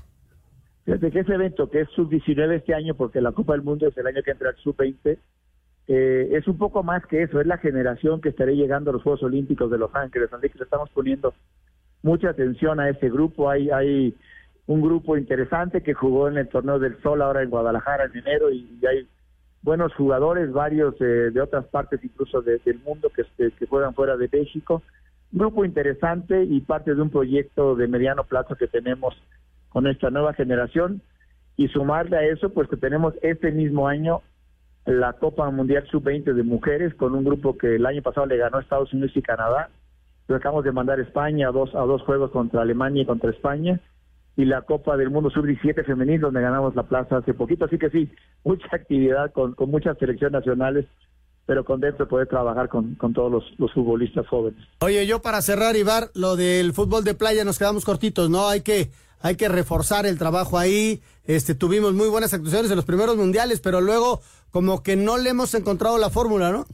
Fíjate 0.85 1.11
que 1.11 1.21
ese 1.21 1.35
evento 1.35 1.71
que 1.71 1.83
es 1.83 1.89
sub-19 1.91 2.57
este 2.57 2.75
año, 2.75 2.95
porque 2.95 3.21
la 3.21 3.33
Copa 3.33 3.53
del 3.53 3.63
Mundo 3.63 3.87
es 3.87 3.97
el 3.97 4.07
año 4.07 4.23
que 4.23 4.33
entra 4.33 4.51
el 4.51 4.57
sub-20, 4.57 5.19
eh, 5.89 6.29
es 6.33 6.47
un 6.47 6.59
poco 6.59 6.83
más 6.83 7.07
que 7.07 7.23
eso, 7.23 7.41
es 7.41 7.47
la 7.47 7.59
generación 7.59 8.21
que 8.21 8.31
estaré 8.31 8.55
llegando 8.55 8.91
a 8.91 8.93
los 8.93 9.03
Juegos 9.03 9.23
Olímpicos 9.23 9.71
de 9.71 9.79
Los 9.79 9.95
Ángeles, 9.95 10.33
así 10.33 10.49
que 10.49 10.59
le 10.59 10.65
estamos 10.65 10.91
poniendo 10.91 11.33
mucha 12.03 12.31
atención 12.31 12.81
a 12.81 12.89
ese 12.89 13.09
grupo, 13.09 13.51
hay, 13.51 13.71
hay 13.71 14.15
un 14.71 14.83
grupo 14.83 15.17
interesante 15.17 15.83
que 15.83 15.95
jugó 15.95 16.29
en 16.29 16.39
el 16.39 16.49
torneo 16.49 16.79
del 16.79 16.97
Sol 17.03 17.23
ahora 17.23 17.43
en 17.43 17.51
Guadalajara 17.51 18.05
en 18.05 18.17
enero 18.19 18.53
y, 18.53 18.69
hay 18.89 19.05
buenos 19.63 19.93
jugadores, 19.95 20.53
varios 20.53 20.95
eh, 21.01 21.33
de 21.33 21.41
otras 21.41 21.65
partes 21.67 21.99
incluso 22.05 22.41
de- 22.41 22.59
del 22.59 22.79
mundo 22.79 23.11
que, 23.11 23.23
este, 23.23 23.51
que 23.51 23.67
juegan 23.67 23.95
fuera 23.95 24.17
de 24.17 24.29
México. 24.33 24.81
Grupo 25.33 25.65
interesante 25.65 26.45
y 26.45 26.61
parte 26.61 26.95
de 26.95 27.03
un 27.03 27.11
proyecto 27.11 27.75
de 27.75 27.89
mediano 27.89 28.23
plazo 28.23 28.55
que 28.55 28.69
tenemos 28.69 29.21
con 29.71 29.89
esta 29.89 30.09
nueva 30.09 30.35
generación 30.35 31.03
y 31.57 31.67
sumarle 31.67 32.19
a 32.19 32.23
eso 32.23 32.51
pues 32.51 32.69
que 32.69 32.77
tenemos 32.77 33.15
este 33.23 33.51
mismo 33.51 33.89
año 33.89 34.21
la 34.87 35.15
Copa 35.15 35.51
Mundial 35.51 35.85
Sub-20 35.91 36.33
de 36.33 36.43
mujeres 36.45 36.95
con 36.95 37.17
un 37.17 37.25
grupo 37.25 37.59
que 37.59 37.75
el 37.75 37.87
año 37.87 38.03
pasado 38.03 38.27
le 38.27 38.37
ganó 38.37 38.61
Estados 38.61 38.93
Unidos 38.93 39.17
y 39.17 39.23
Canadá. 39.23 39.69
Acabamos 40.29 40.63
de 40.65 40.71
mandar 40.71 41.01
a 41.01 41.03
España 41.03 41.49
a 41.49 41.51
dos, 41.51 41.75
a 41.75 41.81
dos 41.81 42.03
juegos 42.03 42.31
contra 42.31 42.63
Alemania 42.63 43.03
y 43.03 43.07
contra 43.07 43.31
España. 43.31 43.81
Y 44.41 44.47
la 44.47 44.63
Copa 44.63 44.97
del 44.97 45.11
Mundo 45.11 45.29
Sub-17 45.29 45.85
femenil, 45.85 46.23
donde 46.23 46.41
ganamos 46.41 46.75
la 46.75 46.85
plaza 46.85 47.19
hace 47.19 47.35
poquito. 47.35 47.67
Así 47.67 47.79
que 47.79 47.91
sí, 47.91 48.11
mucha 48.45 48.67
actividad 48.73 49.33
con, 49.33 49.55
con 49.55 49.71
muchas 49.71 49.99
selecciones 49.99 50.33
nacionales, 50.33 50.87
pero 51.45 51.63
contento 51.63 52.05
de 52.05 52.09
poder 52.09 52.27
trabajar 52.27 52.71
con, 52.71 52.95
con 52.95 53.13
todos 53.13 53.31
los, 53.31 53.45
los 53.59 53.71
futbolistas 53.75 54.27
jóvenes. 54.29 54.59
Oye, 54.81 55.07
yo 55.07 55.21
para 55.21 55.43
cerrar, 55.43 55.77
Ibar, 55.77 56.09
lo 56.15 56.37
del 56.37 56.73
fútbol 56.73 57.05
de 57.05 57.15
playa 57.15 57.45
nos 57.45 57.59
quedamos 57.59 57.85
cortitos, 57.85 58.31
¿no? 58.31 58.49
Hay 58.49 58.63
que, 58.63 58.91
hay 59.21 59.37
que 59.37 59.51
reforzar 59.51 60.07
el 60.07 60.17
trabajo 60.17 60.59
ahí. 60.59 61.03
Este, 61.27 61.55
tuvimos 61.55 61.93
muy 61.93 62.09
buenas 62.09 62.33
actuaciones 62.33 62.71
en 62.71 62.77
los 62.77 62.87
primeros 62.87 63.19
mundiales, 63.19 63.61
pero 63.61 63.83
luego 63.83 64.21
como 64.51 64.83
que 64.83 64.97
no 64.97 65.19
le 65.19 65.31
hemos 65.31 65.55
encontrado 65.55 65.99
la 65.99 66.09
fórmula, 66.09 66.51
¿no? 66.51 66.65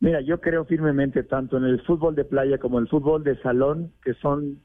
Mira, 0.00 0.20
yo 0.20 0.40
creo 0.40 0.64
firmemente 0.64 1.22
tanto 1.24 1.56
en 1.56 1.64
el 1.64 1.82
fútbol 1.82 2.14
de 2.14 2.24
playa 2.24 2.58
como 2.58 2.78
en 2.78 2.84
el 2.84 2.88
fútbol 2.88 3.24
de 3.24 3.36
salón, 3.42 3.92
que 4.04 4.14
son 4.14 4.62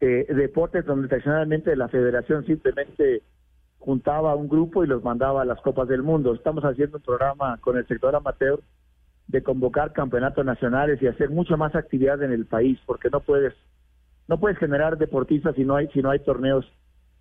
eh, 0.00 0.26
deportes 0.28 0.84
donde 0.84 1.08
tradicionalmente 1.08 1.74
la 1.74 1.88
federación 1.88 2.44
simplemente 2.44 3.22
juntaba 3.78 4.32
a 4.32 4.34
un 4.34 4.48
grupo 4.48 4.84
y 4.84 4.86
los 4.86 5.02
mandaba 5.02 5.42
a 5.42 5.44
las 5.44 5.60
Copas 5.60 5.88
del 5.88 6.02
Mundo. 6.02 6.34
Estamos 6.34 6.64
haciendo 6.64 6.98
un 6.98 7.02
programa 7.02 7.58
con 7.58 7.76
el 7.76 7.86
sector 7.86 8.14
amateur 8.14 8.60
de 9.28 9.42
convocar 9.42 9.92
campeonatos 9.92 10.44
nacionales 10.44 11.00
y 11.02 11.06
hacer 11.06 11.30
mucha 11.30 11.56
más 11.56 11.74
actividad 11.74 12.22
en 12.22 12.32
el 12.32 12.46
país, 12.46 12.78
porque 12.86 13.10
no 13.10 13.20
puedes 13.20 13.54
no 14.28 14.40
puedes 14.40 14.58
generar 14.58 14.98
deportistas 14.98 15.54
si 15.54 15.64
no 15.64 15.76
hay 15.76 15.88
si 15.88 16.02
no 16.02 16.10
hay 16.10 16.18
torneos 16.18 16.66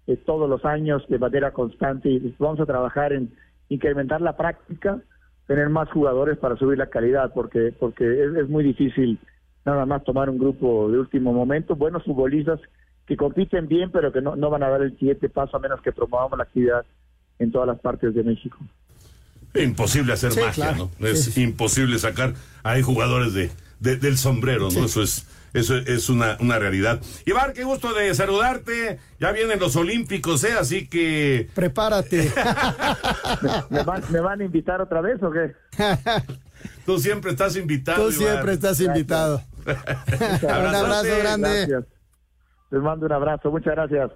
eh, 0.07 0.17
todos 0.17 0.49
los 0.49 0.65
años 0.65 1.05
de 1.07 1.19
manera 1.19 1.51
constante 1.51 2.09
y 2.09 2.35
vamos 2.39 2.59
a 2.59 2.65
trabajar 2.65 3.13
en 3.13 3.31
incrementar 3.69 4.21
la 4.21 4.35
práctica, 4.35 5.01
tener 5.47 5.69
más 5.69 5.89
jugadores 5.91 6.37
para 6.37 6.57
subir 6.57 6.77
la 6.77 6.89
calidad, 6.89 7.31
porque 7.33 7.73
porque 7.79 8.23
es, 8.23 8.35
es 8.35 8.49
muy 8.49 8.63
difícil 8.63 9.19
nada 9.65 9.85
más 9.85 10.03
tomar 10.03 10.29
un 10.29 10.37
grupo 10.37 10.89
de 10.91 10.99
último 10.99 11.33
momento, 11.33 11.75
buenos 11.75 12.03
futbolistas 12.03 12.59
que 13.07 13.17
compiten 13.17 13.67
bien, 13.67 13.91
pero 13.91 14.11
que 14.11 14.21
no, 14.21 14.35
no 14.35 14.49
van 14.49 14.63
a 14.63 14.69
dar 14.69 14.81
el 14.81 14.97
siguiente 14.97 15.29
paso 15.29 15.57
a 15.57 15.59
menos 15.59 15.81
que 15.81 15.91
promovamos 15.91 16.37
la 16.37 16.43
actividad 16.45 16.85
en 17.39 17.51
todas 17.51 17.67
las 17.67 17.79
partes 17.79 18.13
de 18.15 18.23
México. 18.23 18.57
Imposible 19.53 20.13
hacer 20.13 20.31
Sí, 20.33 20.39
magia, 20.41 20.69
claro. 20.69 20.89
¿no? 20.99 21.07
Es 21.07 21.25
Sí. 21.25 21.41
imposible 21.43 21.97
sacar 21.99 22.33
hay 22.63 22.81
jugadores 22.81 23.33
de, 23.33 23.51
de- 23.79 23.95
del 23.97 24.17
sombrero, 24.17 24.69
¿no? 24.71 24.85
Eso 24.85 25.01
es 25.01 25.27
eso 25.53 25.77
es 25.77 26.09
una, 26.09 26.35
una 26.41 26.59
realidad. 26.59 26.99
Ibar, 27.25 27.53
qué 27.53 27.63
gusto 27.63 27.93
de 27.93 28.13
saludarte. 28.13 28.99
Ya 29.21 29.31
vienen 29.31 29.57
los 29.57 29.77
Olímpicos, 29.77 30.43
¿eh? 30.43 30.51
Así 30.59 30.87
que 30.87 31.47
Prepárate. 31.55 32.29
¿Me 33.69 33.83
van, 33.83 34.03
me 34.09 34.19
van 34.19 34.41
a 34.41 34.43
invitar 34.43 34.81
otra 34.81 34.99
vez 34.99 35.21
o 35.23 35.31
qué? 35.31 35.53
tú 36.85 36.99
siempre 36.99 37.31
estás 37.31 37.55
invitado. 37.55 38.09
Tú 38.09 38.13
Ibar. 38.15 38.31
siempre 38.33 38.53
estás 38.53 38.81
invitado. 38.81 39.41
un 40.43 40.75
abrazo 40.75 41.17
grande. 41.19 41.49
Gracias. 41.67 41.83
Les 42.71 42.81
mando 42.81 43.05
un 43.05 43.11
abrazo, 43.11 43.51
muchas 43.51 43.73
gracias. 43.75 44.11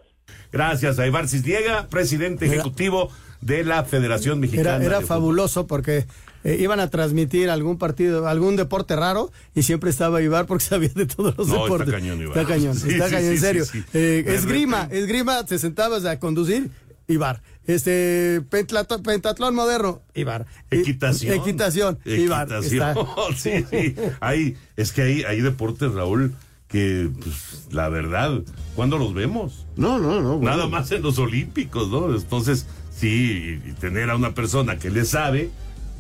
Gracias 0.52 1.00
a 1.00 1.08
Ibar 1.08 1.28
Cisniega, 1.28 1.88
presidente 1.88 2.46
ejecutivo 2.46 3.12
de 3.42 3.64
la 3.64 3.84
Federación 3.84 4.40
Mexicana. 4.40 4.76
Era, 4.76 4.86
era 4.86 5.00
de 5.00 5.06
fabuloso 5.06 5.66
porque 5.66 6.06
eh, 6.44 6.58
iban 6.60 6.80
a 6.80 6.90
transmitir 6.90 7.50
algún 7.50 7.78
partido, 7.78 8.28
algún 8.28 8.56
deporte 8.56 8.96
raro 8.96 9.32
y 9.56 9.64
siempre 9.64 9.90
estaba 9.90 10.22
Ibar 10.22 10.46
porque 10.46 10.64
sabía 10.66 10.90
de 10.94 11.06
todos 11.06 11.36
los 11.38 11.48
No, 11.48 11.54
está 11.56 11.64
deportes. 11.64 11.94
cañón, 11.94 12.22
Ibar. 12.22 12.38
Está 12.38 12.54
cañón, 12.54 12.76
Sí, 12.76 12.90
está 12.92 13.08
sí, 13.08 13.12
cañón, 13.16 13.30
sí, 13.30 13.36
en 13.36 13.40
serio. 13.40 13.66
sí, 13.66 13.82
sí. 13.82 13.86
Eh, 13.98 14.24
esgrima, 14.28 14.88
esgrima, 14.92 15.44
te 15.46 15.58
sentabas 15.58 16.06
a 16.06 16.20
conducir, 16.20 16.70
Ibar. 17.10 17.42
Este, 17.68 18.42
pentlato- 18.50 19.02
pentatlón 19.04 19.54
moderno, 19.56 20.02
Ibar. 20.16 20.46
Equitación. 20.72 21.34
Equitación, 21.34 22.00
Ibar. 22.06 22.48
Equitación. 22.48 22.90
Está. 22.90 23.06
sí, 23.36 23.66
sí. 23.70 23.96
Hay, 24.22 24.56
es 24.78 24.92
que 24.94 25.02
hay, 25.02 25.24
hay 25.24 25.42
deportes, 25.42 25.92
Raúl, 25.92 26.34
que 26.68 27.10
pues, 27.22 27.68
la 27.72 27.90
verdad, 27.90 28.42
¿cuándo 28.76 28.98
los 28.98 29.14
vemos? 29.14 29.66
No, 29.76 30.00
no, 30.00 30.22
no. 30.22 30.38
bueno. 30.38 30.50
Nada 30.56 30.68
más 30.68 30.92
en 30.92 31.02
los 31.02 31.18
Olímpicos, 31.20 31.90
¿no? 31.90 32.16
Entonces, 32.16 32.68
sí, 32.96 33.60
y 33.66 33.72
tener 33.74 34.10
a 34.12 34.16
una 34.16 34.34
persona 34.34 34.78
que 34.78 34.90
le 34.92 35.04
sabe, 35.04 35.50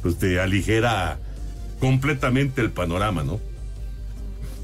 pues 0.01 0.17
te 0.17 0.39
aligera 0.39 1.19
completamente 1.79 2.61
el 2.61 2.71
panorama, 2.71 3.23
¿no? 3.23 3.39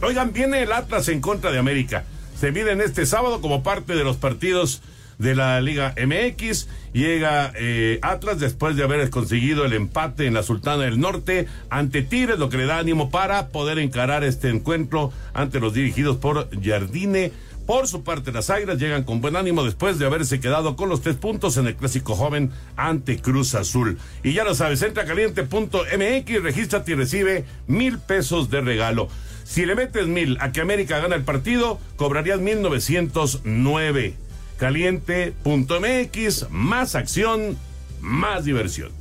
Oigan, 0.02 0.34
viene 0.34 0.62
el 0.64 0.72
Atlas 0.72 1.08
en 1.08 1.22
contra 1.22 1.52
de 1.52 1.58
América. 1.58 2.04
Se 2.40 2.52
miden 2.52 2.82
este 2.82 3.06
sábado 3.06 3.42
como 3.42 3.64
parte 3.64 3.96
de 3.96 4.04
los 4.04 4.18
partidos 4.18 4.82
de 5.18 5.36
la 5.36 5.60
Liga 5.62 5.94
MX. 5.98 6.68
Llega 6.94 7.52
eh, 7.56 8.00
Atlas 8.02 8.40
después 8.40 8.76
de 8.76 8.84
haber 8.84 9.10
conseguido 9.10 9.66
el 9.66 9.74
empate 9.74 10.26
en 10.26 10.34
la 10.34 10.44
Sultana 10.44 10.84
del 10.84 11.00
Norte 11.00 11.48
ante 11.70 12.02
Tigres, 12.02 12.40
lo 12.40 12.50
que 12.50 12.58
le 12.58 12.66
da 12.66 12.80
ánimo 12.80 13.10
para 13.10 13.50
poder 13.50 13.80
encarar 13.80 14.24
este 14.24 14.50
encuentro 14.50 15.12
ante 15.34 15.60
los 15.60 15.74
dirigidos 15.74 16.18
por 16.18 16.50
Jardine. 16.62 17.32
Por 17.66 17.88
su 17.88 18.04
parte, 18.04 18.32
las 18.32 18.52
Águilas 18.52 18.78
llegan 18.78 19.04
con 19.04 19.22
buen 19.22 19.36
ánimo 19.36 19.64
después 19.64 19.98
de 19.98 20.06
haberse 20.06 20.40
quedado 20.40 20.76
con 20.76 20.88
los 20.88 21.02
tres 21.02 21.16
puntos 21.16 21.58
en 21.58 21.66
el 21.66 21.76
clásico 21.76 22.16
joven 22.16 22.52
ante 22.76 23.18
Cruz 23.20 23.56
Azul. 23.56 23.98
Y 24.24 24.34
ya 24.34 24.44
lo 24.44 24.54
sabes, 24.54 24.84
entra 24.84 25.06
caliente.mx, 25.06 26.44
regístrate 26.44 26.92
y 26.92 26.96
recibe 26.96 27.46
mil 27.66 27.98
pesos 27.98 28.52
de 28.52 28.62
regalo. 28.62 29.10
Si 29.44 29.66
le 29.66 29.76
metes 29.76 30.06
mil 30.08 30.38
a 30.42 30.52
que 30.52 30.62
América 30.62 31.00
gana 31.00 31.16
el 31.16 31.24
partido, 31.24 31.80
cobrarías 31.98 32.40
1909. 32.40 34.25
Caliente.mx, 34.58 36.50
más 36.50 36.96
acción, 36.96 37.58
más 38.02 38.46
diversión. 38.46 38.92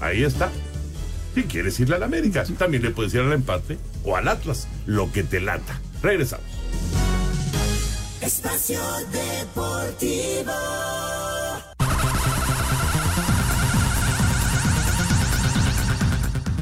Ahí 0.00 0.22
está. 0.24 0.50
Si 1.34 1.44
quieres 1.44 1.78
irle 1.80 1.96
al 1.96 2.02
América, 2.02 2.44
también 2.58 2.82
le 2.82 2.90
puedes 2.90 3.14
ir 3.14 3.20
al 3.20 3.32
empate 3.32 3.78
o 4.04 4.16
al 4.16 4.28
Atlas, 4.28 4.68
lo 4.86 5.12
que 5.12 5.22
te 5.22 5.40
lata. 5.40 5.80
Regresamos. 6.02 6.46
Espacio 8.20 8.80
Deportivo. 9.12 10.52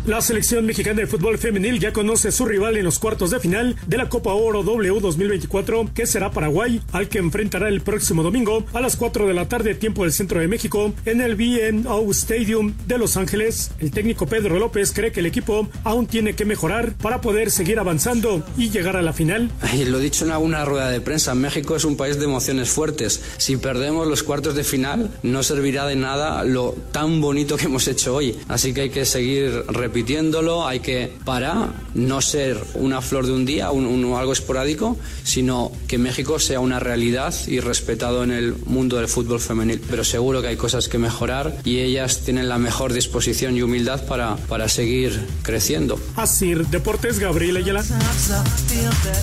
La 0.09 0.23
selección 0.23 0.65
mexicana 0.65 1.03
de 1.03 1.07
fútbol 1.07 1.37
femenil 1.37 1.79
ya 1.79 1.93
conoce 1.93 2.33
su 2.33 2.47
rival 2.47 2.79
en 2.79 2.85
los 2.87 2.99
cuartos 2.99 3.31
de 3.31 3.41
final 3.41 3.77
de 3.87 3.99
la 3.99 4.09
Copa 4.09 4.33
Oro 4.33 4.63
W 4.63 5.01
2024, 5.01 5.91
que 5.95 6.07
será 6.07 6.31
Paraguay, 6.31 6.81
al 6.93 7.11
que 7.11 7.19
enfrentará 7.19 7.69
el 7.69 7.83
próximo 7.83 8.23
domingo 8.23 8.65
a 8.73 8.81
las 8.81 8.97
4 8.97 9.27
de 9.27 9.35
la 9.35 9.49
tarde, 9.49 9.75
tiempo 9.75 10.05
del 10.05 10.15
centro 10.15 10.41
de 10.41 10.49
México, 10.49 10.95
en 11.05 11.21
el 11.21 11.37
BNO 11.37 12.11
Stadium 12.13 12.73
de 12.87 12.97
Los 12.97 13.19
Ángeles. 13.19 13.71
El 13.81 13.91
técnico 13.91 14.25
Pedro 14.27 14.59
López 14.59 14.93
cree 14.95 15.13
que 15.13 15.21
el 15.21 15.27
equipo 15.27 15.69
aún 15.85 16.07
tiene 16.07 16.33
que 16.33 16.47
mejorar 16.47 16.95
para 16.95 17.21
poder 17.21 17.51
seguir 17.51 17.79
avanzando 17.79 18.43
y 18.57 18.71
llegar 18.71 18.97
a 18.97 19.03
la 19.03 19.13
final. 19.13 19.51
Ay, 19.61 19.85
lo 19.85 19.99
dicho 19.99 20.25
en 20.25 20.31
alguna 20.31 20.65
rueda 20.65 20.89
de 20.89 21.03
prensa, 21.03 21.35
México 21.35 21.77
es 21.77 21.85
un 21.85 21.99
país 21.99 22.19
de 22.19 22.25
emociones 22.25 22.71
fuertes. 22.71 23.21
Si 23.37 23.59
perdemos 23.59 24.07
los 24.07 24.23
cuartos 24.23 24.55
de 24.55 24.65
final, 24.65 25.11
no 25.23 25.43
servirá 25.43 25.87
de 25.87 25.97
nada 25.97 26.45
lo 26.45 26.75
tan 26.93 27.21
bonito 27.21 27.59
que 27.59 27.67
hemos 27.67 27.87
hecho 27.89 28.15
hoy. 28.15 28.39
Así 28.49 28.73
que 28.73 28.81
hay 28.81 28.91
que 28.91 29.05
seguir 29.05 29.65
repitiéndolo, 30.03 30.67
hay 30.67 30.79
que 30.81 31.13
para 31.25 31.73
no 31.95 32.21
ser 32.21 32.57
una 32.75 33.01
flor 33.01 33.27
de 33.27 33.33
un 33.33 33.45
día, 33.45 33.71
un, 33.73 33.85
un- 33.85 34.15
algo 34.17 34.33
esporádico, 34.33 34.97
sino 35.25 35.73
que 35.89 35.99
México 35.99 36.39
sea 36.39 36.61
una 36.61 36.79
realidad 36.79 37.35
y 37.49 37.59
respetado 37.61 38.23
en 38.23 38.31
el 38.31 38.55
mundo 38.67 38.97
del 38.99 39.09
fútbol 39.09 39.41
femenil. 39.41 39.81
Pero 39.91 40.05
seguro 40.05 40.41
que 40.41 40.49
hay 40.49 40.57
cosas 40.57 40.89
que 40.89 40.99
mejorar 40.99 41.57
y 41.65 41.81
ellas 41.81 42.21
tienen 42.25 42.49
la 42.49 42.59
mejor 42.59 42.93
disposición 42.93 43.57
y 43.57 43.63
humildad 43.63 44.05
para, 44.07 44.37
para 44.37 44.69
seguir 44.69 45.21
creciendo. 45.43 45.99
Así, 46.17 46.55
Deportes 46.55 47.19
Gabriel 47.19 47.57
Ayala. 47.57 47.83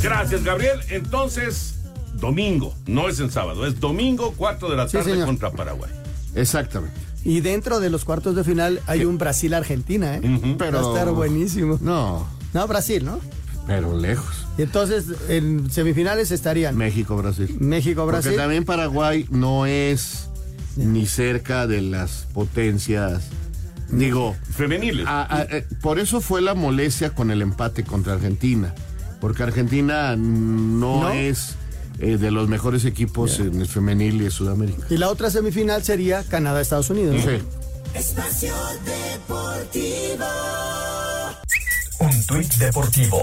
Gracias, 0.04 0.44
Gabriel. 0.44 0.80
Entonces, 0.90 1.76
domingo, 2.16 2.76
no 2.86 3.08
es 3.08 3.20
en 3.22 3.32
sábado, 3.32 3.66
es 3.66 3.80
domingo, 3.80 4.34
cuarto 4.34 4.70
de 4.70 4.76
la 4.76 4.88
Sí, 4.90 4.98
tarde 4.98 5.12
señor. 5.12 5.26
contra 5.28 5.52
Paraguay. 5.52 5.92
Exactamente. 6.36 7.00
Y 7.26 7.42
dentro 7.42 7.80
de 7.82 7.90
los 7.90 8.06
cuartos 8.06 8.36
de 8.36 8.44
final 8.46 8.80
hay 8.88 9.04
un 9.04 9.18
Brasil-Argentina, 9.18 10.16
¿eh? 10.16 10.56
Pero- 10.58 10.82
Va 10.82 10.88
a 10.88 11.00
estar 11.00 11.14
buenísimo. 11.14 11.78
No. 11.82 12.26
No, 12.54 12.68
Brasil, 12.68 13.04
¿no? 13.04 13.20
Pero 13.68 13.98
lejos. 13.98 14.46
Y 14.58 14.62
entonces 14.62 15.06
en 15.28 15.70
semifinales 15.72 16.30
estarían 16.32 16.78
México-Brasil. 16.78 17.58
México-Brasil. 17.60 18.30
Porque 18.32 18.42
también 18.42 18.64
Paraguay 18.64 19.26
no 19.32 19.66
es 19.66 20.30
ni 20.78 21.08
cerca 21.08 21.66
de 21.68 21.82
las 21.82 22.28
potencias. 22.34 23.24
Digo. 23.90 24.36
Femeniles. 24.56 25.06
a- 25.08 25.36
a- 25.38 25.44
eh, 25.44 25.66
por 25.82 26.00
eso 26.00 26.22
fue 26.22 26.42
la 26.42 26.54
molestia 26.54 27.10
con 27.16 27.32
el 27.32 27.42
empate 27.42 27.84
contra 27.84 28.14
Argentina. 28.14 28.74
Porque 29.20 29.42
Argentina 29.44 30.16
no, 30.16 31.02
¿No? 31.04 31.10
es 31.10 31.56
eh, 32.00 32.18
de 32.18 32.32
los 32.32 32.48
mejores 32.48 32.86
equipos 32.86 33.40
en 33.40 33.62
el 33.62 33.68
femenil 33.68 34.22
y 34.22 34.26
en 34.26 34.32
Sudamérica. 34.32 34.88
Y 34.90 34.98
la 34.98 35.10
otra 35.10 35.30
semifinal 35.30 35.84
sería 35.84 36.24
Canadá-Estados 36.24 36.90
Unidos. 36.90 37.16
¿no? 37.16 37.22
Sí. 37.22 37.38
Espacio 37.94 38.54
Deportivo. 38.86 40.26
Un 42.00 42.26
tuit 42.26 42.54
deportivo. 42.56 43.22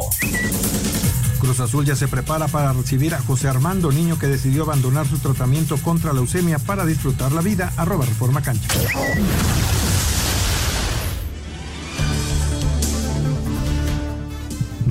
Cruz 1.39 1.61
Azul 1.61 1.85
ya 1.85 1.95
se 1.95 2.09
prepara 2.09 2.49
para 2.49 2.73
recibir 2.73 3.15
a 3.15 3.21
José 3.21 3.49
Armando, 3.49 3.93
niño 3.93 4.19
que 4.19 4.29
decidió 4.29 4.63
abandonar 4.63 5.07
su 5.07 5.19
tratamiento 5.19 5.77
contra 5.77 6.13
leucemia 6.13 6.59
para 6.59 6.87
disfrutar 6.87 7.33
la 7.33 7.43
vida. 7.43 7.73
Arroba 7.77 8.07
Reforma 8.07 8.43
Cancha. 8.43 8.69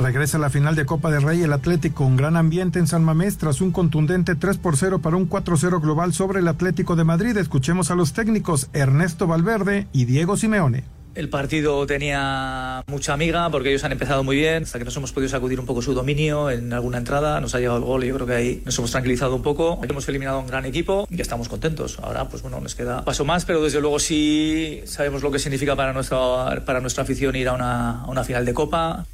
Regresa 0.01 0.39
la 0.39 0.49
final 0.49 0.75
de 0.75 0.85
Copa 0.85 1.11
del 1.11 1.21
Rey 1.21 1.43
el 1.43 1.53
Atlético, 1.53 2.05
un 2.05 2.17
gran 2.17 2.35
ambiente 2.35 2.79
en 2.79 2.87
San 2.87 3.03
Mamés 3.03 3.37
tras 3.37 3.61
un 3.61 3.71
contundente 3.71 4.33
3 4.33 4.57
por 4.57 4.75
0 4.75 4.99
para 4.99 5.15
un 5.15 5.29
4-0 5.29 5.79
global 5.79 6.11
sobre 6.11 6.39
el 6.39 6.47
Atlético 6.47 6.95
de 6.95 7.03
Madrid. 7.03 7.37
Escuchemos 7.37 7.91
a 7.91 7.95
los 7.95 8.11
técnicos 8.11 8.67
Ernesto 8.73 9.27
Valverde 9.27 9.85
y 9.93 10.05
Diego 10.05 10.37
Simeone. 10.37 10.85
El 11.13 11.29
partido 11.29 11.85
tenía 11.85 12.83
mucha 12.87 13.13
amiga 13.13 13.51
porque 13.51 13.69
ellos 13.69 13.83
han 13.83 13.91
empezado 13.91 14.23
muy 14.23 14.37
bien, 14.37 14.63
hasta 14.63 14.79
que 14.79 14.85
nos 14.85 14.97
hemos 14.97 15.11
podido 15.11 15.29
sacudir 15.29 15.59
un 15.59 15.67
poco 15.67 15.83
su 15.83 15.93
dominio 15.93 16.49
en 16.49 16.73
alguna 16.73 16.97
entrada, 16.97 17.39
nos 17.39 17.53
ha 17.53 17.59
llegado 17.59 17.77
el 17.77 17.83
gol 17.83 18.03
y 18.03 18.07
yo 18.07 18.15
creo 18.15 18.25
que 18.25 18.33
ahí 18.33 18.61
nos 18.65 18.75
hemos 18.79 18.89
tranquilizado 18.89 19.35
un 19.35 19.43
poco. 19.43 19.79
Hemos 19.87 20.09
eliminado 20.09 20.37
a 20.37 20.39
un 20.39 20.47
gran 20.47 20.65
equipo 20.65 21.07
y 21.11 21.21
estamos 21.21 21.47
contentos. 21.47 21.99
Ahora, 22.01 22.27
pues 22.27 22.41
bueno, 22.41 22.59
nos 22.59 22.73
queda 22.73 23.05
paso 23.05 23.23
más, 23.23 23.45
pero 23.45 23.61
desde 23.61 23.79
luego 23.79 23.99
sí 23.99 24.81
sabemos 24.85 25.21
lo 25.21 25.29
que 25.29 25.37
significa 25.37 25.75
para 25.75 25.93
nuestra, 25.93 26.63
para 26.65 26.79
nuestra 26.79 27.03
afición 27.03 27.35
ir 27.35 27.49
a 27.49 27.53
una, 27.53 28.01
a 28.01 28.09
una 28.09 28.23
final 28.23 28.45
de 28.45 28.53
Copa. 28.55 29.05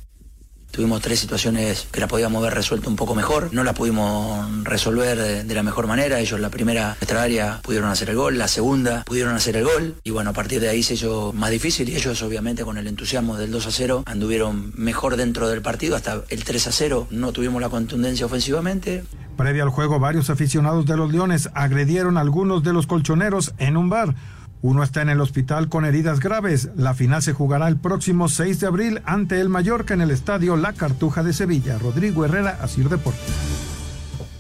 Tuvimos 0.72 1.02
tres 1.02 1.20
situaciones 1.20 1.88
que 1.92 2.00
la 2.00 2.08
podíamos 2.08 2.42
haber 2.42 2.54
resuelto 2.54 2.90
un 2.90 2.96
poco 2.96 3.16
mejor. 3.16 3.50
No 3.52 3.64
la 3.64 3.74
pudimos 3.74 4.64
resolver 4.64 5.46
de, 5.46 5.56
la 5.56 5.64
mejor 5.64 5.88
manera. 5.88 6.20
Ellos 6.20 6.40
la 6.40 6.50
primera, 6.50 6.96
nuestra 7.00 7.24
área, 7.24 7.62
pudieron 7.64 7.90
hacer 7.90 8.10
el 8.10 8.16
gol. 8.16 8.38
La 8.38 8.48
segunda, 8.48 9.04
pudieron 9.04 9.34
hacer 9.34 9.58
el 9.58 9.64
gol. 9.64 9.96
Y 10.04 10.12
bueno, 10.12 10.30
a 10.32 10.34
partir 10.34 10.60
de 10.60 10.70
ahí 10.70 10.84
se 10.84 10.94
hizo 10.94 11.34
más 11.34 11.50
difícil. 11.50 11.90
Y 11.90 11.96
ellos, 11.96 12.22
obviamente, 12.22 12.64
con 12.64 12.78
el 12.78 12.88
entusiasmo 12.88 13.38
del 13.38 13.52
2 13.52 13.68
a 13.68 13.72
0, 13.72 14.04
anduvieron 14.06 14.72
mejor 14.76 15.18
dentro 15.18 15.50
del 15.50 15.62
partido. 15.62 15.96
Hasta 15.96 16.22
el 16.30 16.44
3 16.44 16.68
a 16.68 16.72
0 16.72 17.08
no 17.10 17.32
tuvimos 17.32 17.62
la 17.62 17.70
contundencia 17.70 18.26
ofensivamente. 18.26 19.04
Previo 19.36 19.64
al 19.64 19.70
juego, 19.70 20.00
varios 20.00 20.30
aficionados 20.30 20.86
de 20.86 20.98
los 20.98 21.12
Leones 21.12 21.50
agredieron 21.54 22.18
a 22.18 22.22
algunos 22.22 22.64
de 22.64 22.74
los 22.74 22.88
colchoneros 22.88 23.54
en 23.58 23.78
un 23.78 23.90
bar. 23.90 24.16
Uno 24.62 24.84
está 24.84 25.02
en 25.02 25.10
el 25.10 25.22
hospital 25.22 25.70
con 25.70 25.86
heridas 25.86 26.20
graves. 26.20 26.70
La 26.76 26.94
final 26.94 27.22
se 27.22 27.34
jugará 27.34 27.68
el 27.68 27.78
próximo 27.78 28.28
6 28.28 28.60
de 28.60 28.68
abril 28.68 29.02
ante 29.06 29.40
el 29.40 29.50
Mallorca 29.50 29.94
en 29.94 30.02
el 30.02 30.12
estadio 30.12 30.58
La 30.58 30.74
Cartuja 30.74 31.24
de 31.24 31.34
Sevilla. 31.34 31.78
Rodrigo 31.78 32.26
Herrera, 32.26 32.58
Asir 32.62 32.90
Deportes. 32.90 33.22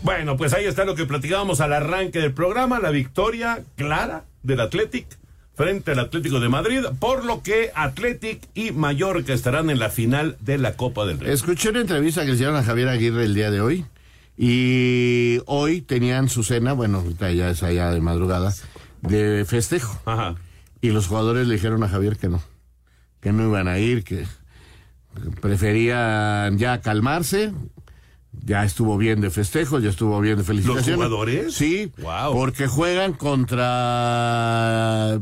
Bueno, 0.04 0.38
pues 0.38 0.54
ahí 0.54 0.66
está 0.66 0.86
lo 0.86 0.96
que 0.96 1.06
platicábamos 1.06 1.60
al 1.60 1.74
arranque 1.74 2.20
del 2.20 2.34
programa, 2.34 2.80
la 2.80 2.92
victoria 2.92 3.64
clara 3.76 4.26
del 4.44 4.62
Athletic 4.62 5.06
frente 5.58 5.92
al 5.92 6.00
Atlético 6.00 6.40
de 6.40 6.50
Madrid, 6.50 6.84
por 7.00 7.26
lo 7.26 7.42
que 7.42 7.72
Athletic 7.74 8.42
y 8.54 8.72
Mallorca 8.72 9.34
estarán 9.34 9.72
en 9.72 9.80
la 9.80 9.90
final 9.90 10.38
de 10.40 10.60
la 10.60 10.74
Copa 10.74 11.06
del 11.06 11.20
Rey. 11.20 11.34
Escuché 11.34 11.70
una 11.70 11.82
entrevista 11.82 12.22
que 12.22 12.28
le 12.28 12.34
hicieron 12.36 12.56
a 12.56 12.64
Javier 12.64 12.90
Aguirre 12.90 13.26
el 13.26 13.34
día 13.34 13.50
de 13.50 13.60
hoy 13.60 13.86
y 14.38 15.40
hoy 15.48 15.82
tenían 15.82 16.30
su 16.30 16.44
cena, 16.44 16.74
bueno, 16.74 17.00
ahorita 17.00 17.32
ya 17.32 17.50
es 17.50 17.64
allá 17.64 17.90
de 17.90 18.00
madrugada, 18.00 18.54
de 19.02 19.46
festejo. 19.46 20.00
Y 20.82 20.92
los 20.92 21.08
jugadores 21.08 21.48
le 21.48 21.56
dijeron 21.56 21.84
a 21.84 21.90
Javier 21.90 22.18
que 22.18 22.30
no, 22.30 22.42
que 23.22 23.32
no 23.34 23.48
iban 23.48 23.68
a 23.68 23.80
ir, 23.80 24.04
que 24.04 24.26
preferían 25.42 26.58
ya 26.58 26.82
calmarse. 26.82 27.52
Ya 28.44 28.64
estuvo 28.64 28.98
bien 28.98 29.20
de 29.20 29.32
festejo, 29.32 29.80
ya 29.80 29.90
estuvo 29.90 30.20
bien 30.22 30.38
de 30.38 30.44
felicitaciones. 30.44 30.88
¿Los 30.88 30.96
jugadores? 31.08 31.54
Sí, 31.56 31.92
porque 32.34 32.68
juegan 32.68 33.14
contra... 33.14 35.20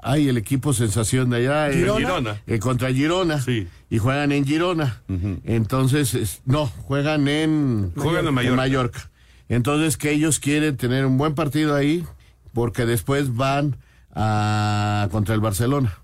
Ay, 0.00 0.28
el 0.28 0.38
equipo 0.38 0.72
sensación 0.72 1.28
de 1.30 1.36
allá. 1.38 1.68
eh, 1.70 1.74
Girona. 1.74 2.40
Eh, 2.46 2.58
contra 2.58 2.90
Girona. 2.92 3.44
Y 3.90 3.98
juegan 3.98 4.32
en 4.32 4.46
Girona. 4.46 5.02
Entonces, 5.44 6.14
es- 6.14 6.40
no, 6.46 6.66
juegan 6.66 7.28
en... 7.28 7.92
Juegan 7.96 8.26
en 8.28 8.34
Mallorca. 8.54 9.10
Entonces, 9.48 9.96
que 9.96 10.12
ellos 10.12 10.38
quieren 10.40 10.76
tener 10.76 11.04
un 11.04 11.18
buen 11.18 11.34
partido 11.34 11.74
ahí, 11.74 12.04
porque 12.52 12.86
después 12.86 13.34
van 13.34 13.76
a, 14.14 15.08
contra 15.10 15.34
el 15.34 15.40
Barcelona. 15.40 15.98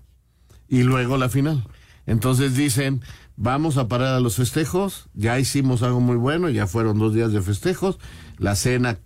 Y 0.67 0.83
luego 0.83 1.17
la 1.17 1.29
final. 1.29 1.63
Entonces 2.05 2.55
dicen, 2.55 3.01
vamos 3.35 3.77
a 3.77 3.87
parar 3.87 4.15
a 4.15 4.19
los 4.19 4.35
festejos, 4.35 5.09
ya 5.13 5.39
hicimos 5.39 5.83
algo 5.83 5.99
muy 5.99 6.17
bueno, 6.17 6.49
ya 6.49 6.67
fueron 6.67 6.99
dos 6.99 7.13
días 7.13 7.31
de 7.31 7.41
festejos, 7.41 7.99
la 8.37 8.55
cena 8.55 8.99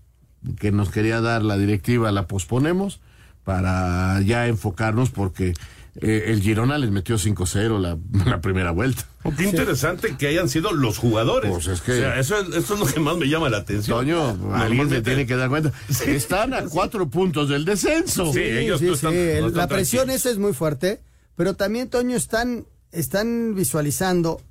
que 0.58 0.72
nos 0.72 0.90
quería 0.90 1.22
dar 1.22 1.44
la 1.44 1.58
directiva 1.58 2.12
la 2.12 2.28
posponemos 2.28 3.02
para 3.44 4.22
ya 4.22 4.48
enfocarnos 4.48 5.10
porque 5.10 5.54
eh, 5.96 6.26
el 6.28 6.42
Girona 6.42 6.78
les 6.78 6.92
metió 6.92 7.18
5-0 7.18 7.80
la, 7.80 7.98
la 8.30 8.42
primera 8.42 8.72
vuelta. 8.72 9.06
Oh, 9.24 9.34
qué 9.36 9.44
interesante 9.46 10.16
que 10.18 10.28
hayan 10.28 10.48
sido 10.50 10.72
los 10.72 10.98
jugadores. 10.98 11.52
Pues 11.52 11.68
es 11.68 11.82
que- 11.82 11.92
O 11.92 11.96
sea, 11.96 12.20
eso, 12.20 12.38
es, 12.40 12.56
eso 12.56 12.74
es 12.76 12.80
lo 12.80 12.86
que 12.86 13.00
más 13.00 13.18
me 13.18 13.28
llama 13.28 13.50
la 13.50 13.58
atención. 13.58 13.98
Toño, 13.98 14.54
alguien 14.56 14.90
se 14.90 15.02
tiene 15.02 15.26
que 15.26 15.36
dar 15.36 15.50
cuenta. 15.50 15.72
Están 16.06 16.54
a 16.54 16.64
cuatro 16.64 17.10
puntos 17.10 17.50
del 17.50 17.66
descenso. 17.66 18.32
Sí, 18.34 18.40
ellos 18.40 18.80
Sí, 18.80 18.86
no 18.86 18.92
sí, 18.92 18.96
están- 18.96 19.14
el- 19.14 19.42
no 19.42 19.48
están 19.48 19.60
la 19.62 19.68
presión 19.68 20.10
esa 20.10 20.30
es 20.30 20.38
muy 20.38 20.54
fuerte, 20.54 21.02
pero 21.36 21.56
también, 21.56 21.90
Toño, 21.90 22.16
están, 22.16 22.66
están 22.92 23.56
visualizando 23.56 24.42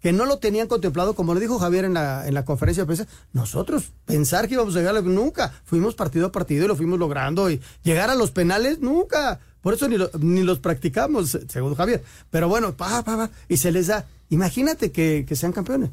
que 0.00 0.12
no 0.12 0.26
lo 0.26 0.38
tenían 0.38 0.68
contemplado, 0.68 1.14
como 1.16 1.34
lo 1.34 1.40
dijo 1.40 1.58
Javier 1.58 1.84
en 1.84 1.94
la, 1.94 2.28
en 2.28 2.32
la 2.34 2.44
conferencia 2.44 2.84
de 2.84 2.86
prensa, 2.86 3.06
nosotros 3.32 3.90
pensar 4.04 4.46
que 4.46 4.54
íbamos 4.54 4.76
a 4.76 4.78
llegar, 4.78 4.96
a- 4.96 5.00
nunca, 5.02 5.52
fuimos 5.64 5.96
partido 5.96 6.26
a 6.26 6.32
partido 6.32 6.64
y 6.64 6.68
lo 6.68 6.76
fuimos 6.76 7.00
logrando, 7.00 7.50
y 7.50 7.60
llegar 7.82 8.08
a 8.08 8.14
los 8.14 8.30
penales, 8.30 8.78
nunca, 8.78 9.40
por 9.62 9.74
eso 9.74 9.88
ni, 9.88 9.96
lo- 9.98 10.10
ni 10.18 10.42
los 10.42 10.58
practicamos, 10.58 11.30
se- 11.30 11.48
según 11.48 11.74
Javier, 11.74 12.02
pero 12.30 12.48
bueno, 12.48 12.74
pa, 12.76 13.02
pa, 13.04 13.16
pa, 13.16 13.30
y 13.48 13.56
se 13.56 13.72
les 13.72 13.86
da, 13.88 14.06
imagínate 14.30 14.92
que, 14.92 15.24
que 15.26 15.36
sean 15.36 15.52
campeones 15.52 15.90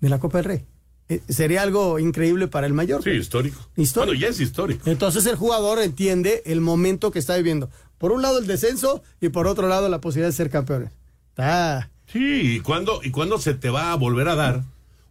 de 0.00 0.08
la 0.08 0.18
Copa 0.18 0.38
del 0.38 0.44
Rey, 0.46 0.64
Eh, 1.08 1.20
sería 1.28 1.62
algo 1.62 1.98
increíble 1.98 2.46
para 2.48 2.66
el 2.66 2.72
mayor. 2.72 3.02
Sí, 3.02 3.10
histórico. 3.10 3.58
Histórico. 3.76 4.06
Bueno, 4.12 4.20
ya 4.20 4.28
es 4.28 4.40
histórico. 4.40 4.88
Entonces 4.88 5.26
el 5.26 5.34
jugador 5.36 5.80
entiende 5.80 6.42
el 6.46 6.60
momento 6.60 7.10
que 7.10 7.18
está 7.18 7.36
viviendo. 7.36 7.68
Por 7.98 8.12
un 8.12 8.22
lado 8.22 8.38
el 8.38 8.46
descenso 8.46 9.02
y 9.20 9.28
por 9.30 9.46
otro 9.48 9.66
lado 9.68 9.88
la 9.88 10.00
posibilidad 10.00 10.28
de 10.30 10.36
ser 10.36 10.48
campeones. 10.48 10.90
Está. 11.30 11.90
Sí, 12.06 12.56
¿y 12.56 12.60
cuándo, 12.60 13.00
¿y 13.02 13.10
cuándo 13.10 13.38
se 13.38 13.52
te 13.54 13.68
va 13.68 13.92
a 13.92 13.96
volver 13.96 14.28
a 14.28 14.36
dar 14.36 14.62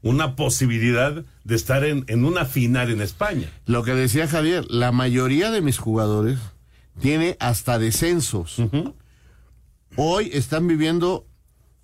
una 0.01 0.35
posibilidad 0.35 1.23
de 1.43 1.55
estar 1.55 1.83
en, 1.83 2.05
en 2.07 2.23
una 2.25 2.45
final 2.45 2.89
en 2.89 3.01
España? 3.01 3.49
Lo 3.65 3.83
que 3.83 3.93
decía 3.93 4.27
Javier, 4.27 4.65
la 4.69 4.91
mayoría 4.91 5.51
de 5.51 5.61
mis 5.61 5.77
jugadores 5.77 6.39
tiene 6.99 7.37
hasta 7.39 7.79
descensos. 7.79 8.57
Hoy 9.95 10.29
están 10.33 10.67
viviendo 10.67 11.25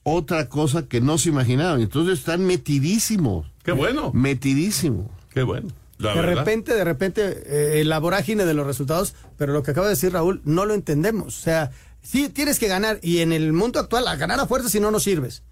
otra 0.03 0.47
cosa 0.47 0.87
que 0.87 1.01
no 1.01 1.17
se 1.17 1.29
imaginaban. 1.29 1.81
Entonces 1.81 2.19
están 2.19 2.45
metidísimos. 2.45 3.51
Qué 3.63 3.73
bueno. 3.73 4.11
Metidísimos. 4.13 5.07
Qué 5.29 5.43
bueno. 5.43 5.67
La 5.97 6.13
de 6.13 6.21
verdad. 6.21 6.35
repente, 6.35 6.73
de 6.73 6.83
repente, 6.83 7.43
eh, 7.79 7.83
la 7.83 7.99
vorágine 7.99 8.45
de 8.45 8.53
los 8.53 8.67
resultados, 8.67 9.15
pero 9.35 9.51
lo 9.51 9.63
que 9.63 9.71
acaba 9.71 9.87
de 9.87 9.95
decir 9.95 10.13
Raúl, 10.13 10.41
no 10.45 10.65
lo 10.65 10.75
entendemos. 10.75 11.39
O 11.39 11.41
sea, 11.41 11.71
sí 12.01 12.29
tienes 12.29 12.59
que 12.59 12.67
ganar, 12.67 12.99
y 13.01 13.19
en 13.19 13.33
el 13.33 13.51
mundo 13.51 13.79
actual, 13.79 14.07
a 14.07 14.15
ganar 14.15 14.39
a 14.39 14.45
fuerza 14.45 14.69
si 14.69 14.79
no, 14.79 14.91
no 14.91 14.99
sirves. 14.99 15.43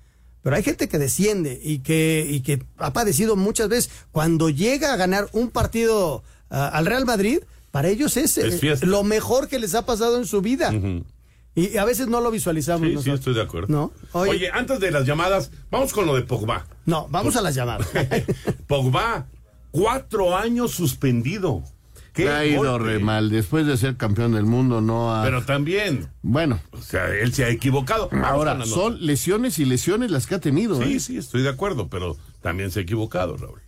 Pero 0.43 0.55
hay 0.55 0.63
gente 0.63 0.87
que 0.87 0.99
desciende 0.99 1.59
y 1.61 1.79
que, 1.79 2.27
y 2.29 2.41
que 2.41 2.63
ha 2.77 2.93
padecido 2.93 3.35
muchas 3.35 3.67
veces. 3.67 3.91
Cuando 4.11 4.49
llega 4.49 4.93
a 4.93 4.95
ganar 4.95 5.27
un 5.33 5.49
partido 5.49 6.23
ah, 6.51 6.67
al 6.67 6.85
Real 6.85 7.05
Madrid, 7.05 7.39
para 7.75 7.89
ellos 7.89 8.15
es, 8.15 8.37
Es 8.37 8.63
eh, 8.63 8.85
lo 8.85 9.03
mejor 9.03 9.49
que 9.49 9.59
les 9.59 9.75
ha 9.75 9.85
pasado 9.85 10.15
en 10.15 10.25
su 10.25 10.39
vida. 10.39 10.73
Y 11.55 11.75
a 11.75 11.83
veces 11.83 12.07
no 12.07 12.21
lo 12.21 12.31
visualizamos. 12.31 12.87
Sí, 12.87 12.97
sí, 13.03 13.11
estoy 13.11 13.33
de 13.33 13.41
acuerdo. 13.41 13.67
¿No? 13.67 13.91
Oye, 14.13 14.31
Oye- 14.31 14.49
antes 14.49 14.79
de 14.79 14.91
las 14.91 15.05
llamadas, 15.05 15.51
vamos 15.69 15.91
con 15.91 16.05
lo 16.05 16.15
de 16.15 16.21
Pogba. 16.21 16.67
No, 16.85 17.05
vamos 17.09 17.35
a 17.35 17.41
las 17.41 17.53
llamadas. 17.53 17.85
Pogba, 18.67 19.27
cuatro 19.71 20.37
años 20.37 20.71
suspendido. 20.71 21.63
Qué 22.13 22.29
ha 22.29 22.45
ido 22.45 22.61
golpe. 22.63 22.93
re 22.93 22.99
mal. 22.99 23.29
Después 23.29 23.67
de 23.67 23.75
ser 23.75 23.97
campeón 23.97 24.31
del 24.31 24.45
mundo, 24.45 24.79
no 24.79 25.13
ha. 25.13 25.25
Pero 25.25 25.43
también, 25.43 26.07
bueno, 26.21 26.61
o 26.71 26.81
sea, 26.81 27.09
él 27.09 27.33
se 27.33 27.43
ha 27.43 27.49
equivocado. 27.49 28.07
Vamos 28.09 28.25
ahora 28.25 28.65
son 28.65 29.05
lesiones 29.05 29.59
y 29.59 29.65
lesiones 29.65 30.11
las 30.11 30.27
que 30.27 30.35
ha 30.35 30.39
tenido. 30.39 30.81
Sí, 30.81 30.93
¿eh? 30.93 30.99
sí, 31.01 31.17
estoy 31.17 31.41
de 31.41 31.49
acuerdo, 31.49 31.89
pero 31.89 32.15
también 32.39 32.71
se 32.71 32.79
ha 32.79 32.83
equivocado, 32.83 33.35
Raúl. 33.35 33.64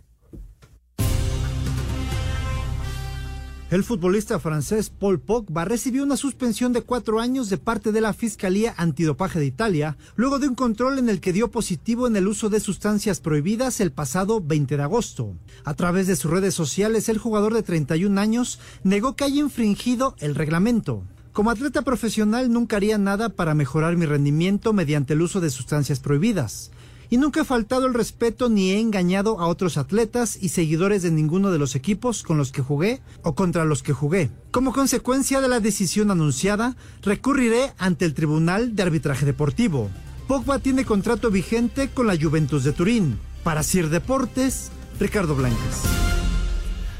El 3.70 3.84
futbolista 3.84 4.40
francés 4.40 4.88
Paul 4.88 5.20
Pogba 5.20 5.66
recibió 5.66 6.02
una 6.02 6.16
suspensión 6.16 6.72
de 6.72 6.80
cuatro 6.80 7.20
años 7.20 7.50
de 7.50 7.58
parte 7.58 7.92
de 7.92 8.00
la 8.00 8.14
Fiscalía 8.14 8.72
Antidopaje 8.78 9.38
de 9.38 9.44
Italia, 9.44 9.98
luego 10.16 10.38
de 10.38 10.48
un 10.48 10.54
control 10.54 10.98
en 10.98 11.10
el 11.10 11.20
que 11.20 11.34
dio 11.34 11.50
positivo 11.50 12.06
en 12.06 12.16
el 12.16 12.28
uso 12.28 12.48
de 12.48 12.60
sustancias 12.60 13.20
prohibidas 13.20 13.80
el 13.80 13.92
pasado 13.92 14.40
20 14.40 14.78
de 14.78 14.82
agosto. 14.82 15.34
A 15.64 15.74
través 15.74 16.06
de 16.06 16.16
sus 16.16 16.30
redes 16.30 16.54
sociales, 16.54 17.10
el 17.10 17.18
jugador 17.18 17.52
de 17.52 17.62
31 17.62 18.18
años 18.18 18.58
negó 18.84 19.16
que 19.16 19.24
haya 19.24 19.40
infringido 19.40 20.16
el 20.18 20.34
reglamento. 20.34 21.02
Como 21.32 21.50
atleta 21.50 21.82
profesional 21.82 22.50
nunca 22.50 22.76
haría 22.76 22.96
nada 22.96 23.28
para 23.28 23.54
mejorar 23.54 23.96
mi 23.96 24.06
rendimiento 24.06 24.72
mediante 24.72 25.12
el 25.12 25.20
uso 25.20 25.42
de 25.42 25.50
sustancias 25.50 26.00
prohibidas. 26.00 26.70
Y 27.10 27.16
nunca 27.16 27.40
he 27.40 27.44
faltado 27.44 27.86
el 27.86 27.94
respeto 27.94 28.48
ni 28.48 28.70
he 28.70 28.80
engañado 28.80 29.40
a 29.40 29.46
otros 29.46 29.76
atletas 29.76 30.38
y 30.40 30.50
seguidores 30.50 31.02
de 31.02 31.10
ninguno 31.10 31.50
de 31.50 31.58
los 31.58 31.74
equipos 31.74 32.22
con 32.22 32.38
los 32.38 32.52
que 32.52 32.62
jugué 32.62 33.00
o 33.22 33.34
contra 33.34 33.64
los 33.64 33.82
que 33.82 33.92
jugué. 33.92 34.30
Como 34.50 34.72
consecuencia 34.72 35.40
de 35.40 35.48
la 35.48 35.60
decisión 35.60 36.10
anunciada, 36.10 36.76
recurriré 37.02 37.72
ante 37.78 38.04
el 38.04 38.14
Tribunal 38.14 38.76
de 38.76 38.82
Arbitraje 38.82 39.26
Deportivo. 39.26 39.90
Pogba 40.26 40.58
tiene 40.58 40.84
contrato 40.84 41.30
vigente 41.30 41.88
con 41.88 42.06
la 42.06 42.16
Juventus 42.16 42.64
de 42.64 42.72
Turín. 42.72 43.18
Para 43.44 43.62
Sir 43.62 43.88
Deportes, 43.88 44.70
Ricardo 45.00 45.34
Blancas. 45.34 45.84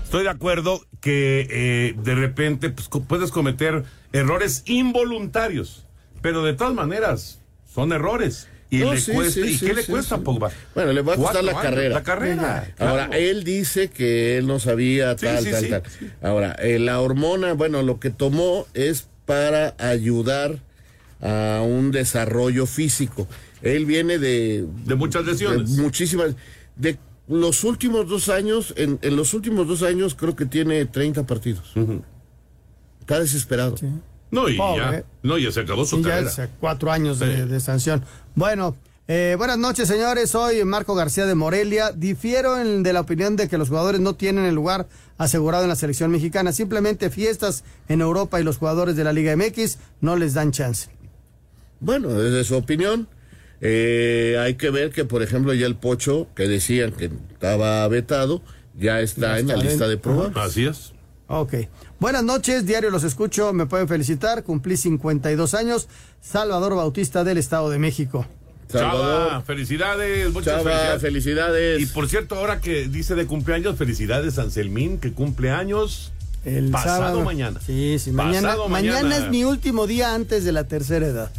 Estoy 0.04 0.22
de 0.22 0.30
acuerdo 0.30 0.80
que 1.02 1.46
eh, 1.50 1.94
de 2.02 2.14
repente 2.14 2.70
pues, 2.70 2.88
puedes 3.06 3.30
cometer 3.30 3.84
errores 4.12 4.62
involuntarios, 4.64 5.86
pero 6.22 6.42
de 6.42 6.54
todas 6.54 6.72
maneras 6.72 7.42
son 7.66 7.92
errores. 7.92 8.48
Y, 8.70 8.78
No, 8.78 8.92
le 8.92 9.00
sí, 9.00 9.12
cuesta, 9.12 9.32
sí, 9.32 9.40
¿y 9.40 9.54
sí, 9.56 9.66
qué 9.66 9.74
le 9.74 9.84
cuesta 9.84 10.16
sí. 10.16 10.20
a 10.20 10.24
Pogba? 10.24 10.50
Bueno, 10.74 10.92
le 10.92 11.02
va 11.02 11.14
a 11.14 11.16
costar 11.16 11.42
la 11.42 11.52
años, 11.52 11.62
carrera. 11.62 11.94
La 11.94 12.02
carrera. 12.02 12.74
Ahora, 12.78 13.06
él 13.14 13.44
dice 13.44 13.88
que 13.88 14.36
él 14.36 14.46
no 14.46 14.60
sabía 14.60 15.16
tal, 15.16 15.42
sí, 15.42 15.50
tal, 15.50 15.64
sí, 15.64 15.70
tal. 15.70 15.82
Ahora, 16.22 16.52
eh, 16.58 16.78
la 16.78 17.00
hormona, 17.00 17.54
bueno, 17.54 17.82
lo 17.82 17.98
que 17.98 18.10
tomó 18.10 18.66
es 18.74 19.08
para 19.24 19.74
ayudar 19.78 20.58
a 21.20 21.62
un 21.66 21.90
desarrollo 21.92 22.66
físico. 22.66 23.26
Él 23.62 23.86
viene 23.86 24.18
de... 24.18 24.66
De 24.84 24.94
muchas 24.94 25.24
lesiones. 25.24 25.76
de 25.76 25.82
muchísimas... 25.82 26.34
De 26.76 26.98
los 27.26 27.64
últimos 27.64 28.08
dos 28.08 28.28
años, 28.28 28.72
en, 28.76 28.98
en 29.02 29.16
los 29.16 29.34
últimos 29.34 29.66
dos 29.66 29.82
años 29.82 30.14
creo 30.14 30.34
que 30.34 30.46
tiene 30.46 30.84
30 30.86 31.26
partidos. 31.26 31.72
Está 33.00 33.20
desesperado. 33.20 33.74
No, 34.30 34.48
y 34.48 34.56
Pobre. 34.56 34.80
ya, 34.80 35.04
no, 35.22 35.38
ya 35.38 35.50
se 35.52 35.60
acabó 35.60 35.84
su 35.84 36.02
ya 36.02 36.10
carrera. 36.10 36.28
es 36.30 36.40
cuatro 36.60 36.90
años 36.92 37.18
de, 37.18 37.46
de 37.46 37.60
sanción. 37.60 38.04
Bueno, 38.34 38.76
eh, 39.06 39.36
buenas 39.38 39.56
noches, 39.58 39.88
señores. 39.88 40.30
Soy 40.30 40.62
Marco 40.64 40.94
García 40.94 41.24
de 41.26 41.34
Morelia. 41.34 41.92
Difiero 41.92 42.60
en- 42.60 42.82
de 42.82 42.92
la 42.92 43.00
opinión 43.00 43.36
de 43.36 43.48
que 43.48 43.56
los 43.56 43.68
jugadores 43.68 44.00
no 44.02 44.14
tienen 44.16 44.44
el 44.44 44.54
lugar 44.54 44.86
asegurado 45.16 45.62
en 45.64 45.70
la 45.70 45.76
selección 45.76 46.10
mexicana. 46.10 46.52
Simplemente 46.52 47.08
fiestas 47.08 47.64
en 47.88 48.02
Europa 48.02 48.38
y 48.40 48.44
los 48.44 48.58
jugadores 48.58 48.96
de 48.96 49.04
la 49.04 49.12
Liga 49.14 49.34
MX 49.34 49.78
no 50.02 50.16
les 50.16 50.34
dan 50.34 50.52
chance. 50.52 50.90
Bueno, 51.80 52.08
desde 52.10 52.44
su 52.44 52.54
opinión, 52.56 53.08
eh, 53.62 54.36
hay 54.40 54.54
que 54.56 54.68
ver 54.70 54.90
que, 54.90 55.04
por 55.04 55.22
ejemplo, 55.22 55.54
ya 55.54 55.66
el 55.66 55.76
Pocho, 55.76 56.28
que 56.34 56.46
decían 56.48 56.92
que 56.92 57.10
estaba 57.32 57.88
vetado, 57.88 58.42
ya 58.78 59.00
está 59.00 59.34
Ya 59.34 59.38
en 59.38 59.48
la 59.48 59.56
lista 59.56 59.88
de 59.88 59.96
pruebas. 59.96 60.32
Así 60.36 60.66
es. 60.66 60.92
Ok. 61.28 61.54
Buenas 62.00 62.22
noches, 62.22 62.64
diario 62.64 62.90
los 62.90 63.02
escucho. 63.04 63.52
Me 63.52 63.66
pueden 63.66 63.88
felicitar. 63.88 64.44
Cumplí 64.44 64.76
52 64.76 65.54
años. 65.54 65.88
Salvador 66.20 66.74
Bautista 66.76 67.24
del 67.24 67.38
Estado 67.38 67.70
de 67.70 67.78
México. 67.78 68.26
Chava, 68.70 69.40
felicidades, 69.42 70.30
muchas 70.32 70.62
Chava, 70.62 70.70
felicidades. 70.70 71.00
felicidades. 71.02 71.80
Y 71.82 71.86
por 71.86 72.08
cierto, 72.08 72.34
ahora 72.36 72.60
que 72.60 72.86
dice 72.88 73.14
de 73.14 73.26
cumpleaños, 73.26 73.76
felicidades 73.78 74.38
a 74.38 74.42
Anselmín, 74.42 74.98
que 74.98 75.12
cumple 75.12 75.50
años 75.50 76.12
El 76.44 76.70
pasado 76.70 76.98
sábado. 76.98 77.24
mañana. 77.24 77.60
Sí, 77.64 77.98
sí. 77.98 78.12
Mañana, 78.12 78.48
Pasado 78.48 78.68
mañana. 78.68 79.02
mañana. 79.02 79.16
es 79.24 79.30
mi 79.30 79.44
último 79.44 79.86
día 79.86 80.14
antes 80.14 80.44
de 80.44 80.52
la 80.52 80.64
tercera 80.64 81.06
edad. 81.06 81.30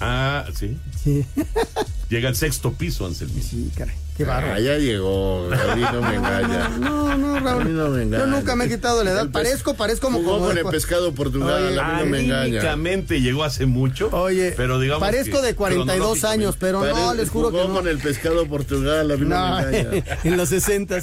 Ah, 0.00 0.44
sí. 0.54 0.78
Sí. 1.02 1.26
Llega 2.08 2.28
al 2.28 2.36
sexto 2.36 2.72
piso, 2.72 3.04
Anselmín. 3.06 3.42
Sí, 3.42 3.70
caray. 3.76 3.94
Qué 4.16 4.24
bárbaro. 4.24 4.54
Ah, 4.54 4.60
ya 4.60 4.78
llegó, 4.78 5.46
a 5.52 5.74
mí 5.76 5.82
no 5.92 6.00
me 6.00 6.14
engaña. 6.16 6.68
No, 6.78 7.16
no, 7.18 7.36
A 7.36 7.40
Raúl. 7.40 7.64
mí 7.66 7.72
no 7.72 7.88
me 7.90 8.02
engaña. 8.04 8.24
Yo 8.24 8.30
nunca 8.30 8.56
me 8.56 8.64
he 8.64 8.68
quitado 8.68 9.02
la 9.04 9.10
edad. 9.10 9.30
Parezco, 9.30 9.74
parezco 9.74 10.06
como... 10.06 10.18
Jugó 10.20 10.34
como 10.34 10.46
con 10.46 10.56
el 10.58 10.64
pescado 10.66 11.12
Portugal, 11.12 11.66
Oye, 11.66 11.78
a 11.80 11.84
mí 11.84 11.98
no 12.00 12.06
me 12.06 12.20
engaña. 12.20 12.76
Llegó 13.18 13.44
hace 13.44 13.66
mucho. 13.66 14.08
Oye, 14.12 14.54
pero 14.56 14.78
digamos 14.78 15.00
parezco 15.02 15.40
que 15.40 15.46
de 15.48 15.54
42 15.54 15.96
cronológicamente- 15.96 16.26
años, 16.28 16.56
pero 16.58 16.82
no, 16.84 16.92
Pare- 17.06 17.16
les 17.18 17.28
juro 17.28 17.50
que 17.50 17.56
jugó 17.58 17.68
no. 17.68 17.74
con 17.74 17.88
el 17.88 17.98
pescado 17.98 18.46
Portugal, 18.46 19.10
a 19.10 19.16
mí 19.16 19.26
no, 19.26 19.60
No, 19.60 19.66
me 19.70 19.78
engaña. 19.80 20.18
en 20.24 20.36
los 20.36 20.48
60 20.48 20.98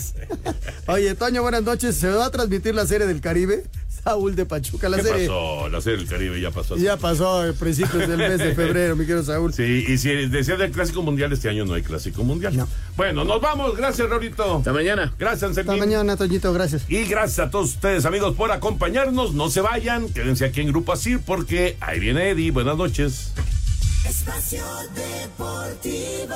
Oye, 0.88 1.14
Toño, 1.16 1.42
buenas 1.44 1.64
noches. 1.64 1.96
¿Se 1.98 2.08
va 2.10 2.26
a 2.26 2.32
transmitir 2.32 2.74
la 2.74 2.88
serie 2.88 3.06
del 3.08 3.22
Caribe? 3.22 3.64
Saúl 4.04 4.36
de 4.36 4.46
Pachuca, 4.46 4.90
la 4.90 4.98
¿Qué 4.98 5.04
serie. 5.04 5.28
pasó? 5.28 5.70
La 5.70 5.80
serie 5.82 6.00
del 6.00 6.08
Caribe 6.08 6.42
ya 6.42 6.52
pasó. 6.52 6.76
Ya 6.76 6.98
pasó 6.98 7.42
a 7.42 7.54
principios 7.54 8.08
del 8.08 8.18
mes 8.18 8.38
de 8.38 8.54
febrero, 8.56 8.96
mi 8.96 9.06
querido 9.06 9.24
Saúl. 9.24 9.54
Sí, 9.54 9.86
y 9.88 9.98
si 9.98 10.10
decía 10.28 10.58
del 10.58 10.72
Clásico 10.72 11.02
Mundial, 11.02 11.32
este 11.32 11.50
año 11.50 11.64
no 11.66 11.74
hay 11.74 11.84
Clásico 11.84 12.24
Mundial. 12.24 12.54
Bueno, 12.98 13.24
nos 13.24 13.40
vamos. 13.40 13.76
Gracias, 13.78 14.10
Raulito. 14.10 14.58
Hasta 14.58 14.74
mañana. 14.74 15.14
Gracias, 15.18 15.52
Hasta 15.52 15.62
Anselmín. 15.62 15.80
mañana, 15.80 16.18
Toñito, 16.18 16.52
gracias. 16.54 16.84
Y 16.90 17.06
gracias 17.06 17.48
a 17.48 17.50
todos 17.50 17.70
ustedes, 17.70 18.06
amigos, 18.06 18.36
por 18.36 18.52
acompañarnos. 18.52 19.34
No 19.34 19.50
se 19.50 19.62
vayan, 19.62 20.10
quédense 20.10 20.46
aquí 20.46 20.62
en 20.62 20.68
Grupo 20.68 20.92
Asir 20.94 21.22
porque 21.26 21.78
ahí 21.80 22.00
viene 22.00 22.30
Eddie. 22.32 22.52
Buenas 22.52 22.78
noches. 22.78 23.32
Espacio 24.08 24.64
Deportivo. 24.96 26.36